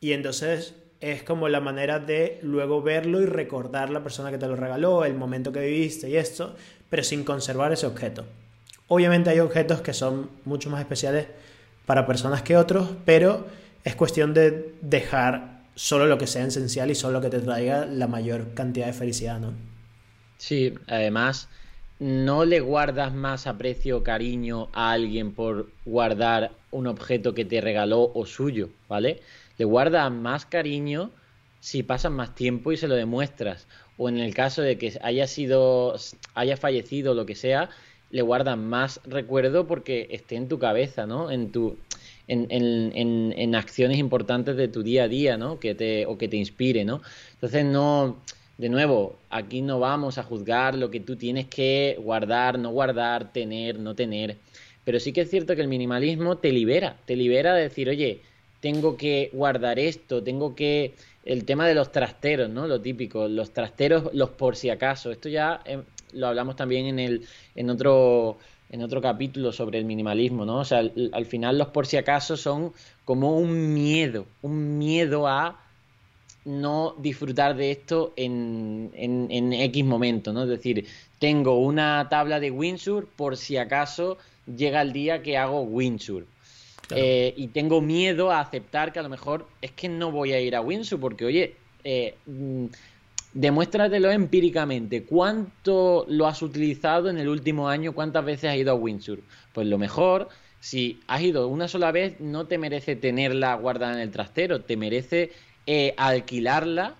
Y 0.00 0.12
entonces 0.12 0.74
es 1.00 1.22
como 1.22 1.48
la 1.48 1.60
manera 1.60 1.98
de 1.98 2.38
luego 2.42 2.82
verlo 2.82 3.20
y 3.20 3.26
recordar 3.26 3.90
la 3.90 4.02
persona 4.02 4.30
que 4.30 4.38
te 4.38 4.46
lo 4.46 4.56
regaló, 4.56 5.04
el 5.04 5.14
momento 5.14 5.52
que 5.52 5.60
viviste 5.60 6.08
y 6.08 6.16
esto, 6.16 6.54
pero 6.90 7.02
sin 7.02 7.24
conservar 7.24 7.72
ese 7.72 7.86
objeto. 7.86 8.24
Obviamente 8.88 9.30
hay 9.30 9.40
objetos 9.40 9.80
que 9.80 9.92
son 9.92 10.30
mucho 10.44 10.70
más 10.70 10.80
especiales 10.80 11.26
para 11.86 12.06
personas 12.06 12.42
que 12.42 12.56
otros, 12.56 12.88
pero 13.04 13.46
es 13.84 13.96
cuestión 13.96 14.34
de 14.34 14.74
dejar 14.80 15.62
solo 15.74 16.06
lo 16.06 16.18
que 16.18 16.26
sea 16.26 16.44
esencial 16.44 16.90
y 16.90 16.94
solo 16.94 17.14
lo 17.14 17.20
que 17.20 17.30
te 17.30 17.40
traiga 17.40 17.86
la 17.86 18.06
mayor 18.06 18.54
cantidad 18.54 18.86
de 18.86 18.92
felicidad, 18.92 19.40
¿no? 19.40 19.52
Sí, 20.36 20.74
además 20.86 21.48
no 21.98 22.44
le 22.44 22.60
guardas 22.60 23.14
más 23.14 23.46
aprecio 23.46 23.98
o 23.98 24.02
cariño 24.02 24.68
a 24.72 24.90
alguien 24.92 25.32
por 25.32 25.70
guardar 25.84 26.52
un 26.70 26.88
objeto 26.88 27.32
que 27.32 27.44
te 27.44 27.60
regaló 27.60 28.10
o 28.14 28.26
suyo, 28.26 28.70
¿vale? 28.88 29.20
le 29.58 29.64
guardas 29.64 30.10
más 30.10 30.46
cariño 30.46 31.10
si 31.60 31.82
pasan 31.82 32.14
más 32.14 32.34
tiempo 32.34 32.72
y 32.72 32.76
se 32.76 32.88
lo 32.88 32.94
demuestras. 32.94 33.68
O 33.96 34.08
en 34.08 34.18
el 34.18 34.34
caso 34.34 34.62
de 34.62 34.78
que 34.78 34.98
haya 35.02 35.26
sido, 35.26 35.94
haya 36.34 36.56
fallecido, 36.56 37.14
lo 37.14 37.26
que 37.26 37.36
sea, 37.36 37.70
le 38.10 38.22
guardas 38.22 38.58
más 38.58 39.00
recuerdo 39.04 39.66
porque 39.66 40.08
esté 40.10 40.36
en 40.36 40.48
tu 40.48 40.58
cabeza, 40.58 41.06
¿no? 41.06 41.30
En 41.30 41.52
tu, 41.52 41.78
en, 42.28 42.46
en, 42.50 43.34
en, 43.36 43.54
acciones 43.54 43.98
importantes 43.98 44.56
de 44.56 44.68
tu 44.68 44.82
día 44.82 45.04
a 45.04 45.08
día, 45.08 45.36
¿no? 45.36 45.58
Que 45.58 45.74
te, 45.74 46.06
o 46.06 46.16
que 46.16 46.28
te 46.28 46.36
inspire, 46.36 46.84
¿no? 46.84 47.02
Entonces 47.34 47.64
no, 47.64 48.16
de 48.58 48.68
nuevo, 48.68 49.16
aquí 49.30 49.62
no 49.62 49.80
vamos 49.80 50.18
a 50.18 50.22
juzgar 50.22 50.76
lo 50.76 50.90
que 50.90 51.00
tú 51.00 51.16
tienes 51.16 51.46
que 51.46 51.98
guardar, 52.00 52.58
no 52.58 52.70
guardar, 52.70 53.32
tener, 53.32 53.78
no 53.78 53.94
tener. 53.94 54.36
Pero 54.84 55.00
sí 55.00 55.12
que 55.12 55.22
es 55.22 55.30
cierto 55.30 55.54
que 55.54 55.62
el 55.62 55.68
minimalismo 55.68 56.36
te 56.38 56.52
libera, 56.52 56.96
te 57.06 57.16
libera 57.16 57.54
de 57.54 57.62
decir, 57.62 57.88
oye, 57.88 58.20
tengo 58.60 58.96
que 58.96 59.30
guardar 59.32 59.78
esto, 59.78 60.22
tengo 60.22 60.54
que... 60.54 60.94
El 61.24 61.44
tema 61.44 61.68
de 61.68 61.74
los 61.74 61.92
trasteros, 61.92 62.50
¿no? 62.50 62.66
Lo 62.66 62.80
típico, 62.80 63.28
los 63.28 63.52
trasteros, 63.52 64.12
los 64.12 64.30
por 64.30 64.56
si 64.56 64.70
acaso. 64.70 65.12
Esto 65.12 65.28
ya 65.28 65.62
eh, 65.64 65.80
lo 66.12 66.26
hablamos 66.26 66.56
también 66.56 66.86
en, 66.86 66.98
el, 66.98 67.26
en, 67.54 67.70
otro, 67.70 68.38
en 68.72 68.82
otro 68.82 69.02
capítulo 69.02 69.52
sobre 69.52 69.78
el 69.78 69.84
minimalismo, 69.84 70.46
¿no? 70.46 70.60
O 70.60 70.64
sea, 70.64 70.78
al, 70.78 71.26
final 71.26 71.58
los 71.58 71.68
por 71.68 71.86
si 71.86 71.98
acaso 71.98 72.38
son 72.38 72.72
como 73.04 73.36
un 73.36 73.74
miedo, 73.74 74.26
un 74.40 74.78
miedo 74.78 75.28
a 75.28 75.60
no 76.46 76.96
disfrutar 76.98 77.54
de 77.54 77.70
esto 77.70 78.14
en, 78.16 78.90
en, 78.94 79.28
en, 79.30 79.52
X 79.52 79.84
momento, 79.84 80.32
¿no? 80.32 80.44
Es 80.44 80.48
decir, 80.48 80.86
tengo 81.18 81.58
una 81.60 82.08
tabla 82.08 82.40
de 82.40 82.50
Windsor 82.50 83.06
por 83.14 83.36
si 83.36 83.58
acaso 83.58 84.16
llega 84.46 84.80
el 84.80 84.92
día 84.92 85.22
que 85.22 85.36
hago 85.36 85.60
Windsor. 85.60 86.26
Eh, 86.94 87.32
y 87.36 87.48
tengo 87.48 87.80
miedo 87.80 88.30
a 88.30 88.40
aceptar 88.40 88.92
que 88.92 88.98
a 88.98 89.02
lo 89.02 89.08
mejor 89.08 89.46
es 89.62 89.70
que 89.70 89.88
no 89.88 90.10
voy 90.10 90.32
a 90.32 90.40
ir 90.40 90.56
a 90.56 90.60
Windsor 90.60 90.98
porque, 90.98 91.24
oye, 91.24 91.54
eh, 91.84 92.16
mm, 92.26 92.66
demuéstratelo 93.34 94.10
empíricamente. 94.10 95.04
¿Cuánto 95.04 96.04
lo 96.08 96.26
has 96.26 96.42
utilizado 96.42 97.08
en 97.08 97.18
el 97.18 97.28
último 97.28 97.68
año? 97.68 97.92
¿Cuántas 97.92 98.24
veces 98.24 98.50
has 98.50 98.56
ido 98.56 98.72
a 98.72 98.74
Windsor? 98.74 99.20
Pues 99.52 99.66
lo 99.66 99.78
mejor, 99.78 100.28
si 100.60 101.00
has 101.06 101.22
ido 101.22 101.48
una 101.48 101.68
sola 101.68 101.92
vez, 101.92 102.20
no 102.20 102.46
te 102.46 102.58
merece 102.58 102.96
tenerla 102.96 103.54
guardada 103.54 103.94
en 103.94 104.00
el 104.00 104.10
trastero, 104.10 104.62
te 104.62 104.76
merece 104.76 105.32
eh, 105.66 105.94
alquilarla 105.96 106.96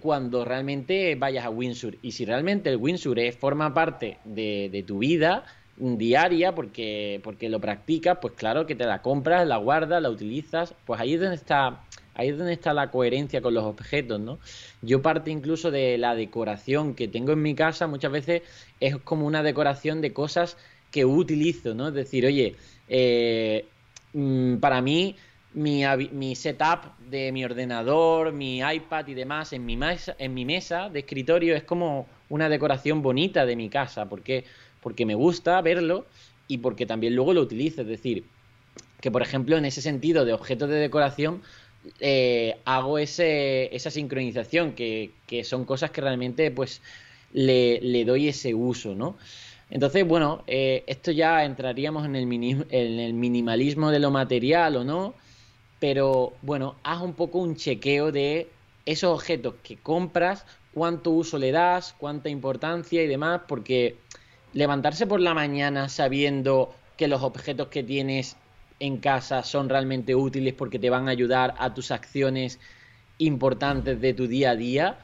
cuando 0.00 0.44
realmente 0.44 1.14
vayas 1.14 1.44
a 1.44 1.50
Windsor. 1.50 1.94
Y 2.02 2.10
si 2.10 2.24
realmente 2.24 2.68
el 2.68 2.78
Windsor 2.78 3.20
forma 3.32 3.72
parte 3.72 4.18
de 4.24 4.84
tu 4.84 4.98
vida, 4.98 5.44
diaria 5.76 6.54
porque, 6.54 7.20
porque 7.24 7.48
lo 7.48 7.60
practicas, 7.60 8.18
pues 8.20 8.34
claro 8.34 8.66
que 8.66 8.74
te 8.74 8.84
la 8.84 9.02
compras, 9.02 9.46
la 9.46 9.56
guardas, 9.56 10.02
la 10.02 10.10
utilizas, 10.10 10.74
pues 10.86 11.00
ahí 11.00 11.14
es 11.14 11.20
donde 11.20 11.36
está, 11.36 11.80
ahí 12.14 12.28
es 12.28 12.38
donde 12.38 12.52
está 12.52 12.72
la 12.74 12.90
coherencia 12.90 13.40
con 13.40 13.54
los 13.54 13.64
objetos, 13.64 14.20
¿no? 14.20 14.38
Yo 14.82 15.02
parte 15.02 15.30
incluso 15.30 15.70
de 15.70 15.98
la 15.98 16.14
decoración 16.14 16.94
que 16.94 17.08
tengo 17.08 17.32
en 17.32 17.42
mi 17.42 17.54
casa, 17.54 17.86
muchas 17.86 18.12
veces 18.12 18.42
es 18.80 18.96
como 18.98 19.26
una 19.26 19.42
decoración 19.42 20.00
de 20.00 20.12
cosas 20.12 20.56
que 20.90 21.04
utilizo, 21.04 21.74
¿no? 21.74 21.88
Es 21.88 21.94
decir, 21.94 22.26
oye, 22.26 22.56
eh, 22.88 23.66
mm, 24.12 24.56
para 24.56 24.80
mí 24.82 25.16
mi, 25.54 26.34
setup 26.34 26.98
de 27.10 27.32
mi 27.32 27.44
ordenador, 27.44 28.32
mi 28.32 28.60
iPad 28.60 29.06
y 29.08 29.14
demás 29.14 29.52
en 29.52 29.66
mi, 29.66 29.76
mesa, 29.76 30.14
en 30.18 30.34
mi 30.34 30.44
mesa 30.44 30.88
de 30.88 31.00
escritorio 31.00 31.54
es 31.54 31.64
como 31.64 32.06
una 32.28 32.48
decoración 32.48 33.02
bonita 33.02 33.44
de 33.44 33.56
mi 33.56 33.68
casa, 33.68 34.08
porque 34.08 34.44
porque 34.82 35.06
me 35.06 35.14
gusta 35.14 35.60
verlo 35.62 36.06
y 36.48 36.58
porque 36.58 36.84
también 36.84 37.14
luego 37.14 37.32
lo 37.32 37.40
utilizo. 37.40 37.82
Es 37.82 37.86
decir, 37.86 38.24
que 39.00 39.10
por 39.10 39.22
ejemplo 39.22 39.56
en 39.56 39.64
ese 39.64 39.80
sentido 39.80 40.26
de 40.26 40.34
objetos 40.34 40.68
de 40.68 40.76
decoración 40.76 41.40
eh, 42.00 42.56
hago 42.64 42.98
ese, 42.98 43.74
esa 43.74 43.90
sincronización, 43.90 44.72
que, 44.72 45.12
son 45.44 45.64
cosas 45.64 45.90
que 45.90 46.00
realmente 46.00 46.50
pues 46.50 46.80
le, 47.32 48.04
doy 48.04 48.28
ese 48.28 48.54
uso, 48.54 48.94
¿no? 48.94 49.16
Entonces, 49.70 50.06
bueno, 50.06 50.44
eh, 50.46 50.84
esto 50.86 51.12
ya 51.12 51.44
entraríamos 51.44 52.04
en 52.04 52.14
el, 52.14 52.30
en 52.70 53.00
el 53.00 53.14
minimalismo 53.14 53.90
de 53.90 54.00
lo 54.00 54.10
material 54.10 54.76
o 54.76 54.84
no, 54.84 55.14
pero 55.80 56.34
bueno, 56.42 56.76
haz 56.84 57.00
un 57.00 57.14
poco 57.14 57.38
un 57.38 57.56
chequeo 57.56 58.12
de 58.12 58.48
esos 58.84 59.14
objetos 59.14 59.54
que 59.62 59.76
compras, 59.76 60.44
cuánto 60.74 61.10
uso 61.10 61.38
le 61.38 61.52
das, 61.52 61.94
cuánta 61.98 62.28
importancia 62.28 63.02
y 63.02 63.06
demás, 63.06 63.42
porque 63.48 63.96
levantarse 64.52 65.06
por 65.06 65.20
la 65.20 65.34
mañana 65.34 65.88
sabiendo 65.88 66.74
que 66.96 67.08
los 67.08 67.22
objetos 67.22 67.68
que 67.68 67.82
tienes 67.82 68.36
en 68.82 68.96
casa 68.96 69.44
son 69.44 69.68
realmente 69.68 70.16
útiles 70.16 70.54
porque 70.54 70.80
te 70.80 70.90
van 70.90 71.06
a 71.06 71.12
ayudar 71.12 71.54
a 71.58 71.72
tus 71.72 71.92
acciones 71.92 72.58
importantes 73.18 74.00
de 74.00 74.12
tu 74.12 74.26
día 74.26 74.50
a 74.50 74.56
día, 74.56 74.98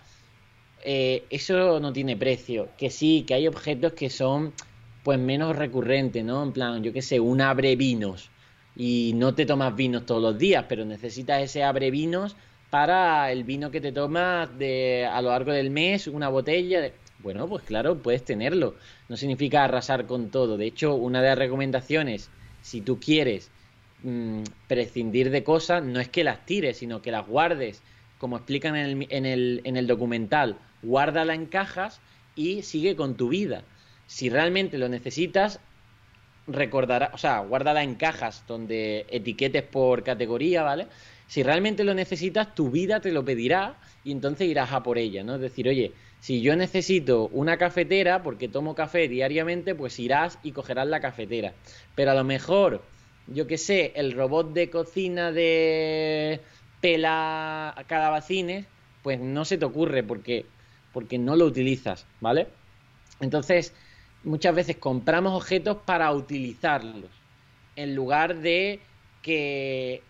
eh, 0.82 1.24
eso 1.30 1.78
no 1.78 1.92
tiene 1.92 2.16
precio. 2.16 2.70
Que 2.76 2.90
sí, 2.90 3.24
que 3.24 3.34
hay 3.34 3.46
objetos 3.46 3.92
que 3.92 4.10
son 4.10 4.52
pues 5.04 5.20
menos 5.20 5.54
recurrentes, 5.54 6.24
¿no? 6.24 6.42
En 6.42 6.52
plan, 6.52 6.82
yo 6.82 6.92
qué 6.92 7.02
sé, 7.02 7.20
un 7.20 7.40
abre 7.40 7.76
vinos 7.76 8.30
y 8.74 9.12
no 9.14 9.36
te 9.36 9.46
tomas 9.46 9.76
vinos 9.76 10.04
todos 10.06 10.22
los 10.22 10.36
días, 10.36 10.64
pero 10.68 10.84
necesitas 10.84 11.40
ese 11.40 11.62
abre 11.62 11.92
vinos 11.92 12.34
para 12.70 13.30
el 13.30 13.44
vino 13.44 13.70
que 13.70 13.80
te 13.80 13.92
tomas 13.92 14.58
de, 14.58 15.06
a 15.06 15.22
lo 15.22 15.30
largo 15.30 15.52
del 15.52 15.70
mes, 15.70 16.08
una 16.08 16.28
botella. 16.28 16.80
De... 16.80 16.94
Bueno, 17.20 17.48
pues 17.48 17.62
claro, 17.62 17.96
puedes 18.02 18.24
tenerlo. 18.24 18.74
No 19.08 19.16
significa 19.16 19.62
arrasar 19.62 20.06
con 20.06 20.30
todo. 20.30 20.56
De 20.56 20.66
hecho, 20.66 20.96
una 20.96 21.22
de 21.22 21.28
las 21.28 21.38
recomendaciones, 21.38 22.28
si 22.60 22.80
tú 22.80 22.98
quieres 22.98 23.52
mm, 24.02 24.42
prescindir 24.66 25.30
de 25.30 25.44
cosas, 25.44 25.82
no 25.82 26.00
es 26.00 26.08
que 26.08 26.24
las 26.24 26.44
tires, 26.46 26.78
sino 26.78 27.02
que 27.02 27.10
las 27.10 27.26
guardes, 27.26 27.82
como 28.18 28.36
explican 28.36 28.76
en 28.76 28.86
el, 28.86 29.06
en 29.10 29.26
el, 29.26 29.60
en 29.64 29.76
el 29.76 29.86
documental. 29.86 30.58
Guárdala 30.82 31.34
en 31.34 31.46
cajas 31.46 32.00
y 32.34 32.62
sigue 32.62 32.96
con 32.96 33.16
tu 33.16 33.28
vida. 33.28 33.64
Si 34.06 34.30
realmente 34.30 34.78
lo 34.78 34.88
necesitas, 34.88 35.60
recordará, 36.46 37.10
o 37.12 37.18
sea, 37.18 37.40
guárdala 37.40 37.82
en 37.82 37.94
cajas 37.94 38.44
donde 38.48 39.06
etiquetes 39.10 39.62
por 39.62 40.02
categoría, 40.02 40.62
¿vale? 40.62 40.86
Si 41.26 41.42
realmente 41.42 41.84
lo 41.84 41.94
necesitas, 41.94 42.54
tu 42.54 42.70
vida 42.70 43.00
te 43.00 43.12
lo 43.12 43.24
pedirá 43.24 43.76
y 44.02 44.12
entonces 44.12 44.48
irás 44.48 44.72
a 44.72 44.82
por 44.82 44.96
ella, 44.96 45.22
¿no? 45.22 45.34
Es 45.34 45.40
decir, 45.42 45.68
oye, 45.68 45.92
si 46.20 46.40
yo 46.40 46.56
necesito 46.56 47.28
una 47.32 47.58
cafetera 47.58 48.22
porque 48.22 48.48
tomo 48.48 48.74
café 48.74 49.08
diariamente, 49.08 49.74
pues 49.74 49.98
irás 49.98 50.38
y 50.42 50.52
cogerás 50.52 50.88
la 50.88 51.00
cafetera. 51.00 51.52
Pero 51.94 52.12
a 52.12 52.14
lo 52.14 52.24
mejor, 52.24 52.82
yo 53.28 53.46
qué 53.46 53.58
sé, 53.58 53.92
el 53.96 54.12
robot 54.12 54.52
de 54.52 54.70
cocina 54.70 55.32
de 55.32 56.40
pela 56.80 57.74
calabacines, 57.86 58.66
pues 59.02 59.20
no 59.20 59.44
se 59.44 59.58
te 59.58 59.64
ocurre 59.64 60.02
porque, 60.02 60.46
porque 60.92 61.18
no 61.18 61.36
lo 61.36 61.44
utilizas, 61.44 62.06
¿vale? 62.20 62.48
Entonces, 63.20 63.74
muchas 64.24 64.54
veces 64.54 64.76
compramos 64.76 65.34
objetos 65.34 65.78
para 65.84 66.12
utilizarlos, 66.12 67.10
en 67.76 67.94
lugar 67.94 68.36
de 68.38 68.80
que 69.22 70.02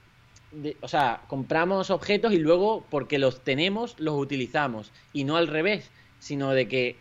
o 0.80 0.88
sea, 0.88 1.22
compramos 1.28 1.90
objetos 1.90 2.32
y 2.32 2.38
luego, 2.38 2.84
porque 2.90 3.18
los 3.18 3.42
tenemos, 3.42 3.94
los 3.98 4.14
utilizamos. 4.14 4.92
Y 5.12 5.24
no 5.24 5.36
al 5.36 5.46
revés, 5.46 5.90
sino 6.18 6.52
de 6.52 6.68
que, 6.68 6.96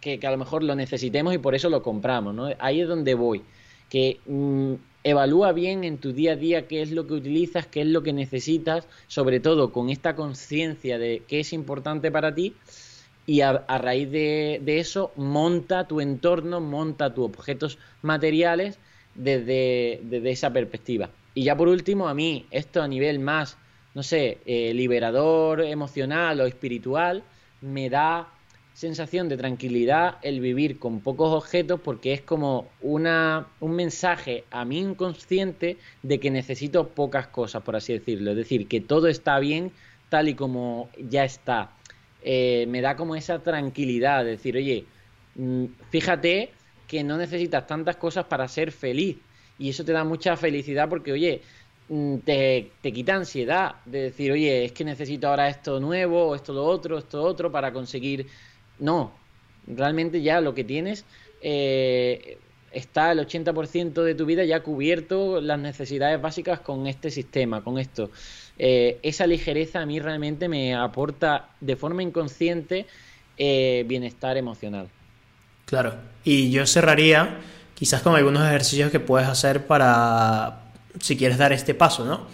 que, 0.00 0.18
a 0.26 0.30
lo 0.30 0.38
mejor 0.38 0.62
lo 0.62 0.74
necesitemos 0.74 1.34
y 1.34 1.38
por 1.38 1.54
eso 1.54 1.68
lo 1.68 1.82
compramos. 1.82 2.34
¿no? 2.34 2.48
Ahí 2.58 2.80
es 2.80 2.88
donde 2.88 3.14
voy. 3.14 3.42
Que 3.90 4.20
mm, 4.26 4.74
evalúa 5.06 5.52
bien 5.52 5.84
en 5.84 5.98
tu 5.98 6.12
día 6.12 6.32
a 6.32 6.36
día 6.36 6.66
qué 6.66 6.82
es 6.82 6.90
lo 6.90 7.06
que 7.06 7.14
utilizas, 7.14 7.64
qué 7.68 7.82
es 7.82 7.86
lo 7.86 8.02
que 8.02 8.12
necesitas, 8.12 8.88
sobre 9.06 9.38
todo 9.38 9.70
con 9.70 9.88
esta 9.88 10.16
conciencia 10.16 10.98
de 10.98 11.22
qué 11.28 11.40
es 11.40 11.52
importante 11.52 12.10
para 12.10 12.34
ti. 12.34 12.54
Y 13.24 13.40
a, 13.40 13.52
raíz 13.52 14.10
de, 14.10 14.60
eso, 14.66 15.12
monta 15.14 15.86
tu 15.86 16.00
entorno, 16.00 16.60
monta 16.60 17.14
tus 17.14 17.24
objetos 17.24 17.78
materiales 18.02 18.80
desde, 19.14 20.00
desde 20.02 20.30
esa 20.30 20.52
perspectiva. 20.52 21.10
Y 21.34 21.44
ya 21.44 21.56
por 21.56 21.68
último, 21.68 22.08
a 22.08 22.14
mí, 22.14 22.46
esto 22.50 22.82
a 22.82 22.88
nivel 22.88 23.20
más, 23.20 23.58
no 23.94 24.02
sé, 24.02 24.38
eh, 24.44 24.74
liberador, 24.74 25.60
emocional 25.60 26.40
o 26.40 26.46
espiritual, 26.46 27.22
me 27.60 27.90
da 27.90 28.28
sensación 28.76 29.30
de 29.30 29.38
tranquilidad 29.38 30.18
el 30.20 30.40
vivir 30.40 30.78
con 30.78 31.00
pocos 31.00 31.32
objetos 31.32 31.80
porque 31.80 32.12
es 32.12 32.20
como 32.20 32.68
una, 32.82 33.46
un 33.60 33.74
mensaje 33.74 34.44
a 34.50 34.66
mi 34.66 34.78
inconsciente 34.78 35.78
de 36.02 36.20
que 36.20 36.30
necesito 36.30 36.88
pocas 36.88 37.28
cosas, 37.28 37.62
por 37.62 37.74
así 37.74 37.94
decirlo. 37.94 38.32
Es 38.32 38.36
decir, 38.36 38.68
que 38.68 38.82
todo 38.82 39.08
está 39.08 39.38
bien 39.38 39.72
tal 40.10 40.28
y 40.28 40.34
como 40.34 40.90
ya 40.98 41.24
está. 41.24 41.70
Eh, 42.22 42.66
me 42.68 42.82
da 42.82 42.96
como 42.96 43.16
esa 43.16 43.42
tranquilidad 43.42 44.24
de 44.24 44.32
decir, 44.32 44.54
oye, 44.58 44.84
mm, 45.36 45.64
fíjate 45.88 46.50
que 46.86 47.02
no 47.02 47.16
necesitas 47.16 47.66
tantas 47.66 47.96
cosas 47.96 48.26
para 48.26 48.46
ser 48.46 48.72
feliz 48.72 49.16
y 49.58 49.70
eso 49.70 49.86
te 49.86 49.92
da 49.92 50.04
mucha 50.04 50.36
felicidad 50.36 50.86
porque, 50.90 51.12
oye, 51.12 51.40
mm, 51.88 52.16
te, 52.18 52.72
te, 52.82 52.92
quita 52.92 53.14
ansiedad 53.14 53.76
de 53.86 54.02
decir, 54.02 54.32
oye, 54.32 54.66
es 54.66 54.72
que 54.72 54.84
necesito 54.84 55.28
ahora 55.28 55.48
esto 55.48 55.80
nuevo, 55.80 56.28
o 56.28 56.34
esto 56.34 56.52
lo 56.52 56.66
otro, 56.66 56.98
esto 56.98 57.22
otro 57.22 57.50
para 57.50 57.72
conseguir. 57.72 58.26
No, 58.78 59.12
realmente 59.66 60.22
ya 60.22 60.40
lo 60.40 60.54
que 60.54 60.64
tienes 60.64 61.04
eh, 61.42 62.38
está 62.72 63.12
el 63.12 63.18
80% 63.20 64.02
de 64.02 64.14
tu 64.14 64.26
vida 64.26 64.44
ya 64.44 64.60
cubierto 64.60 65.40
las 65.40 65.58
necesidades 65.58 66.20
básicas 66.20 66.60
con 66.60 66.86
este 66.86 67.10
sistema, 67.10 67.62
con 67.62 67.78
esto. 67.78 68.10
Eh, 68.58 68.98
esa 69.02 69.26
ligereza 69.26 69.80
a 69.80 69.86
mí 69.86 70.00
realmente 70.00 70.48
me 70.48 70.74
aporta 70.74 71.50
de 71.60 71.76
forma 71.76 72.02
inconsciente 72.02 72.86
eh, 73.38 73.84
bienestar 73.86 74.36
emocional. 74.36 74.88
Claro, 75.66 75.94
y 76.24 76.50
yo 76.50 76.66
cerraría 76.66 77.38
quizás 77.74 78.02
con 78.02 78.14
algunos 78.14 78.46
ejercicios 78.46 78.90
que 78.90 79.00
puedes 79.00 79.28
hacer 79.28 79.66
para, 79.66 80.70
si 81.00 81.16
quieres 81.16 81.38
dar 81.38 81.52
este 81.52 81.74
paso, 81.74 82.04
¿no? 82.04 82.26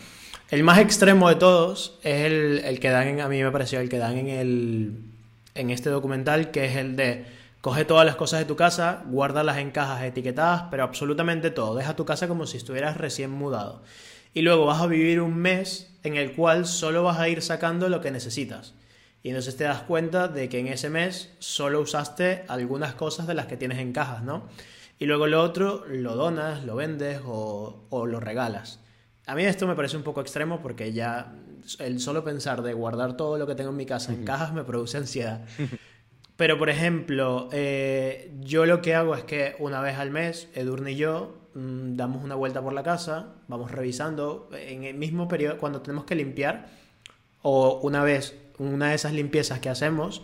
El 0.51 0.64
más 0.64 0.78
extremo 0.78 1.28
de 1.28 1.36
todos 1.36 1.99
es 2.03 2.26
el, 2.26 2.78
que 2.78 2.90
dan, 2.90 3.09
en, 3.09 3.20
a 3.20 3.28
mí 3.28 3.43
me 3.43 3.51
pareció 3.51 3.80
el 3.80 3.88
que 3.88 3.97
dan 3.97 4.18
en, 4.18 4.28
el, 4.28 5.11
en 5.55 5.70
este 5.70 5.90
documental, 5.90 6.50
que 6.50 6.66
es 6.66 6.76
el 6.76 6.96
de 6.96 7.24
coge 7.61 7.84
todas 7.84 8.05
las 8.05 8.16
cosas 8.16 8.40
de 8.40 8.46
tu 8.46 8.57
casa, 8.57 9.05
guárdalas 9.07 9.59
en 9.59 9.70
cajas 9.70 10.03
etiquetadas, 10.03 10.64
pero 10.70 10.82
absolutamente 10.82 11.50
todo, 11.50 11.76
deja 11.76 11.94
tu 11.94 12.05
casa 12.05 12.26
como 12.26 12.46
si 12.46 12.57
estuvieras 12.57 12.96
recién 12.96 13.30
mudado. 13.30 13.82
Y 14.34 14.42
luego 14.42 14.66
vas 14.66 14.80
a 14.80 14.86
vivir 14.86 15.20
un 15.20 15.36
mes 15.36 15.94
en 16.03 16.16
el 16.16 16.32
cual 16.32 16.66
solo 16.66 17.03
vas 17.03 17.18
a 17.18 17.28
ir 17.28 17.42
sacando 17.42 17.88
lo 17.88 18.00
que 18.00 18.11
necesitas. 18.11 18.74
Y 19.22 19.28
entonces 19.28 19.57
te 19.57 19.64
das 19.64 19.82
cuenta 19.82 20.26
de 20.26 20.48
que 20.48 20.59
en 20.59 20.66
ese 20.66 20.90
mes 20.90 21.32
solo 21.38 21.80
usaste 21.80 22.44
algunas 22.48 22.94
cosas 22.94 23.26
de 23.26 23.34
las 23.34 23.46
que 23.46 23.57
tienes 23.57 23.78
en 23.78 23.92
cajas, 23.92 24.22
¿no? 24.24 24.48
Y 24.98 25.07
luego 25.07 25.26
lo 25.26 25.42
otro 25.42 25.84
lo 25.88 26.16
donas, 26.16 26.64
lo 26.64 26.76
vendes 26.76 27.20
o, 27.24 27.86
lo 27.90 28.20
regalas. 28.20 28.80
A 29.26 29.34
mí 29.34 29.44
esto 29.44 29.66
me 29.66 29.76
parece 29.76 29.96
un 29.96 30.03
poco 30.03 30.20
extremo 30.20 30.61
porque 30.61 30.92
ya 30.92 31.32
el 31.78 32.00
solo 32.00 32.24
pensar 32.24 32.62
de 32.62 32.72
guardar 32.72 33.16
todo 33.16 33.38
lo 33.38 33.46
que 33.46 33.54
tengo 33.54 33.70
en 33.70 33.76
mi 33.76 33.86
casa 33.86 34.12
en 34.12 34.24
cajas 34.24 34.52
me 34.52 34.64
produce 34.64 34.98
ansiedad. 34.98 35.42
Pero, 36.36 36.58
por 36.58 36.70
ejemplo, 36.70 37.48
eh, 37.52 38.32
yo 38.40 38.66
lo 38.66 38.82
que 38.82 38.94
hago 38.94 39.14
es 39.14 39.22
que 39.22 39.54
una 39.58 39.80
vez 39.80 39.98
al 39.98 40.10
mes, 40.10 40.48
Edurne 40.54 40.92
y 40.92 40.96
yo 40.96 41.36
mm, 41.54 41.96
damos 41.96 42.24
una 42.24 42.34
vuelta 42.34 42.62
por 42.62 42.72
la 42.72 42.82
casa, 42.82 43.34
vamos 43.48 43.70
revisando 43.70 44.48
en 44.52 44.84
el 44.84 44.96
mismo 44.96 45.28
periodo, 45.28 45.58
cuando 45.58 45.82
tenemos 45.82 46.04
que 46.04 46.14
limpiar, 46.14 46.68
o 47.42 47.80
una 47.82 48.02
vez, 48.02 48.34
una 48.58 48.88
de 48.88 48.94
esas 48.94 49.12
limpiezas 49.12 49.60
que 49.60 49.68
hacemos, 49.68 50.22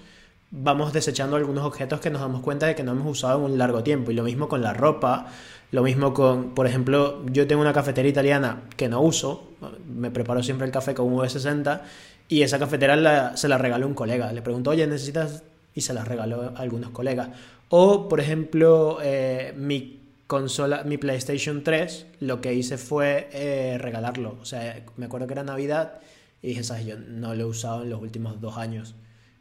vamos 0.51 0.93
desechando 0.93 1.37
algunos 1.37 1.65
objetos 1.65 2.01
que 2.01 2.11
nos 2.11 2.21
damos 2.21 2.41
cuenta 2.41 2.67
de 2.67 2.75
que 2.75 2.83
no 2.83 2.93
hemos 2.93 3.07
usado 3.07 3.39
en 3.39 3.53
un 3.53 3.59
largo 3.59 3.83
tiempo. 3.83 4.11
Y 4.11 4.15
lo 4.15 4.25
mismo 4.25 4.49
con 4.49 4.63
la 4.63 4.73
ropa, 4.73 5.27
lo 5.71 5.83
mismo 5.83 6.15
con, 6.15 6.55
por 6.55 6.67
ejemplo, 6.67 7.25
yo 7.27 7.47
tengo 7.47 7.61
una 7.61 7.73
cafetera 7.73 8.09
italiana 8.09 8.63
que 8.77 8.89
no 8.89 9.01
uso, 9.03 9.48
me 9.89 10.11
preparo 10.11 10.43
siempre 10.43 10.67
el 10.67 10.73
café 10.73 10.95
con 10.95 11.07
un 11.07 11.19
V60 11.19 11.81
y 12.29 12.43
esa 12.43 12.59
cafetera 12.59 13.37
se 13.37 13.49
la 13.49 13.59
regaló 13.59 13.87
un 13.87 13.95
colega. 13.95 14.33
Le 14.33 14.43
pregunto, 14.43 14.71
oye, 14.71 14.87
¿necesitas? 14.87 15.43
Y 15.75 15.81
se 15.81 15.95
la 15.95 16.05
regaló 16.05 16.53
a 16.57 16.61
algunos 16.61 16.91
colegas. 16.91 17.31
O, 17.69 18.09
por 18.09 18.21
ejemplo, 18.21 18.99
eh, 19.03 19.55
mi 19.57 20.01
consola, 20.27 20.85
mi 20.85 20.99
PlayStation 20.99 21.63
3, 21.63 22.07
lo 22.21 22.41
que 22.41 22.55
hice 22.55 22.79
fue 22.79 23.29
eh, 23.33 23.79
regalarlo. 23.79 24.37
O 24.41 24.45
sea, 24.45 24.85
me 24.97 25.07
acuerdo 25.07 25.27
que 25.27 25.35
era 25.35 25.45
Navidad 25.45 26.01
y 26.43 26.49
dije, 26.49 26.65
¿sabes? 26.65 26.87
Yo 26.87 26.97
no 26.99 27.35
lo 27.35 27.43
he 27.43 27.47
usado 27.47 27.83
en 27.83 27.91
los 27.91 28.01
últimos 28.01 28.41
dos 28.41 28.57
años 28.57 28.95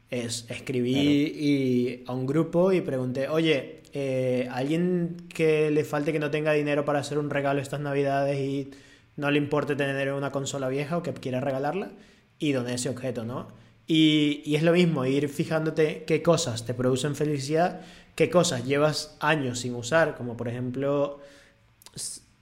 es 0.10 0.46
escribí 0.50 0.96
y, 0.96 2.04
a 2.08 2.14
un 2.14 2.26
grupo 2.26 2.72
y 2.72 2.82
pregunté, 2.82 3.28
oye, 3.28 3.82
eh, 3.94 4.48
¿alguien 4.52 5.18
que 5.34 5.72
le 5.72 5.84
falte 5.84 6.14
que 6.14 6.20
no 6.20 6.32
tenga 6.32 6.54
dinero 6.54 6.86
para 6.86 7.00
hacer 7.00 7.18
un 7.18 7.30
regalo 7.30 7.62
estas 7.62 7.80
navidades 7.80 8.40
y 8.40 8.72
no 9.18 9.30
le 9.30 9.38
importe 9.38 9.76
tener 9.76 10.14
una 10.14 10.32
consola 10.32 10.70
vieja 10.70 10.98
o 10.98 11.04
que 11.04 11.14
quiera 11.14 11.42
regalarla? 11.42 11.92
Y 12.40 12.54
doné 12.54 12.76
ese 12.76 12.90
objeto, 12.90 13.26
¿no? 13.26 13.50
Y, 13.88 14.42
y 14.46 14.56
es 14.56 14.64
lo 14.64 14.74
mismo, 14.74 15.06
ir 15.06 15.30
fijándote 15.30 16.04
qué 16.06 16.22
cosas 16.24 16.66
te 16.66 16.74
producen 16.74 17.16
felicidad, 17.16 17.82
qué 18.16 18.30
cosas 18.30 18.66
llevas 18.66 19.18
años 19.20 19.60
sin 19.60 19.76
usar, 19.76 20.16
como 20.16 20.38
por 20.38 20.48
ejemplo 20.48 21.20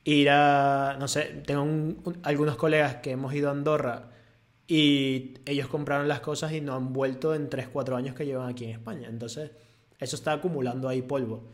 ir 0.05 0.29
a, 0.29 0.95
no 0.99 1.07
sé, 1.07 1.43
tengo 1.45 1.67
algunos 2.23 2.55
colegas 2.55 2.97
que 2.97 3.11
hemos 3.11 3.33
ido 3.33 3.49
a 3.49 3.51
Andorra 3.51 4.11
y 4.67 5.35
ellos 5.45 5.67
compraron 5.67 6.07
las 6.07 6.21
cosas 6.21 6.53
y 6.53 6.61
no 6.61 6.75
han 6.75 6.93
vuelto 6.93 7.35
en 7.35 7.49
3-4 7.49 7.95
años 7.95 8.15
que 8.15 8.25
llevan 8.25 8.49
aquí 8.49 8.65
en 8.65 8.71
España. 8.71 9.07
Entonces, 9.09 9.51
eso 9.99 10.15
está 10.15 10.33
acumulando 10.33 10.87
ahí 10.87 11.01
polvo. 11.01 11.47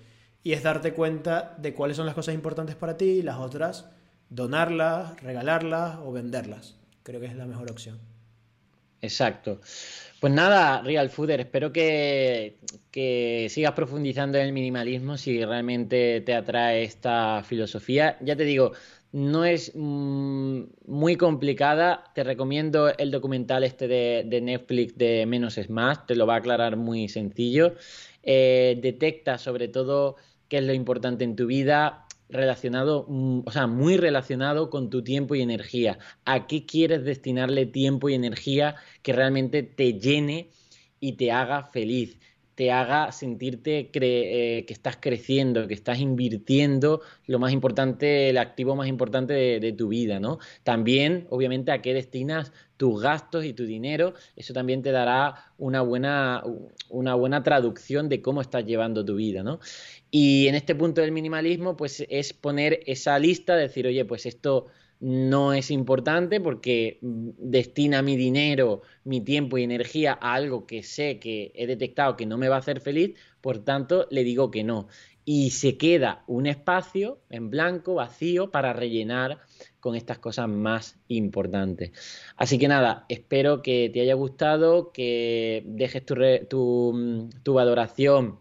Y 0.43 0.53
es 0.53 0.63
darte 0.63 0.93
cuenta 0.93 1.55
de 1.57 1.74
cuáles 1.74 1.97
son 1.97 2.05
las 2.05 2.15
cosas 2.15 2.36
importantes 2.36 2.76
para 2.76 2.97
ti 2.97 3.05
y 3.05 3.22
las 3.22 3.38
otras 3.38 3.89
donarlas, 4.32 5.21
regalarlas 5.21 5.99
o 6.03 6.11
venderlas. 6.11 6.75
Creo 7.03 7.19
que 7.19 7.27
es 7.27 7.36
la 7.36 7.45
mejor 7.45 7.69
opción. 7.69 7.99
Exacto. 9.01 9.59
Pues 10.19 10.32
nada, 10.34 10.82
Real 10.82 11.09
Fooder, 11.09 11.39
espero 11.39 11.71
que, 11.73 12.57
sigas 13.49 13.73
profundizando 13.73 14.38
en 14.38 14.45
el 14.45 14.53
minimalismo 14.53 15.17
si 15.17 15.43
realmente 15.43 16.21
te 16.21 16.34
atrae 16.34 16.84
esta 16.84 17.43
filosofía. 17.43 18.17
Ya 18.21 18.36
te 18.36 18.43
digo, 18.43 18.71
no 19.11 19.43
es 19.43 19.71
mm, 19.73 20.61
muy 20.86 21.17
complicada. 21.17 22.03
Te 22.13 22.23
recomiendo 22.23 22.95
el 22.95 23.11
documental 23.11 23.63
este 23.63 23.88
de, 23.88 24.41
Netflix 24.41 24.97
de 24.97 25.25
Menos 25.25 25.57
es 25.57 25.69
Más, 25.69 26.05
te 26.05 26.15
lo 26.15 26.27
va 26.27 26.36
a 26.36 26.38
aclarar 26.38 26.77
muy 26.77 27.09
sencillo. 27.09 27.73
Eh, 28.23 28.79
detecta 28.82 29.39
sobre 29.39 29.67
todo 29.67 30.15
qué 30.47 30.59
es 30.59 30.63
lo 30.63 30.73
importante 30.73 31.23
en 31.23 31.36
tu 31.36 31.47
vida, 31.47 32.05
relacionado, 32.32 33.05
mm, 33.07 33.41
o 33.45 33.51
sea, 33.51 33.67
muy 33.67 33.97
relacionado 33.97 34.69
con 34.69 34.89
tu 34.89 35.03
tiempo 35.03 35.36
y 35.36 35.41
energía. 35.41 35.99
¿A 36.25 36.47
qué 36.47 36.65
quieres 36.65 37.03
destinarle 37.03 37.65
tiempo 37.65 38.09
y 38.09 38.15
energía 38.15 38.75
que 39.03 39.13
realmente 39.13 39.63
te 39.63 39.93
llene 39.99 40.49
y 40.99 41.13
te 41.13 41.32
haga 41.32 41.63
feliz? 41.65 42.17
Te 42.55 42.71
haga 42.71 43.11
sentirte 43.11 43.89
eh, 43.93 44.65
que 44.65 44.73
estás 44.73 44.97
creciendo, 44.99 45.67
que 45.67 45.73
estás 45.73 45.99
invirtiendo 45.99 47.01
lo 47.25 47.39
más 47.39 47.53
importante, 47.53 48.29
el 48.29 48.37
activo 48.37 48.75
más 48.75 48.87
importante 48.87 49.33
de, 49.33 49.71
tu 49.73 49.87
vida, 49.87 50.19
¿no? 50.19 50.39
También, 50.63 51.27
obviamente, 51.29 51.71
a 51.71 51.81
qué 51.81 51.93
destinas 51.93 52.51
tus 52.77 53.01
gastos 53.01 53.45
y 53.45 53.53
tu 53.53 53.65
dinero, 53.65 54.13
eso 54.35 54.53
también 54.53 54.81
te 54.81 54.91
dará 54.91 55.53
una 55.57 55.81
buena, 55.81 56.43
una 56.89 57.15
buena 57.15 57.41
traducción 57.43 58.09
de 58.09 58.21
cómo 58.21 58.41
estás 58.41 58.65
llevando 58.65 59.05
tu 59.05 59.15
vida, 59.15 59.43
¿no? 59.43 59.59
Y 60.09 60.47
en 60.47 60.55
este 60.55 60.75
punto 60.75 61.01
del 61.01 61.11
minimalismo, 61.11 61.77
pues 61.77 62.05
es 62.09 62.33
poner 62.33 62.81
esa 62.85 63.17
lista, 63.17 63.55
decir, 63.55 63.87
oye, 63.87 64.03
pues 64.03 64.25
esto 64.25 64.67
no 65.01 65.51
es 65.51 65.71
importante 65.71 66.39
porque 66.39 66.99
destina 67.01 68.03
mi 68.03 68.15
dinero, 68.15 68.83
mi 69.03 69.19
tiempo 69.19 69.57
y 69.57 69.63
energía 69.63 70.17
a 70.21 70.35
algo 70.35 70.67
que 70.67 70.83
sé 70.83 71.19
que 71.19 71.51
he 71.55 71.65
detectado 71.65 72.15
que 72.15 72.27
no 72.27 72.37
me 72.37 72.49
va 72.49 72.57
a 72.57 72.59
hacer 72.59 72.81
feliz, 72.81 73.17
por 73.41 73.63
tanto 73.65 74.07
le 74.11 74.23
digo 74.23 74.51
que 74.51 74.63
no. 74.63 74.87
Y 75.25 75.51
se 75.51 75.77
queda 75.77 76.23
un 76.27 76.45
espacio 76.45 77.19
en 77.29 77.49
blanco, 77.49 77.95
vacío, 77.95 78.51
para 78.51 78.73
rellenar 78.73 79.39
con 79.79 79.95
estas 79.95 80.19
cosas 80.19 80.47
más 80.47 80.99
importantes. 81.07 81.91
Así 82.37 82.59
que 82.59 82.67
nada, 82.67 83.05
espero 83.09 83.63
que 83.63 83.89
te 83.91 84.01
haya 84.01 84.13
gustado, 84.13 84.91
que 84.91 85.63
dejes 85.65 86.05
tu, 86.05 86.15
tu, 86.47 87.29
tu 87.41 87.53
valoración 87.53 88.39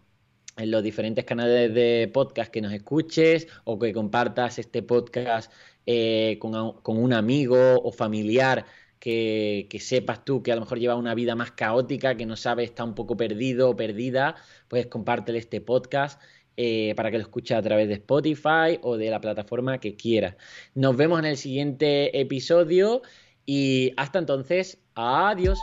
en 0.56 0.70
los 0.70 0.82
diferentes 0.82 1.24
canales 1.24 1.72
de 1.74 2.10
podcast 2.12 2.50
que 2.52 2.60
nos 2.60 2.72
escuches 2.72 3.46
o 3.64 3.78
que 3.78 3.92
compartas 3.92 4.58
este 4.58 4.82
podcast 4.82 5.52
eh, 5.86 6.38
con, 6.40 6.54
un 6.84 7.12
amigo 7.12 7.80
o 7.82 7.92
familiar 7.92 8.66
que, 8.98 9.66
sepas 9.80 10.24
tú 10.24 10.42
que 10.42 10.52
a 10.52 10.54
lo 10.54 10.60
mejor 10.60 10.78
lleva 10.78 10.94
una 10.94 11.14
vida 11.14 11.34
más 11.34 11.52
caótica, 11.52 12.16
que 12.16 12.26
no 12.26 12.36
sabe, 12.36 12.64
está 12.64 12.84
un 12.84 12.94
poco 12.94 13.16
perdido 13.16 13.70
o 13.70 13.76
perdida, 13.76 14.36
pues 14.68 14.86
compártele 14.86 15.38
este 15.38 15.60
podcast. 15.60 16.20
Eh, 16.62 16.92
para 16.94 17.10
que 17.10 17.16
lo 17.16 17.22
escuche 17.22 17.54
a 17.54 17.62
través 17.62 17.88
de 17.88 17.94
Spotify 17.94 18.78
o 18.82 18.98
de 18.98 19.08
la 19.08 19.18
plataforma 19.20 19.78
que 19.78 19.96
quiera. 19.96 20.36
Nos 20.74 20.94
vemos 20.94 21.18
en 21.20 21.24
el 21.24 21.38
siguiente 21.38 22.20
episodio 22.20 23.00
y 23.46 23.94
hasta 23.96 24.18
entonces, 24.18 24.78
adiós. 24.94 25.58